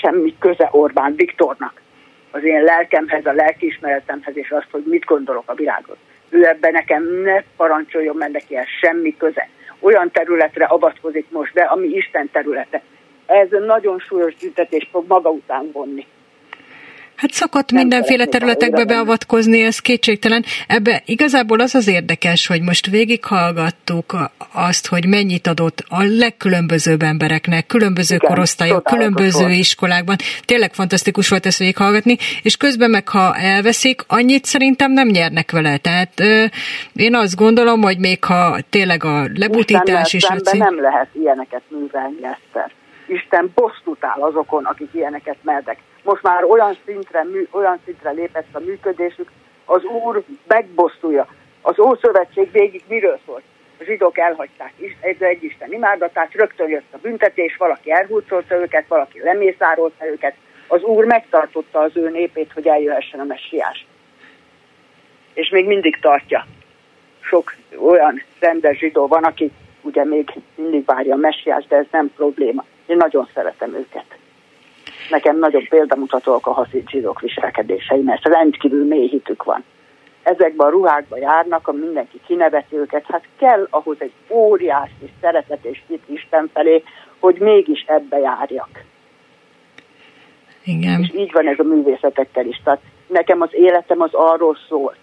[0.00, 1.82] Semmi köze Orbán Viktornak
[2.32, 5.96] az én lelkemhez, a lelkiismeretemhez, és azt, hogy mit gondolok a világot.
[6.28, 9.48] Ő ebben nekem ne parancsoljon, mert neki ez semmi köze.
[9.80, 12.82] Olyan területre avatkozik most be, ami Isten területe.
[13.26, 16.06] Ez nagyon súlyos büntetés fog maga után vonni.
[17.22, 20.44] Hát szokott nem mindenféle területekbe beavatkozni, ez kétségtelen.
[20.66, 24.16] Ebbe igazából az az érdekes, hogy most végighallgattuk
[24.52, 29.56] azt, hogy mennyit adott a legkülönbözőbb embereknek, különböző Igen, korosztályok, különböző volt.
[29.56, 30.16] iskolákban.
[30.44, 35.76] Tényleg fantasztikus volt ezt végighallgatni, és közben meg ha elveszik, annyit szerintem nem nyernek vele.
[35.76, 36.44] Tehát ö,
[36.94, 40.24] én azt gondolom, hogy még ha tényleg a lebutítás is...
[40.24, 42.70] A nem lehet ilyeneket művelni, Eszter.
[43.06, 48.58] Isten bosszút áll azokon, akik ilyeneket merdek most már olyan szintre, olyan szintre lépett a
[48.58, 49.30] működésük,
[49.64, 51.26] az Úr megbosszulja.
[51.60, 53.42] Az Ószövetség végig miről szólt?
[53.78, 60.06] A zsidók elhagyták egy, Isten imádgatát, rögtön jött a büntetés, valaki elhúzolta őket, valaki lemészárolta
[60.06, 60.34] őket.
[60.68, 63.86] Az Úr megtartotta az ő népét, hogy eljöhessen a messiás.
[65.34, 66.46] És még mindig tartja.
[67.20, 69.50] Sok olyan rendes zsidó van, aki
[69.80, 72.64] ugye még mindig várja a messiás, de ez nem probléma.
[72.86, 74.20] Én nagyon szeretem őket
[75.12, 79.64] nekem nagyon példamutatóak a haszid zsidók viselkedései, mert rendkívül mély hitük van.
[80.22, 85.82] Ezekben a ruhákban járnak, a mindenki kineveti őket, hát kell ahhoz egy óriási szeretet és
[85.88, 86.82] hit Isten felé,
[87.18, 88.84] hogy mégis ebbe járjak.
[90.64, 91.00] Igen.
[91.00, 92.60] És így van ez a művészetekkel is.
[92.64, 94.94] Tehát nekem az életem az arról szól.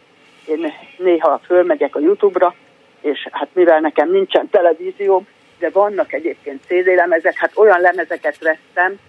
[0.46, 2.56] Én néha fölmegyek a Youtube-ra,
[3.02, 5.28] és hát mivel nekem nincsen televízióm,
[5.60, 9.00] de vannak egyébként CD lemezek, hát olyan lemezeket vettem,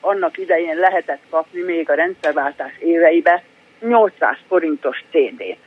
[0.00, 3.42] annak idején lehetett kapni még a rendszerváltás éveibe
[3.80, 5.58] 800 forintos CD-t.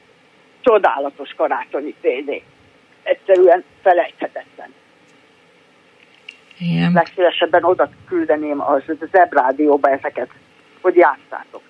[0.61, 2.41] Csodálatos karácsonyi CD.
[3.03, 4.73] Egyszerűen felejthetetlen.
[6.59, 6.91] Igen.
[6.93, 10.29] Legszívesebben oda küldeném az Zebrádióba ezeket,
[10.81, 11.61] hogy játszátok.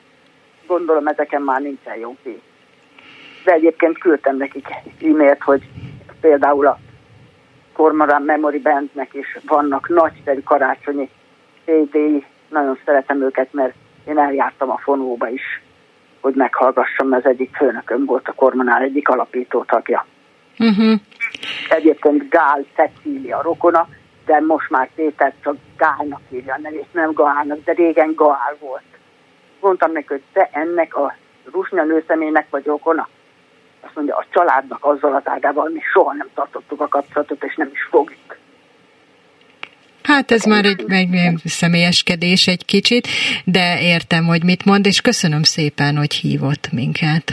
[0.68, 2.42] Gondolom ezeken már nincsen jó ki.
[3.44, 4.68] De egyébként küldtem nekik
[5.02, 5.64] e-mailt, hogy
[6.22, 6.80] például a
[7.74, 11.10] Cormoran Memory Bandnek is vannak nagyszerű karácsonyi
[11.68, 13.74] CD, nagyon szeretem őket, mert
[14.06, 15.62] én eljártam a fonóba is,
[16.22, 20.06] hogy meghallgassam, az egyik főnököm volt a kormonál egyik alapító tagja.
[20.60, 21.00] Uh-huh.
[21.70, 23.88] Egyébként Gál Cecília rokona,
[24.26, 28.84] de most már Péter csak Gálnak írja a nevét, nem Gálnak, de régen Gál volt.
[29.60, 31.16] Mondtam neki, hogy te ennek a
[31.52, 33.08] rusnya nőszemélynek vagy rokona.
[33.82, 37.70] Azt mondja, a családnak azzal az ágával mi soha nem tartottuk a kapcsolatot, és nem
[37.74, 38.38] is fogjuk.
[40.08, 43.08] Hát ez már egy, egy személyeskedés egy kicsit,
[43.46, 47.24] de értem, hogy mit mond, és köszönöm szépen, hogy hívott minket.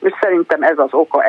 [0.00, 1.24] És szerintem ez az oka,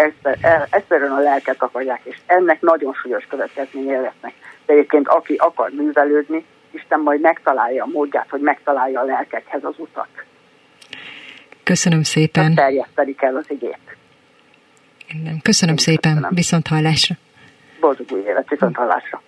[0.69, 4.33] egyszerűen a lelket akarják, és ennek nagyon súlyos következményei lesznek.
[4.65, 9.75] De egyébként aki akar művelődni, Isten majd megtalálja a módját, hogy megtalálja a lelkekhez az
[9.77, 10.07] utat.
[11.63, 12.55] Köszönöm szépen.
[12.55, 13.97] Terjeszteni kell az igét.
[15.07, 17.15] Köszönöm, köszönöm szépen, viszont hallásra.
[17.79, 19.21] Boldog új élet, viszont hallásra.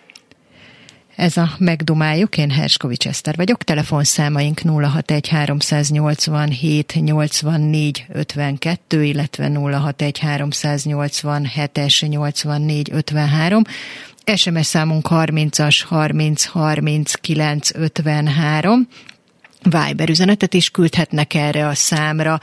[1.21, 12.07] Ez a Megdumáljuk, én Herskovics Eszter vagyok, telefonszámaink 061 387 84 52, illetve 061 387
[12.07, 13.63] 84 53,
[14.35, 18.87] SMS számunk 30-as 30 30 9 53,
[19.63, 22.39] Viber üzenetet is küldhetnek erre a számra,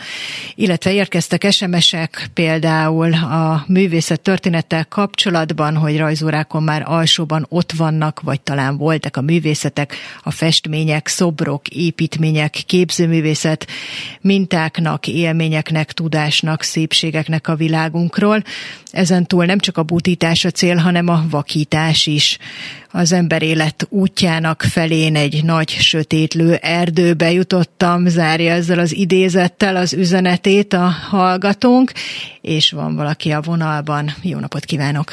[0.55, 8.41] illetve érkeztek SMS-ek például a művészet történettel kapcsolatban, hogy rajzórákon már alsóban ott vannak, vagy
[8.41, 13.67] talán voltak a művészetek, a festmények, szobrok, építmények, képzőművészet,
[14.21, 18.43] mintáknak, élményeknek, tudásnak, szépségeknek a világunkról.
[19.05, 22.39] Ezen túl nem csak a butítás a cél, hanem a vakítás is.
[22.93, 29.95] az ember élet útjának felén egy nagy sötétlő erdőbe jutottam, zárja ezzel az idézettel az
[29.95, 31.91] üzenetét a hallgatónk,
[32.41, 34.05] és van valaki a vonalban.
[34.23, 35.09] Jó napot kívánok!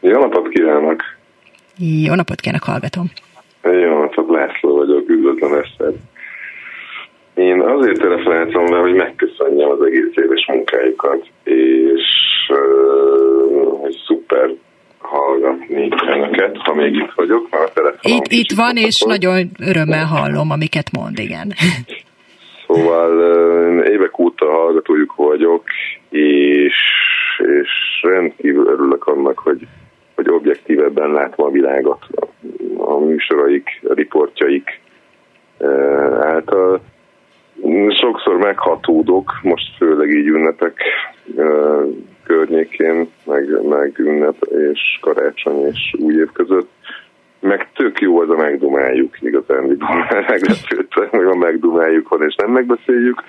[0.00, 1.00] Jó napot kívánok!
[2.06, 3.06] Jó napot kívánok, hallgatom!
[3.62, 5.92] Jó napot, László vagyok, üdvözlöm Eszter!
[7.34, 12.21] Én azért telefonáltam le, hogy megköszönjem az egész éves munkájukat, és
[13.80, 14.54] hogy szuper
[14.98, 20.04] hallgatni önöket, ha még itt vagyok, mert a telefonom Itt, itt van, és nagyon örömmel
[20.04, 21.52] hallom, amiket mond, igen.
[22.66, 23.12] Szóval
[23.84, 25.64] évek óta hallgatójuk vagyok,
[26.10, 26.76] és,
[27.38, 27.70] és
[28.02, 29.66] rendkívül örülök annak, hogy,
[30.14, 32.06] hogy objektívebben látom a világot.
[32.76, 34.80] A műsoraik, a riportjaik
[36.20, 36.80] által.
[38.00, 40.82] Sokszor meghatódok, most főleg így ünnepek
[42.24, 46.70] környékén, meg, meg ünnep és karácsony és új év között.
[47.40, 49.64] Meg tök jó az a megdumáljuk, igazán
[50.28, 53.22] meglepődtem, hogy a megdumáljuk van, és nem megbeszéljük.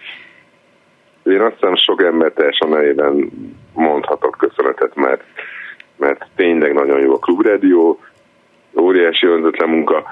[1.24, 3.30] Én azt hiszem sok embertársa nevében
[3.74, 5.24] mondhatok köszönetet, mert,
[5.98, 8.00] mert tényleg nagyon jó a klubrádió,
[8.80, 10.04] óriási önzetlen munka,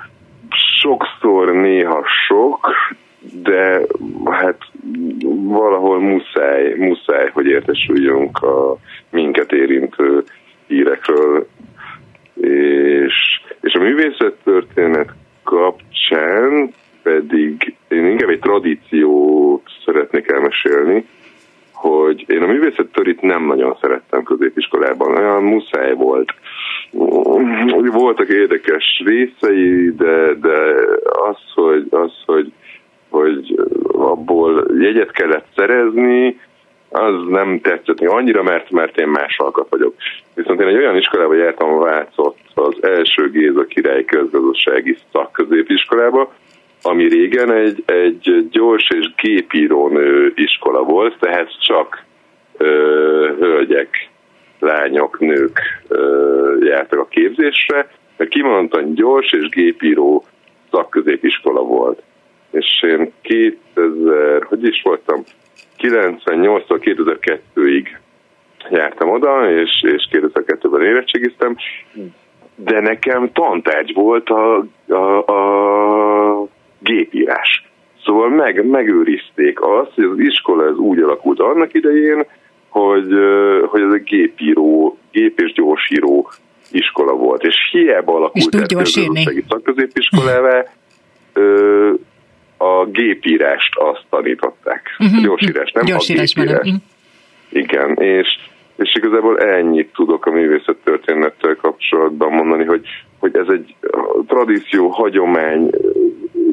[0.80, 2.68] sokszor néha sok,
[3.44, 3.82] de
[4.26, 4.58] hát
[5.46, 8.78] valahol muszáj, muszáj, hogy értesüljünk a
[9.10, 10.24] minket érintő
[10.68, 11.48] hírekről,
[12.34, 15.10] és, és a művészet történet
[15.44, 16.74] kapcsán
[17.04, 21.06] pedig én inkább egy tradíciót szeretnék elmesélni,
[21.72, 26.34] hogy én a művészettörit nem nagyon szerettem középiskolában, olyan muszáj volt.
[27.92, 30.58] Voltak érdekes részei, de, de
[31.04, 32.52] az, hogy, az, hogy
[33.12, 33.60] hogy
[33.92, 36.40] abból jegyet kellett szerezni,
[36.90, 39.94] az nem tetszett annyira, mert, mert én másalkat vagyok.
[40.36, 46.34] Viszont én egy olyan iskolába jártam Vácot, az első Géza király közgazdasági szakközépiskolába,
[46.82, 52.04] ami régen egy, egy gyors és gépírónő iskola volt, tehát csak
[52.58, 54.10] ö, hölgyek,
[54.60, 60.26] lányok, nők ö, jártak a képzésre, mert kimondottan gyors és gépíró
[60.72, 62.02] szakközépiskola volt
[62.52, 65.24] és én 2000, hogy is voltam,
[65.78, 67.88] 98-tól 2002-ig
[68.70, 71.56] jártam oda, és, és 2002-ben érettségiztem,
[72.56, 76.48] de nekem tantárgy volt a, a, a
[76.80, 77.70] gépírás.
[78.06, 82.26] Szóval meg, megőrizték azt, hogy az iskola ez úgy alakult annak idején,
[82.70, 83.08] hogy,
[83.66, 86.32] hogy ez egy gépíró, gép és gyorsíró
[86.72, 87.44] iskola volt.
[87.44, 88.86] És hiába alakult ez a
[89.48, 90.66] szakközépiskolává,
[92.62, 94.96] a gépírást azt tanították.
[95.00, 95.18] Uh-huh.
[95.18, 96.68] A gyorsírás, nem gyorsírás a gépírás.
[96.68, 96.82] Uh-huh.
[97.50, 98.28] Igen, és,
[98.76, 102.86] és igazából ennyit tudok a művészet történettel kapcsolatban mondani, hogy,
[103.20, 103.76] hogy ez egy
[104.28, 105.70] tradíció, hagyomány,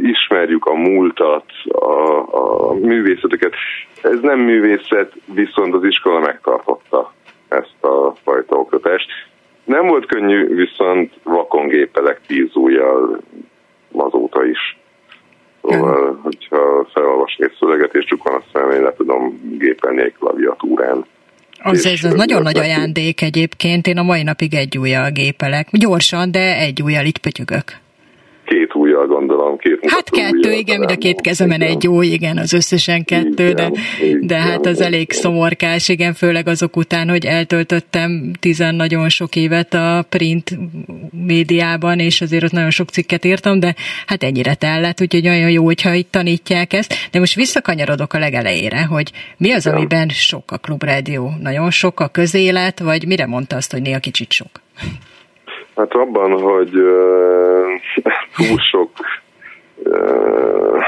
[0.03, 2.19] ismerjük a múltat, a,
[2.69, 3.55] a művészeteket.
[4.03, 7.13] Ez nem művészet, viszont az iskola megtartotta
[7.49, 9.09] ezt a fajta oktatást.
[9.65, 13.21] Nem volt könnyű, viszont vakon gépelek tíz ujjal
[13.93, 14.78] azóta is.
[15.75, 21.05] Szóval, hogyha felolvasni egy szöveget, és csukon a szemén le tudom gépelni egy klaviatúrán.
[21.63, 23.87] Az ez az nagyon nagy ajándék egyébként.
[23.87, 25.69] Én a mai napig egy ujjal gépelek.
[25.71, 27.65] Gyorsan, de egy ujjal így pötyögök
[28.49, 29.57] két ujjal gondolom.
[29.57, 33.55] Két hát kettő, igen, mind a két kezemen egy jó, igen, az összesen kettő, igen,
[33.55, 33.71] de,
[34.01, 39.37] igen, de hát az elég szomorkás, igen, főleg azok után, hogy eltöltöttem tizen nagyon sok
[39.37, 40.59] évet a print
[41.27, 43.75] médiában, és azért ott nagyon sok cikket írtam, de
[44.07, 46.95] hát ennyire tellett, úgyhogy olyan jó, hogyha itt tanítják ezt.
[47.13, 51.31] De most visszakanyarodok a legelejére, hogy mi az, amiben sok a klubrádió?
[51.43, 54.51] Nagyon sok a közélet, vagy mire mondta azt, hogy néha kicsit sok?
[55.79, 56.71] Hát abban, hogy
[58.39, 58.91] túl sok
[59.77, 60.83] uh,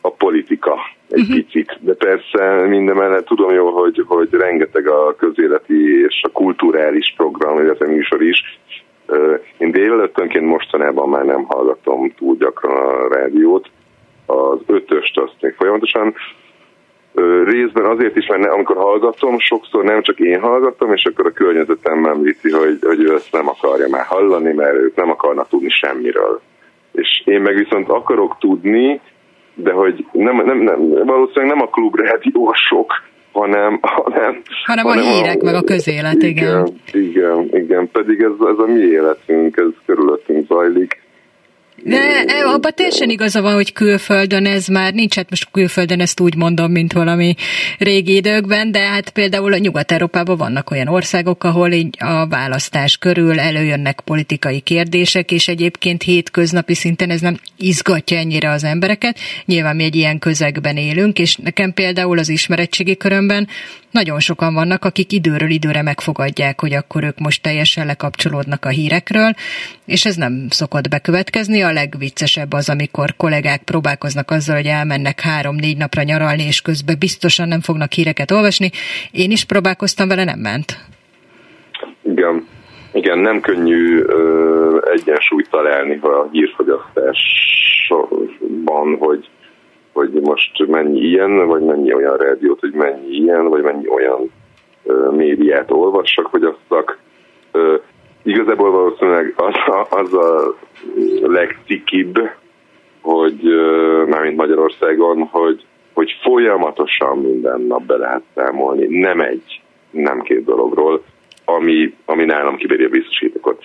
[0.00, 0.74] a politika
[1.08, 1.36] egy uh-huh.
[1.36, 7.62] picit, de persze mindemellett tudom jól, hogy, hogy rengeteg a közéleti és a kulturális program,
[7.62, 8.58] illetve műsor is.
[9.06, 13.70] Uh, én délelőttönként mostanában már nem hallgatom túl gyakran a rádiót,
[14.26, 16.14] az ötöst azt még folyamatosan
[17.44, 22.04] részben azért is, mert amikor hallgatom, sokszor nem csak én hallgatom, és akkor a környezetem
[22.04, 26.40] említi, hogy, hogy ő ezt nem akarja már hallani, mert ők nem akarnak tudni semmiről.
[26.92, 29.00] És én meg viszont akarok tudni,
[29.54, 32.92] de hogy nem, nem, nem, valószínűleg nem a klubrádió a sok,
[33.32, 36.68] hanem, hanem, hanem, hanem a hírek, a, meg a közélet, igen.
[36.92, 37.90] Igen, igen, igen.
[37.90, 41.02] pedig ez, ez a mi életünk, ez körülöttünk zajlik,
[41.82, 46.20] De e, abban teljesen igaza van, hogy külföldön ez már nincs, hát most külföldön ezt
[46.20, 47.34] úgy mondom, mint valami
[47.78, 53.40] régi időkben, de hát például a Nyugat-Európában vannak olyan országok, ahol így a választás körül
[53.40, 59.18] előjönnek politikai kérdések, és egyébként hétköznapi szinten ez nem izgatja ennyire az embereket.
[59.44, 63.48] Nyilván mi egy ilyen közegben élünk, és nekem például az ismeretségi körömben
[63.90, 69.34] nagyon sokan vannak, akik időről időre megfogadják, hogy akkor ők most teljesen lekapcsolódnak a hírekről,
[69.86, 71.62] és ez nem szokott bekövetkezni.
[71.68, 77.48] A legviccesebb az, amikor kollégák próbálkoznak azzal, hogy elmennek három-négy napra nyaralni, és közben biztosan
[77.48, 78.70] nem fognak híreket olvasni.
[79.12, 80.76] Én is próbálkoztam vele, nem ment.
[82.02, 82.46] Igen,
[82.92, 89.28] igen, nem könnyű ö, egyensúlyt találni a hírfogyasztásban, hogy
[89.92, 94.30] hogy most mennyi ilyen, vagy mennyi olyan rádiót, hogy mennyi ilyen, vagy mennyi olyan
[94.84, 96.98] ö, médiát olvassak, fogyasszak.
[97.52, 97.76] Ö,
[98.22, 99.54] igazából valószínűleg az
[99.90, 100.54] az a
[101.22, 102.30] legcikibb,
[103.00, 109.60] hogy ö, mármint Magyarországon, hogy, hogy folyamatosan minden nap be lehet számolni, nem egy,
[109.90, 111.02] nem két dologról,
[111.44, 113.62] ami, ami nálam kibéri a biztosítékot.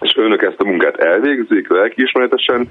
[0.00, 2.68] És önök ezt a munkát elvégzik lelkiismeretesen,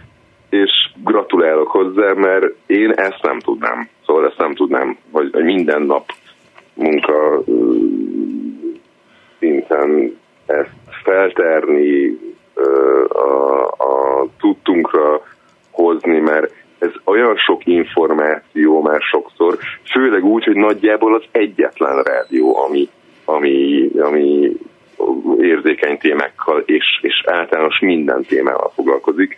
[0.50, 0.72] és
[1.04, 3.90] gratulálok hozzá, mert én ezt nem tudnám.
[4.06, 6.12] Szóval ezt nem tudnám, hogy minden nap
[6.74, 7.44] munka
[9.40, 10.70] szinten ezt
[11.04, 12.18] felterni,
[13.10, 15.22] a, a tudtunkra
[15.72, 19.58] hozni, mert ez olyan sok információ már sokszor,
[19.92, 22.90] főleg úgy, hogy nagyjából az egyetlen rádió, ami,
[23.26, 24.52] ami, ami
[25.40, 29.36] érzékeny témákkal és, és általános minden témával foglalkozik.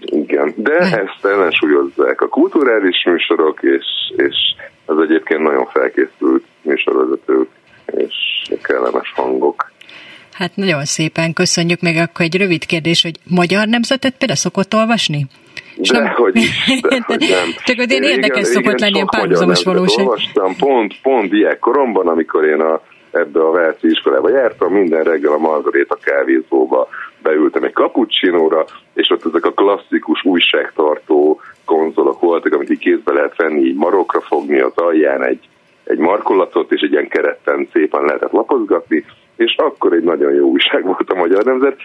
[0.00, 4.36] Igen, de ezt ellensúlyozzák a kulturális műsorok, és, és
[4.86, 7.48] az egyébként nagyon felkészült műsorvezetők
[7.86, 8.14] és
[8.62, 9.72] kellemes hangok.
[10.34, 11.96] Hát nagyon szépen köszönjük meg.
[11.96, 15.26] Akkor egy rövid kérdés, hogy magyar nemzetet például szokott olvasni?
[15.76, 16.12] De, nem...
[16.12, 16.32] hogy,
[16.88, 17.48] de, hogy nem.
[17.64, 20.06] Csak hogy én érdekes szokott lenni ilyen párhuzamos valóság.
[20.06, 22.80] Olvastam pont, pont ilyen koromban, amikor én a,
[23.10, 26.88] ebbe a Váci iskolába jártam, minden reggel a Margaréta kávézóba
[27.22, 33.36] beültem egy cappuccinóra, és ott ezek a klasszikus újságtartó konzolok voltak, amit így kézbe lehet
[33.36, 35.48] venni, így marokra fogni az alján egy,
[35.84, 39.04] egy markolatot, és egy ilyen keretten szépen lehetett lapozgatni,
[39.36, 41.76] és akkor egy nagyon jó újság volt a Magyar Nemzet.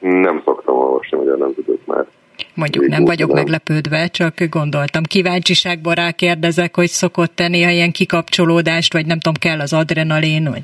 [0.00, 2.06] Nem szoktam olvasni a Magyar Nemzetet már.
[2.54, 3.36] Mondjuk nem vagyok nem.
[3.36, 5.02] meglepődve, csak gondoltam.
[5.02, 10.62] Kíváncsiságból rákérdezek, hogy szokott tenni néha ilyen kikapcsolódást, vagy nem tudom, kell az adrenalin, vagy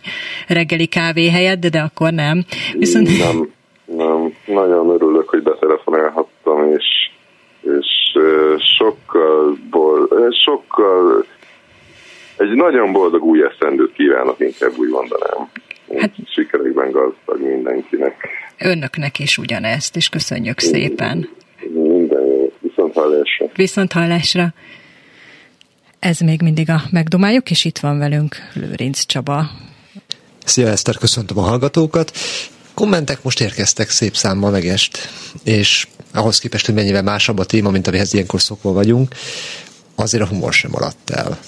[0.49, 2.45] reggeli kávé helyett, de, akkor nem.
[2.79, 3.09] Viszont...
[3.19, 3.49] Nem,
[3.85, 4.33] nem.
[4.47, 7.11] Nagyon örülök, hogy betelefonálhattam, és,
[7.61, 7.87] és
[8.79, 10.09] sokkal, bold,
[10.45, 11.25] sokkal
[12.37, 15.49] egy nagyon boldog új eszendőt kívánok, inkább úgy mondanám.
[15.99, 18.15] Hát, Sikerekben gazdag mindenkinek.
[18.59, 21.29] Önöknek is ugyanezt, és köszönjük szépen.
[21.73, 22.53] Minden jó.
[22.59, 23.47] Viszont hallásra.
[23.55, 24.55] Viszont hallásra.
[25.99, 29.51] Ez még mindig a megdomáljuk, és itt van velünk Lőrinc Csaba.
[30.45, 32.12] Szia Eszter, köszöntöm a hallgatókat.
[32.75, 34.99] Kommentek most érkeztek szép számmal megest,
[35.45, 39.15] és ahhoz képest, hogy mennyivel másabb a téma, mint amihez ilyenkor szokva vagyunk,
[39.95, 41.39] azért a humor sem maradt el.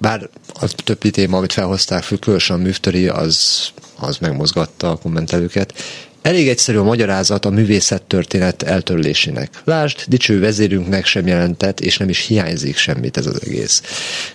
[0.00, 0.28] Bár
[0.60, 3.68] a többi téma, amit felhozták föl, különösen a műftöri, az,
[3.98, 5.74] az megmozgatta a kommentelőket.
[6.22, 9.50] Elég egyszerű a magyarázat a művészettörténet eltörlésének.
[9.64, 13.82] Lásd, dicső vezérünknek sem jelentett, és nem is hiányzik semmit ez az egész.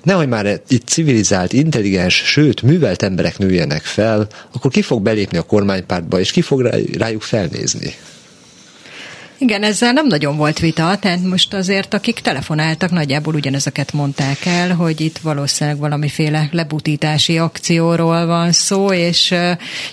[0.03, 5.41] Nehogy már itt civilizált, intelligens, sőt, művelt emberek nőjenek fel, akkor ki fog belépni a
[5.41, 6.61] kormánypártba, és ki fog
[6.97, 7.95] rájuk felnézni?
[9.38, 14.76] Igen, ezzel nem nagyon volt vita, tehát most azért akik telefonáltak, nagyjából ugyanezeket mondták el,
[14.76, 19.34] hogy itt valószínűleg valamiféle lebutítási akcióról van szó, és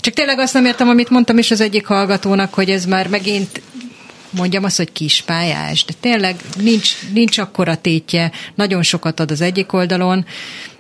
[0.01, 3.63] csak tényleg azt nem értem, amit mondtam is az egyik hallgatónak, hogy ez már megint
[4.31, 9.73] mondjam azt, hogy kispályás, de tényleg nincs, nincs akkora tétje, nagyon sokat ad az egyik
[9.73, 10.27] oldalon,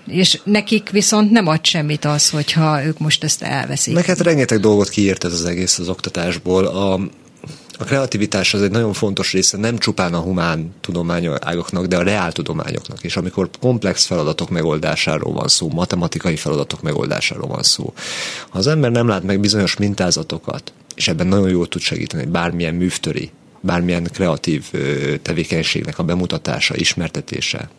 [0.07, 3.95] és nekik viszont nem ad semmit az, hogyha ők most ezt elveszik.
[3.95, 6.67] Meg rengeteg dolgot kiírt ez az egész az oktatásból.
[6.67, 7.01] A,
[7.79, 12.33] a kreativitás az egy nagyon fontos része nem csupán a humán tudományágoknak, de a reál
[12.33, 13.17] tudományoknak is.
[13.17, 17.93] Amikor komplex feladatok megoldásáról van szó, matematikai feladatok megoldásáról van szó.
[18.49, 22.75] Ha az ember nem lát meg bizonyos mintázatokat, és ebben nagyon jól tud segíteni, bármilyen
[22.75, 23.31] művtöri,
[23.61, 24.71] bármilyen kreatív
[25.23, 27.71] tevékenységnek a bemutatása, ismertetése,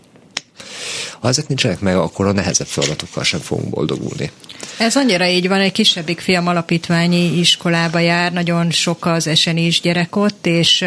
[1.19, 4.31] Ha ezek nincsenek meg, akkor a nehezebb feladatokkal sem fogunk boldogulni.
[4.77, 10.15] Ez annyira így van, egy kisebbik fiam alapítványi iskolába jár, nagyon sok az esenis gyerek
[10.15, 10.85] ott, és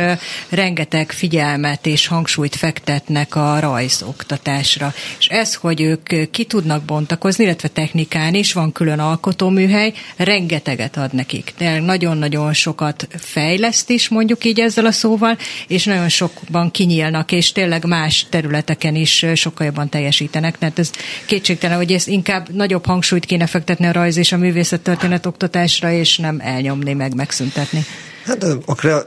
[0.48, 4.94] rengeteg figyelmet és hangsúlyt fektetnek a rajzoktatásra.
[5.18, 11.12] És ez, hogy ők ki tudnak bontakozni, illetve technikán is, van külön alkotóműhely, rengeteget ad
[11.12, 11.54] nekik.
[11.58, 17.52] De nagyon-nagyon sokat fejleszt is, mondjuk így ezzel a szóval, és nagyon sokban kinyílnak, és
[17.52, 20.59] tényleg más területeken is sokkal jobban teljesítenek.
[20.59, 20.90] Tehát ez
[21.26, 25.90] kétségtelen, hogy ez inkább nagyobb hangsúlyt kéne fektetni a rajz és a művészet történet oktatásra,
[25.90, 27.84] és nem elnyomni meg, megszüntetni.
[28.24, 29.05] Hát a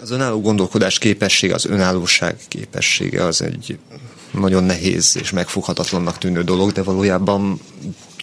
[0.00, 3.78] az önálló gondolkodás képessége, az önállóság képessége az egy
[4.30, 7.60] nagyon nehéz és megfoghatatlannak tűnő dolog, de valójában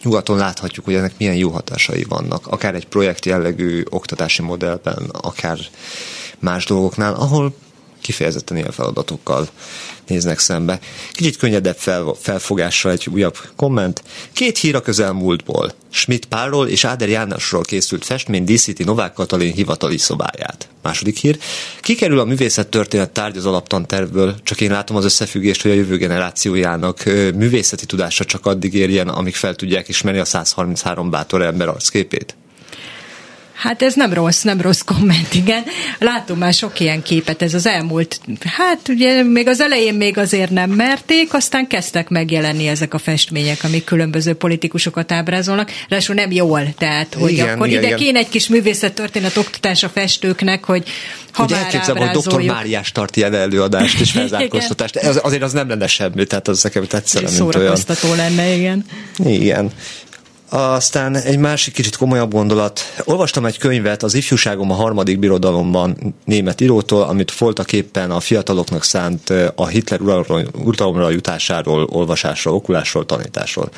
[0.03, 2.47] nyugaton láthatjuk, hogy ennek milyen jó hatásai vannak.
[2.47, 5.57] Akár egy projekt jellegű oktatási modellben, akár
[6.39, 7.55] más dolgoknál, ahol
[8.05, 9.47] kifejezetten ilyen feladatokkal
[10.07, 10.79] néznek szembe.
[11.11, 14.03] Kicsit könnyedebb fel, felfogással egy újabb komment.
[14.33, 15.71] Két hír a közelmúltból.
[15.89, 20.67] Schmidt Párról és Áder Jánosról készült festmény díszíti Novák Katalin hivatali szobáját.
[20.81, 21.37] Második hír.
[21.81, 25.97] Kikerül a művészet történet tárgy az alaptantervből, csak én látom az összefüggést, hogy a jövő
[25.97, 27.03] generációjának
[27.35, 32.35] művészeti tudása csak addig érjen, amíg fel tudják ismerni a 133 bátor ember arcképét.
[33.55, 35.63] Hát ez nem rossz, nem rossz komment, igen.
[35.99, 40.49] Látom már sok ilyen képet, ez az elmúlt, hát ugye még az elején még azért
[40.49, 46.73] nem merték, aztán kezdtek megjelenni ezek a festmények, amik különböző politikusokat ábrázolnak, ráadásul nem jól,
[46.77, 47.99] tehát hogy igen, akkor igen, ide igen.
[47.99, 50.83] kéne egy kis művészettörténet oktatás a festőknek, hogy
[51.31, 52.41] ha Ugye elképzelem, hogy dr.
[52.41, 54.95] Máriás tart ilyen előadást és felzárkóztatást.
[54.95, 57.77] Ez, azért az nem lenne semmi, tehát az nekem tetszene, mint olyan.
[58.15, 58.85] lenne, igen.
[59.25, 59.71] Igen.
[60.57, 62.79] Aztán egy másik kicsit komolyabb gondolat.
[63.03, 68.83] Olvastam egy könyvet az ifjúságom a harmadik birodalomban német írótól, amit voltak éppen a fiataloknak
[68.83, 70.01] szánt a Hitler
[70.53, 73.69] uralomra jutásáról, olvasásról, okulásról, tanításról.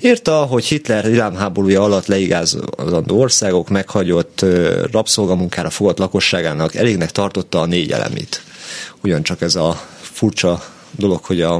[0.00, 4.44] Írta, hogy Hitler irámháborúja alatt leigázandó országok meghagyott
[4.90, 8.42] rabszolgamunkára fogott lakosságának elégnek tartotta a négy elemit.
[9.00, 11.54] Ugyancsak ez a furcsa dolog, hogy a,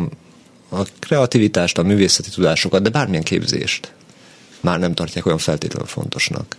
[0.69, 3.93] a kreativitást, a művészeti tudásokat, de bármilyen képzést
[4.63, 6.57] már nem tartják olyan feltétlenül fontosnak.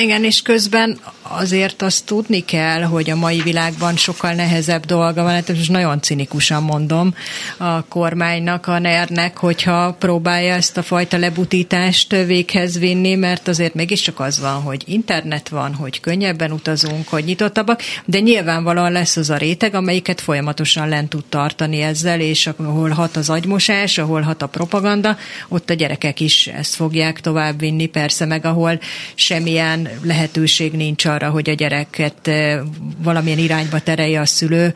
[0.00, 5.32] Igen, és közben azért azt tudni kell, hogy a mai világban sokkal nehezebb dolga van,
[5.32, 7.14] hát most nagyon cinikusan mondom
[7.56, 14.20] a kormánynak, a NER-nek, hogyha próbálja ezt a fajta lebutítást véghez vinni, mert azért mégiscsak
[14.20, 19.36] az van, hogy internet van, hogy könnyebben utazunk, hogy nyitottabbak, de nyilvánvalóan lesz az a
[19.36, 24.46] réteg, amelyiket folyamatosan lent tud tartani ezzel, és ahol hat az agymosás, ahol hat a
[24.46, 25.16] propaganda,
[25.48, 28.80] ott a gyerekek is ezt fogják tovább vinni, persze, meg ahol
[29.14, 32.60] semmilyen lehetőség nincs arra, hogy a gyereket eh,
[33.02, 34.74] valamilyen irányba terelje a szülő,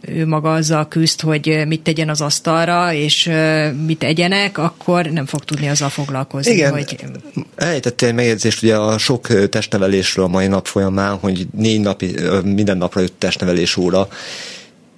[0.00, 5.26] ő maga azzal küzd, hogy mit tegyen az asztalra, és eh, mit egyenek, akkor nem
[5.26, 6.52] fog tudni azzal foglalkozni.
[6.52, 6.96] Igen, hogy...
[7.56, 12.14] elejtettél egy megjegyzést ugye a sok eh, testnevelésről a mai nap folyamán, hogy négy napi,
[12.44, 14.08] minden napra jött testnevelés óra.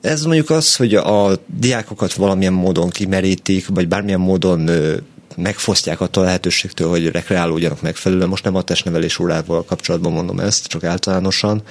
[0.01, 4.71] Ez mondjuk az, hogy a diákokat valamilyen módon kimerítik, vagy bármilyen módon
[5.39, 8.29] megfosztják attól a lehetőségtől, hogy rekreálódjanak megfelelően.
[8.29, 11.63] Most nem a testnevelés órával kapcsolatban mondom ezt, csak általánosan.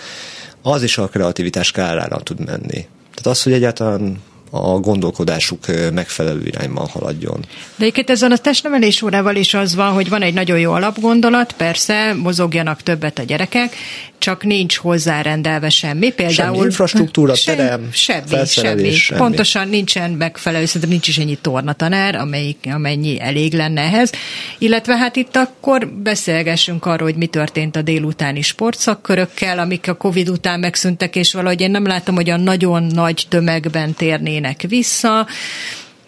[0.61, 2.87] Az is a kreativitás kárára tud menni.
[3.13, 7.39] Tehát az, hogy egyáltalán a gondolkodásuk megfelelő irányban haladjon.
[7.75, 11.51] De egyébként ezen a testnevelés órával is az van, hogy van egy nagyon jó alapgondolat,
[11.51, 13.75] persze, mozogjanak többet a gyerekek,
[14.17, 16.11] csak nincs hozzárendelve semmi.
[16.11, 18.91] Például semmi infrastruktúra, sem, terem, semmi, semmi.
[18.91, 19.19] semmi.
[19.19, 24.11] Pontosan nincsen megfelelő, szerintem nincs is ennyi tornatanár, amelyik, amennyi elég lenne ehhez.
[24.57, 30.29] Illetve hát itt akkor beszélgessünk arról, hogy mi történt a délutáni sportszakkörökkel, amik a Covid
[30.29, 33.93] után megszűntek, és valahogy én nem látom, hogy a nagyon nagy tömegben
[34.37, 35.27] térnének vissza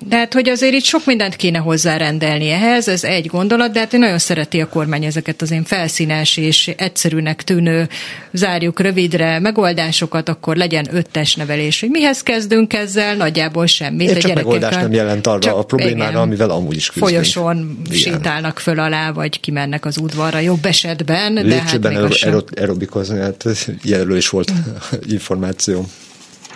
[0.08, 3.92] de hát, hogy azért itt sok mindent kéne hozzárendelni ehhez, ez egy gondolat, de hát
[3.92, 7.88] nagyon szereti a kormány ezeket az én felszínes és egyszerűnek tűnő,
[8.32, 11.80] zárjuk rövidre megoldásokat, akkor legyen öttes nevelés.
[11.80, 13.16] Hogy mihez kezdünk ezzel?
[13.16, 14.10] Nagyjából semmit.
[14.10, 17.12] Én csak megoldás nem jelent arra csak, a problémára, igen, amivel amúgy is küzdünk.
[17.12, 17.98] Folyosón igen.
[17.98, 21.34] sétálnak föl alá, vagy kimennek az udvarra, jobb esetben.
[21.34, 23.46] De Lépcsőben hát aer- aerobikozni, hát
[23.84, 24.52] ilyenről is volt
[25.18, 25.86] információ.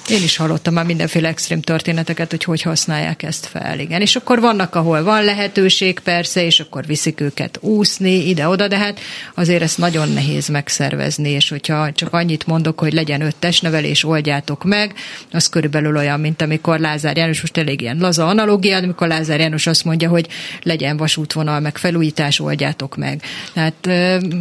[0.09, 3.79] Én is hallottam már mindenféle extrém történeteket, hogy hogy használják ezt fel.
[3.79, 4.01] Igen.
[4.01, 8.99] És akkor vannak, ahol van lehetőség persze, és akkor viszik őket úszni ide-oda, de hát
[9.35, 14.63] azért ezt nagyon nehéz megszervezni, és hogyha csak annyit mondok, hogy legyen öt testnevelés, oldjátok
[14.63, 14.93] meg,
[15.31, 19.67] az körülbelül olyan, mint amikor Lázár János, most elég ilyen laza analógia, amikor Lázár János
[19.67, 20.27] azt mondja, hogy
[20.63, 23.21] legyen vasútvonal, meg felújítás, oldjátok meg.
[23.53, 23.87] Tehát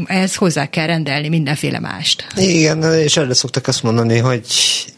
[0.07, 2.27] ehhez hozzá kell rendelni mindenféle mást.
[2.37, 4.45] Igen, és erre szoktak azt mondani, hogy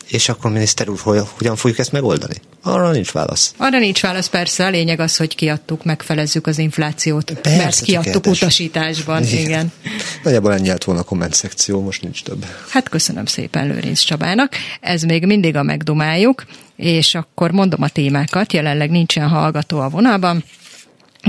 [0.07, 0.99] És akkor miniszter úr,
[1.37, 2.35] hogyan fogjuk ezt megoldani?
[2.63, 3.55] Arra nincs válasz.
[3.57, 4.67] Arra nincs válasz, persze.
[4.67, 7.33] A lényeg az, hogy kiadtuk, megfelezzük az inflációt.
[7.33, 9.39] Persze, mert kiadtuk utasításban, igen.
[9.39, 9.73] igen.
[10.25, 12.47] Nagyjából ennyi lett volna a komment szekció, most nincs több.
[12.69, 14.53] Hát köszönöm szépen Lőrinc Csabának.
[14.81, 16.45] Ez még mindig a megdomáljuk,
[16.77, 18.53] és akkor mondom a témákat.
[18.53, 20.45] Jelenleg nincsen hallgató a vonalban.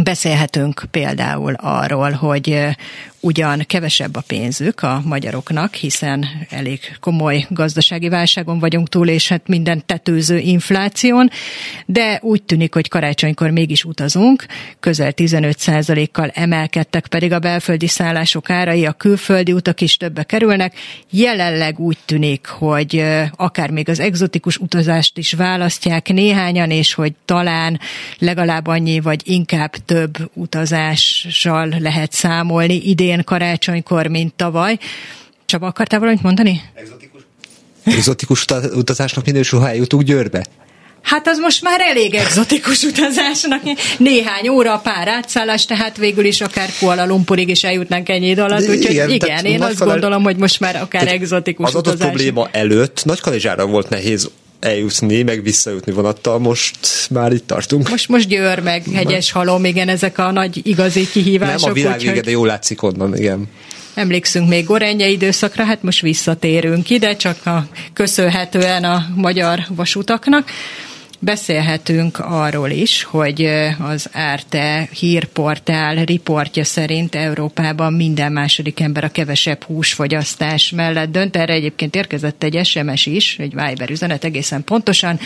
[0.03, 2.67] Beszélhetünk például arról, hogy
[3.25, 9.47] ugyan kevesebb a pénzük a magyaroknak, hiszen elég komoly gazdasági válságon vagyunk túl, és hát
[9.47, 11.29] minden tetőző infláción,
[11.85, 14.45] de úgy tűnik, hogy karácsonykor mégis utazunk,
[14.79, 20.73] közel 15%-kal emelkedtek pedig a belföldi szállások árai, a külföldi utak is többe kerülnek.
[21.09, 23.03] Jelenleg úgy tűnik, hogy
[23.35, 27.79] akár még az egzotikus utazást is választják néhányan, és hogy talán
[28.17, 34.77] legalább annyi, vagy inkább több utazással lehet számolni idén idén karácsonykor, mint tavaly.
[35.45, 36.61] Csaba, akartál valamit mondani?
[36.73, 37.21] Exotikus.
[37.83, 40.45] Exotikus utazásnak minősül, ha eljutunk Győrbe?
[41.01, 43.61] Hát az most már elég exotikus utazásnak.
[43.97, 48.61] Néhány óra, pár átszállás, tehát végül is akár Kuala Lumpurig is eljutnánk ennyi idő alatt.
[48.61, 51.99] Úgyhogy igen, igen én azt gondolom, hogy most már akár exotikus az utazás.
[51.99, 54.29] Az probléma előtt Nagy Kalezsára volt nehéz
[54.65, 56.77] eljutni, meg visszajutni vonattal, most
[57.09, 57.89] már itt tartunk.
[57.89, 61.61] Most, most Győr, meg Hegyes Halom, igen, ezek a nagy igazi kihívások.
[61.61, 63.47] Nem a világ vége, de jól látszik onnan, igen.
[63.93, 70.49] Emlékszünk még Gorenje időszakra, hát most visszatérünk ide, csak a, köszönhetően a magyar vasutaknak.
[71.25, 73.45] Beszélhetünk arról is, hogy
[73.79, 81.35] az Árte hírportál riportja szerint Európában minden második ember a kevesebb húsfogyasztás mellett dönt.
[81.35, 85.19] Erre egyébként érkezett egy SMS is, egy Viber üzenet egészen pontosan.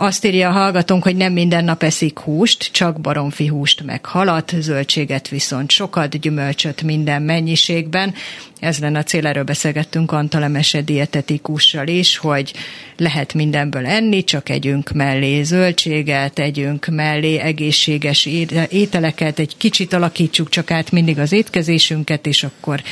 [0.00, 4.54] Azt írja a hallgatónk, hogy nem minden nap eszik húst, csak baromfi húst meg halat,
[4.58, 8.14] zöldséget viszont sokat, gyümölcsöt minden mennyiségben.
[8.60, 12.52] Ez lenne a cél, erről beszélgettünk Antal Emese dietetikussal is, hogy
[12.96, 18.28] lehet mindenből enni, csak együnk mellé zöldséget, együnk mellé egészséges
[18.68, 22.82] ételeket, egy kicsit alakítsuk csak át mindig az étkezésünket, és akkor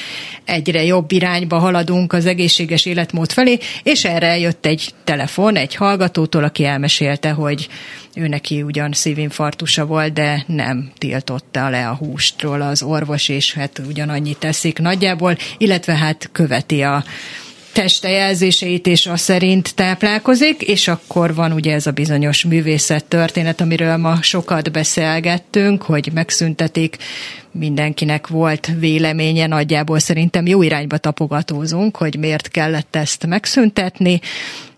[0.44, 6.44] egyre jobb irányba haladunk az egészséges életmód felé, és erre jött egy telefon egy hallgatótól,
[6.44, 6.95] aki elmesélte,
[7.35, 7.68] hogy
[8.14, 13.78] ő neki ugyan szívinfarktusa volt, de nem tiltotta le a hústról az orvos, és hát
[13.89, 17.05] ugyanannyit teszik nagyjából, illetve hát követi a
[17.77, 23.97] testejelzéseit és a szerint táplálkozik, és akkor van ugye ez a bizonyos művészet történet, amiről
[23.97, 26.97] ma sokat beszélgettünk, hogy megszüntetik,
[27.51, 34.20] mindenkinek volt véleménye, nagyjából szerintem jó irányba tapogatózunk, hogy miért kellett ezt megszüntetni,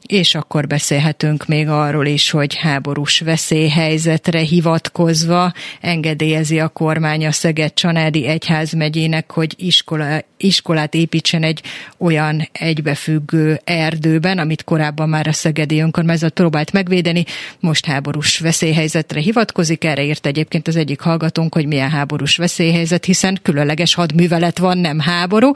[0.09, 7.75] és akkor beszélhetünk még arról is, hogy háborús veszélyhelyzetre hivatkozva engedélyezi a kormány a Szeged
[7.75, 11.63] Csanádi Egyházmegyének, hogy iskola, iskolát építsen egy
[11.99, 17.25] olyan egybefüggő erdőben, amit korábban már a Szegedi önkormányzat próbált megvédeni,
[17.61, 19.85] most háborús veszélyhelyzetre hivatkozik.
[19.85, 24.99] Erre írt egyébként az egyik hallgatónk, hogy milyen háborús veszélyhelyzet, hiszen különleges hadművelet van, nem
[24.99, 25.53] háború,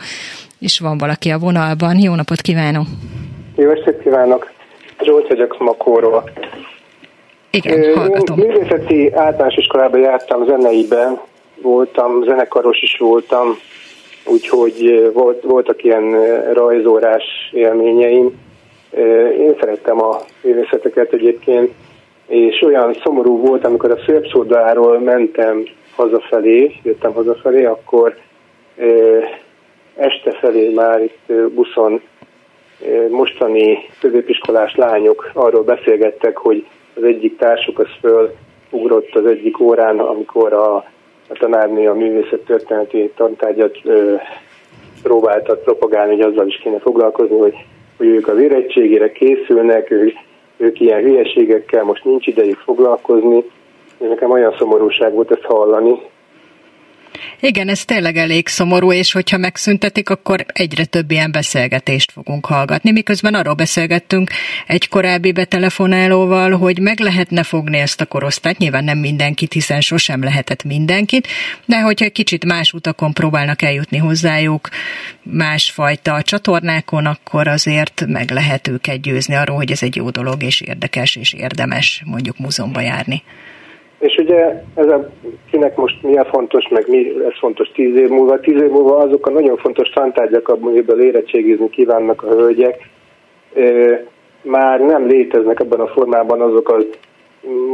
[0.59, 1.99] és van valaki a vonalban.
[1.99, 2.87] Jó napot kívánok!
[3.57, 4.51] Jó estét kívánok!
[5.03, 6.31] Zsolt vagyok Makóról.
[7.51, 8.39] Igen, hallgatom.
[8.39, 11.21] Én művészeti általános iskolában jártam zeneiben,
[11.63, 13.57] voltam, zenekaros is voltam,
[14.27, 16.13] úgyhogy volt, voltak ilyen
[16.53, 18.41] rajzórás élményeim.
[19.39, 21.71] Én szerettem a művészeteket egyébként,
[22.27, 25.63] és olyan szomorú volt, amikor a Szépszódáról mentem
[25.97, 28.17] hazafelé, jöttem hazafelé, akkor
[29.97, 32.03] este felé már itt buszon
[33.11, 40.53] mostani középiskolás lányok arról beszélgettek, hogy az egyik társuk az fölugrott az egyik órán, amikor
[40.53, 40.75] a,
[41.29, 44.15] a tanárnő a művészet-történeti tantárgyat ö,
[45.03, 47.55] próbáltat propagálni, hogy azzal is kéne foglalkozni, hogy,
[47.97, 50.15] hogy ők az érettségére készülnek, ők,
[50.57, 53.45] ők ilyen hülyeségekkel most nincs idejük foglalkozni,
[53.99, 56.01] nekem olyan szomorúság volt ezt hallani,
[57.41, 62.91] igen, ez tényleg elég szomorú, és hogyha megszüntetik, akkor egyre több ilyen beszélgetést fogunk hallgatni.
[62.91, 64.31] Miközben arról beszélgettünk
[64.67, 70.23] egy korábbi betelefonálóval, hogy meg lehetne fogni ezt a korosztályt, nyilván nem mindenkit, hiszen sosem
[70.23, 71.29] lehetett mindenkit,
[71.65, 74.69] de hogyha kicsit más utakon próbálnak eljutni hozzájuk,
[75.23, 80.61] másfajta csatornákon, akkor azért meg lehet őket győzni arról, hogy ez egy jó dolog, és
[80.61, 83.23] érdekes, és érdemes mondjuk múzeumba járni.
[84.03, 85.09] És ugye ez a,
[85.51, 88.41] kinek most mi a fontos, meg mi lesz fontos tíz év múlva.
[88.41, 92.89] Tíz év múlva azok a nagyon fontos tantárgyak, amiből érettségizni kívánnak a hölgyek,
[94.43, 96.77] már nem léteznek ebben a formában azok a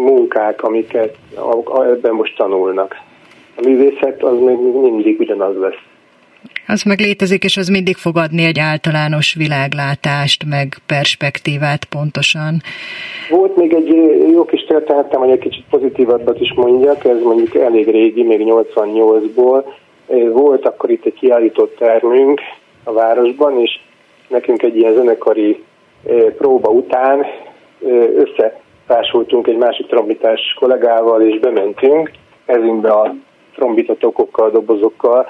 [0.04, 1.16] munkák, amiket
[1.92, 2.94] ebben most tanulnak.
[3.56, 5.87] A művészet az még mindig ugyanaz lesz.
[6.66, 12.62] Az meg létezik, és az mindig fog adni egy általános világlátást, meg perspektívát pontosan.
[13.30, 13.88] Volt még egy
[14.32, 19.64] jó kis történetem, hogy egy kicsit pozitívabbat is mondjak, ez mondjuk elég régi, még 88-ból.
[20.32, 22.40] Volt akkor itt egy kiállított termünk
[22.84, 23.80] a városban, és
[24.28, 25.64] nekünk egy ilyen zenekari
[26.38, 27.26] próba után
[28.16, 32.10] összetársultunk egy másik trombitás kollégával, és bementünk
[32.46, 33.14] ezünkbe a
[33.54, 35.26] trombitatokokkal, dobozokkal,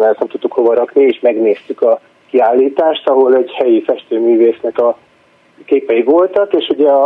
[0.00, 2.00] mert nem tudtuk hova rakni, és megnéztük a
[2.30, 4.98] kiállítást, ahol egy helyi festőművésznek a
[5.64, 7.04] képei voltak, és ugye a,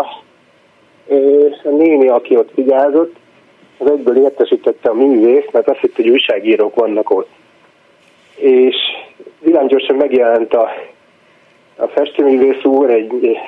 [1.65, 3.15] a néni, aki ott vigyázott,
[3.79, 7.29] az egyből értesítette a művész, mert azt hitt, hogy újságírók vannak ott.
[8.37, 8.77] És
[9.41, 10.69] villámgyorsan megjelent a,
[11.77, 13.39] a festőművész úr, egy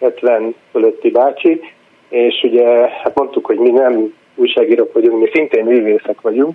[0.00, 1.60] 70 fölötti bácsi,
[2.08, 6.54] és ugye hát mondtuk, hogy mi nem újságírók vagyunk, mi szintén művészek vagyunk,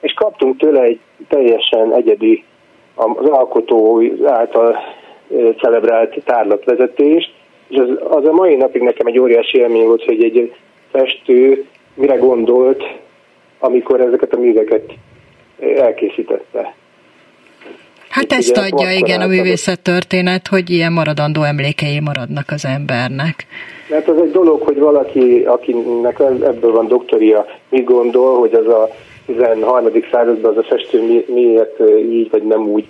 [0.00, 1.00] és kaptunk tőle egy
[1.30, 2.44] teljesen egyedi,
[2.94, 4.76] az alkotó által
[5.58, 7.32] celebrált tárlatvezetést,
[7.68, 10.54] és az, az a mai napig nekem egy óriási élmény volt, hogy egy
[10.90, 12.82] festő mire gondolt,
[13.58, 14.92] amikor ezeket a műveket
[15.76, 16.74] elkészítette.
[18.08, 23.46] Hát Itt ezt adja, igen, a művészet történet, hogy ilyen maradandó emlékei maradnak az embernek.
[23.90, 28.90] Mert az egy dolog, hogy valaki, akinek ebből van doktoria, mit gondol, hogy az a
[29.34, 29.90] 13.
[30.10, 32.86] században az a festő mi, miért így vagy nem úgy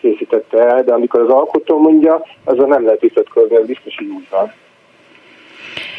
[0.00, 4.26] készítette el, de amikor az alkotó mondja, azzal nem lehet vitatkozni, ez biztos, hogy úgy
[4.30, 4.52] van.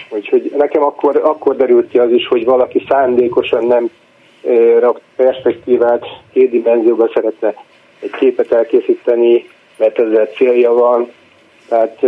[0.10, 3.90] Úgyhogy nekem akkor, akkor derült ki az is, hogy valaki szándékosan nem
[4.80, 7.54] rak perspektívát, két dimenzióban szeretne
[8.00, 9.46] egy képet elkészíteni,
[9.78, 11.12] mert ezzel célja van.
[11.70, 12.02] Tehát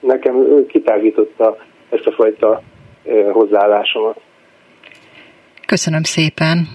[0.00, 1.56] nekem kitágította
[1.90, 2.62] ezt a fajta
[3.32, 4.20] hozzáállásomat.
[5.72, 6.68] Köszönöm szépen.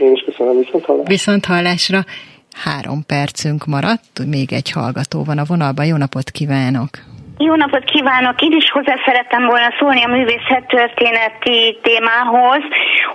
[0.00, 1.08] Én is köszönöm, viszont hallásra.
[1.08, 2.04] Viszont hallásra.
[2.52, 5.86] Három percünk maradt, még egy hallgató van a vonalban.
[5.86, 7.13] Jó napot kívánok!
[7.38, 8.42] Jó napot kívánok!
[8.42, 12.62] Én is hozzá szerettem volna szólni a művészet történeti témához,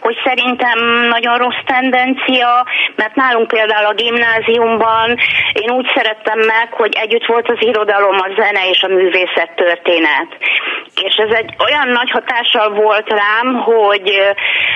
[0.01, 0.79] hogy szerintem
[1.09, 2.65] nagyon rossz tendencia,
[2.95, 5.17] mert nálunk például a gimnáziumban
[5.53, 10.27] én úgy szerettem meg, hogy együtt volt az irodalom, a zene és a művészet történet.
[11.03, 14.09] És ez egy olyan nagy hatással volt rám, hogy,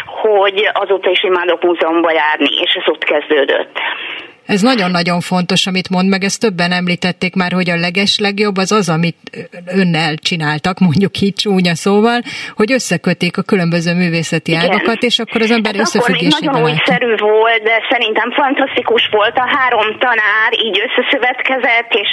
[0.05, 3.79] hogy azóta is imádok múzeumba járni, és ez ott kezdődött.
[4.45, 8.71] Ez nagyon-nagyon fontos, amit mond, meg ezt többen említették már, hogy a leges legjobb az
[8.71, 9.17] az, amit
[9.81, 12.19] önnel csináltak, mondjuk így csúnya szóval,
[12.55, 14.63] hogy összekötik a különböző művészeti Igen.
[14.63, 19.37] ágakat, és akkor az ember hát még nagyon újszerű volt, de szerintem fantasztikus volt.
[19.37, 22.09] A három tanár így összeszövetkezett, és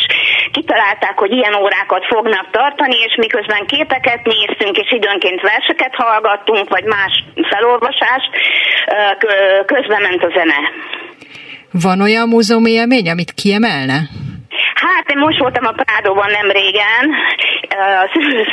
[0.52, 6.84] kitalálták, hogy ilyen órákat fognak tartani, és miközben képeket néztünk, és időnként verseket hallgattunk, vagy
[6.84, 8.30] más felolvasást,
[9.66, 10.58] közben ment a zene.
[11.72, 14.08] Van olyan múzeumi élmény, amit kiemelne?
[14.86, 17.04] Hát én most voltam a Prádóban nem régen,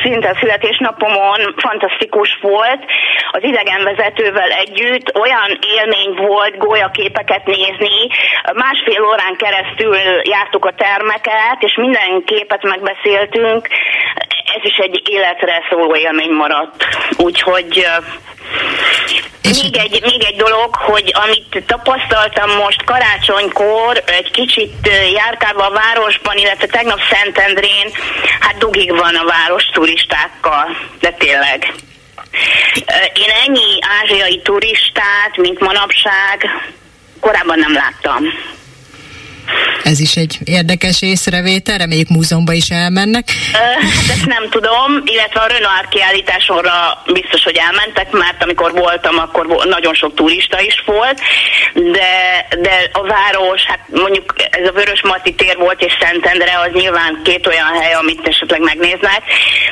[0.03, 2.83] szinte a születésnapomon fantasztikus volt,
[3.31, 8.07] az idegenvezetővel együtt olyan élmény volt gólyaképeket nézni,
[8.53, 13.67] másfél órán keresztül jártuk a termeket, és minden képet megbeszéltünk,
[14.55, 16.87] ez is egy életre szóló élmény maradt.
[17.17, 17.87] Úgyhogy
[19.49, 25.79] és még egy, még egy dolog, hogy amit tapasztaltam most karácsonykor, egy kicsit járkálva a
[26.17, 27.91] városban, illetve tegnap Szentendrén,
[28.39, 31.73] hát dugig van a város turistákkal, de tényleg.
[33.13, 36.49] Én ennyi ázsiai turistát, mint manapság,
[37.19, 38.23] korábban nem láttam.
[39.83, 43.25] Ez is egy érdekes észrevétel, reméljük múzeumban is elmennek.
[43.53, 49.45] Hát ezt nem tudom, illetve a Renoir kiállításonra biztos, hogy elmentek, mert amikor voltam, akkor
[49.65, 51.21] nagyon sok turista is volt,
[51.73, 56.71] de, de a város, hát mondjuk ez a Vörös Marti tér volt és Szentendre, az
[56.73, 59.21] nyilván két olyan hely, amit esetleg megnéznek.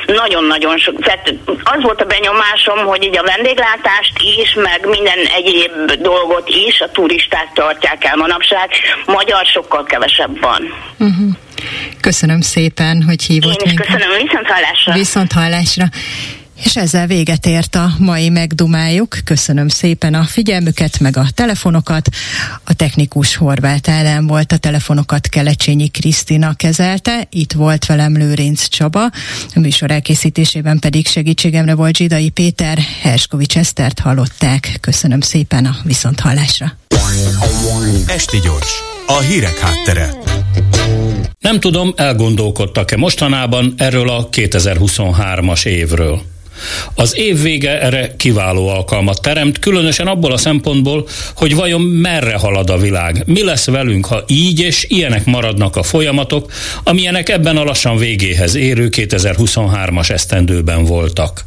[0.06, 1.04] Nagyon-nagyon sok.
[1.04, 1.34] Tehát
[1.64, 5.72] az volt a benyomásom, hogy így a vendéglátást is, meg minden egyéb
[6.02, 8.70] dolgot is a turisták tartják el manapság.
[9.06, 10.62] Magyar sokkal kevesebb van.
[10.98, 11.34] Uh-huh.
[12.00, 13.86] Köszönöm szépen, hogy hívott Én is minket.
[13.86, 14.92] köszönöm, viszont hallásra.
[14.92, 15.84] Viszont hallásra.
[16.64, 19.16] És ezzel véget ért a mai megdumáljuk.
[19.24, 22.08] Köszönöm szépen a figyelmüket, meg a telefonokat.
[22.64, 29.04] A technikus Horváth ellen volt, a telefonokat Kelecsényi Krisztina kezelte, itt volt velem Lőrinc Csaba,
[29.54, 34.76] a műsor elkészítésében pedig segítségemre volt Zsidai Péter, Herskovics Esztert hallották.
[34.80, 36.72] Köszönöm szépen a viszonthallásra.
[38.06, 40.14] Esti gyors, a hírek háttere.
[41.40, 46.22] Nem tudom, elgondolkodtak-e mostanában erről a 2023-as évről.
[46.94, 52.70] Az év vége erre kiváló alkalmat teremt, különösen abból a szempontból, hogy vajon merre halad
[52.70, 53.22] a világ.
[53.26, 56.52] Mi lesz velünk, ha így és ilyenek maradnak a folyamatok,
[56.82, 61.44] amilyenek ebben a lassan végéhez érő 2023-as esztendőben voltak.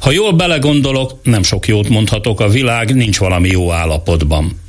[0.00, 4.64] Ha jól belegondolok, nem sok jót mondhatok, a világ nincs valami jó állapotban.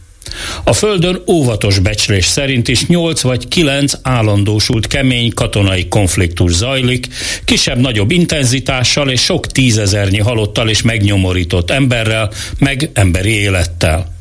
[0.64, 7.08] A Földön óvatos becslés szerint is 8 vagy 9 állandósult kemény katonai konfliktus zajlik,
[7.46, 14.17] kisebb-nagyobb intenzitással és sok tízezernyi halottal és megnyomorított emberrel, meg emberi élettel.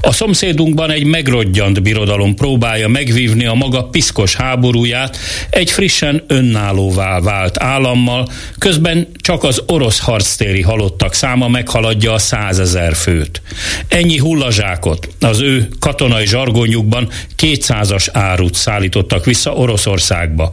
[0.00, 5.18] A szomszédunkban egy megrodjant birodalom próbálja megvívni a maga piszkos háborúját
[5.50, 8.28] egy frissen önállóvá vált állammal,
[8.58, 13.42] közben csak az orosz harctéri halottak száma meghaladja a százezer főt.
[13.88, 20.52] Ennyi hullazsákot az ő katonai zsargonjukban kétszázas árut szállítottak vissza Oroszországba.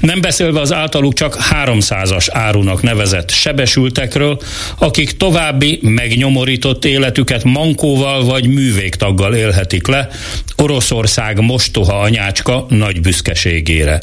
[0.00, 4.40] Nem beszélve az általuk csak háromszázas árunak nevezett sebesültekről,
[4.78, 10.08] akik további megnyomorított életüket mankóval vagy művégtaggal élhetik le
[10.56, 14.00] Oroszország mostoha anyácska nagy büszkeségére.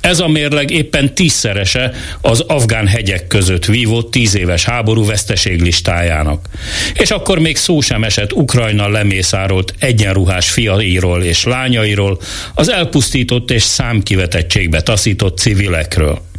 [0.00, 6.48] Ez a mérleg éppen tízszerese az afgán hegyek között vívott tíz éves háború veszteség listájának.
[6.94, 12.20] És akkor még szó sem esett Ukrajna lemészárolt egyenruhás fiairól és lányairól,
[12.54, 16.30] az elpusztított és számkivetettségbe taszított civilekről.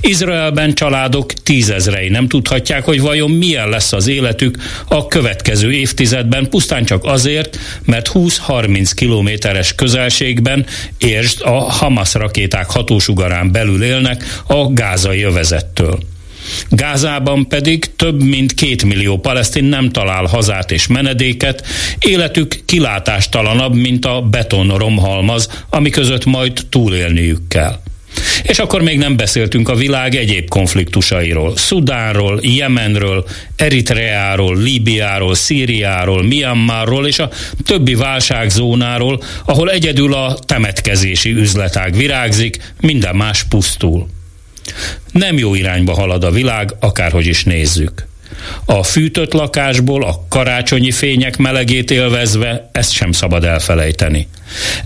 [0.00, 4.56] Izraelben családok tízezrei nem tudhatják, hogy vajon milyen lesz az életük
[4.88, 10.66] a következő évtizedben, pusztán csak azért, mert 20-30 kilométeres közelségben
[10.98, 15.98] értsd a Hamas rakéták hatósugarán belül élnek a gázai övezettől.
[16.68, 21.66] Gázában pedig több mint két millió palesztin nem talál hazát és menedéket,
[21.98, 27.80] életük kilátástalanabb, mint a beton romhalmaz, ami között majd túlélniük kell.
[28.42, 31.56] És akkor még nem beszéltünk a világ egyéb konfliktusairól.
[31.56, 33.24] Szudánról, Jemenről,
[33.56, 37.30] Eritreáról, Líbiáról, Szíriáról, Myanmarról és a
[37.64, 44.08] többi válságzónáról, ahol egyedül a temetkezési üzletág virágzik, minden más pusztul.
[45.12, 48.07] Nem jó irányba halad a világ, akárhogy is nézzük.
[48.64, 54.28] A fűtött lakásból a karácsonyi fények melegét élvezve ezt sem szabad elfelejteni.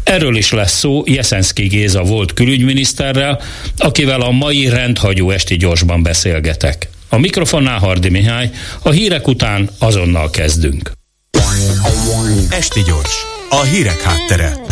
[0.05, 3.41] Erről is lesz szó Jeszenszki Géza volt külügyminiszterrel,
[3.77, 6.89] akivel a mai rendhagyó esti gyorsban beszélgetek.
[7.09, 8.51] A mikrofonnál Hardi Mihály,
[8.83, 10.93] a hírek után azonnal kezdünk.
[12.51, 13.17] Esti gyors,
[13.51, 14.72] a hírek háttere.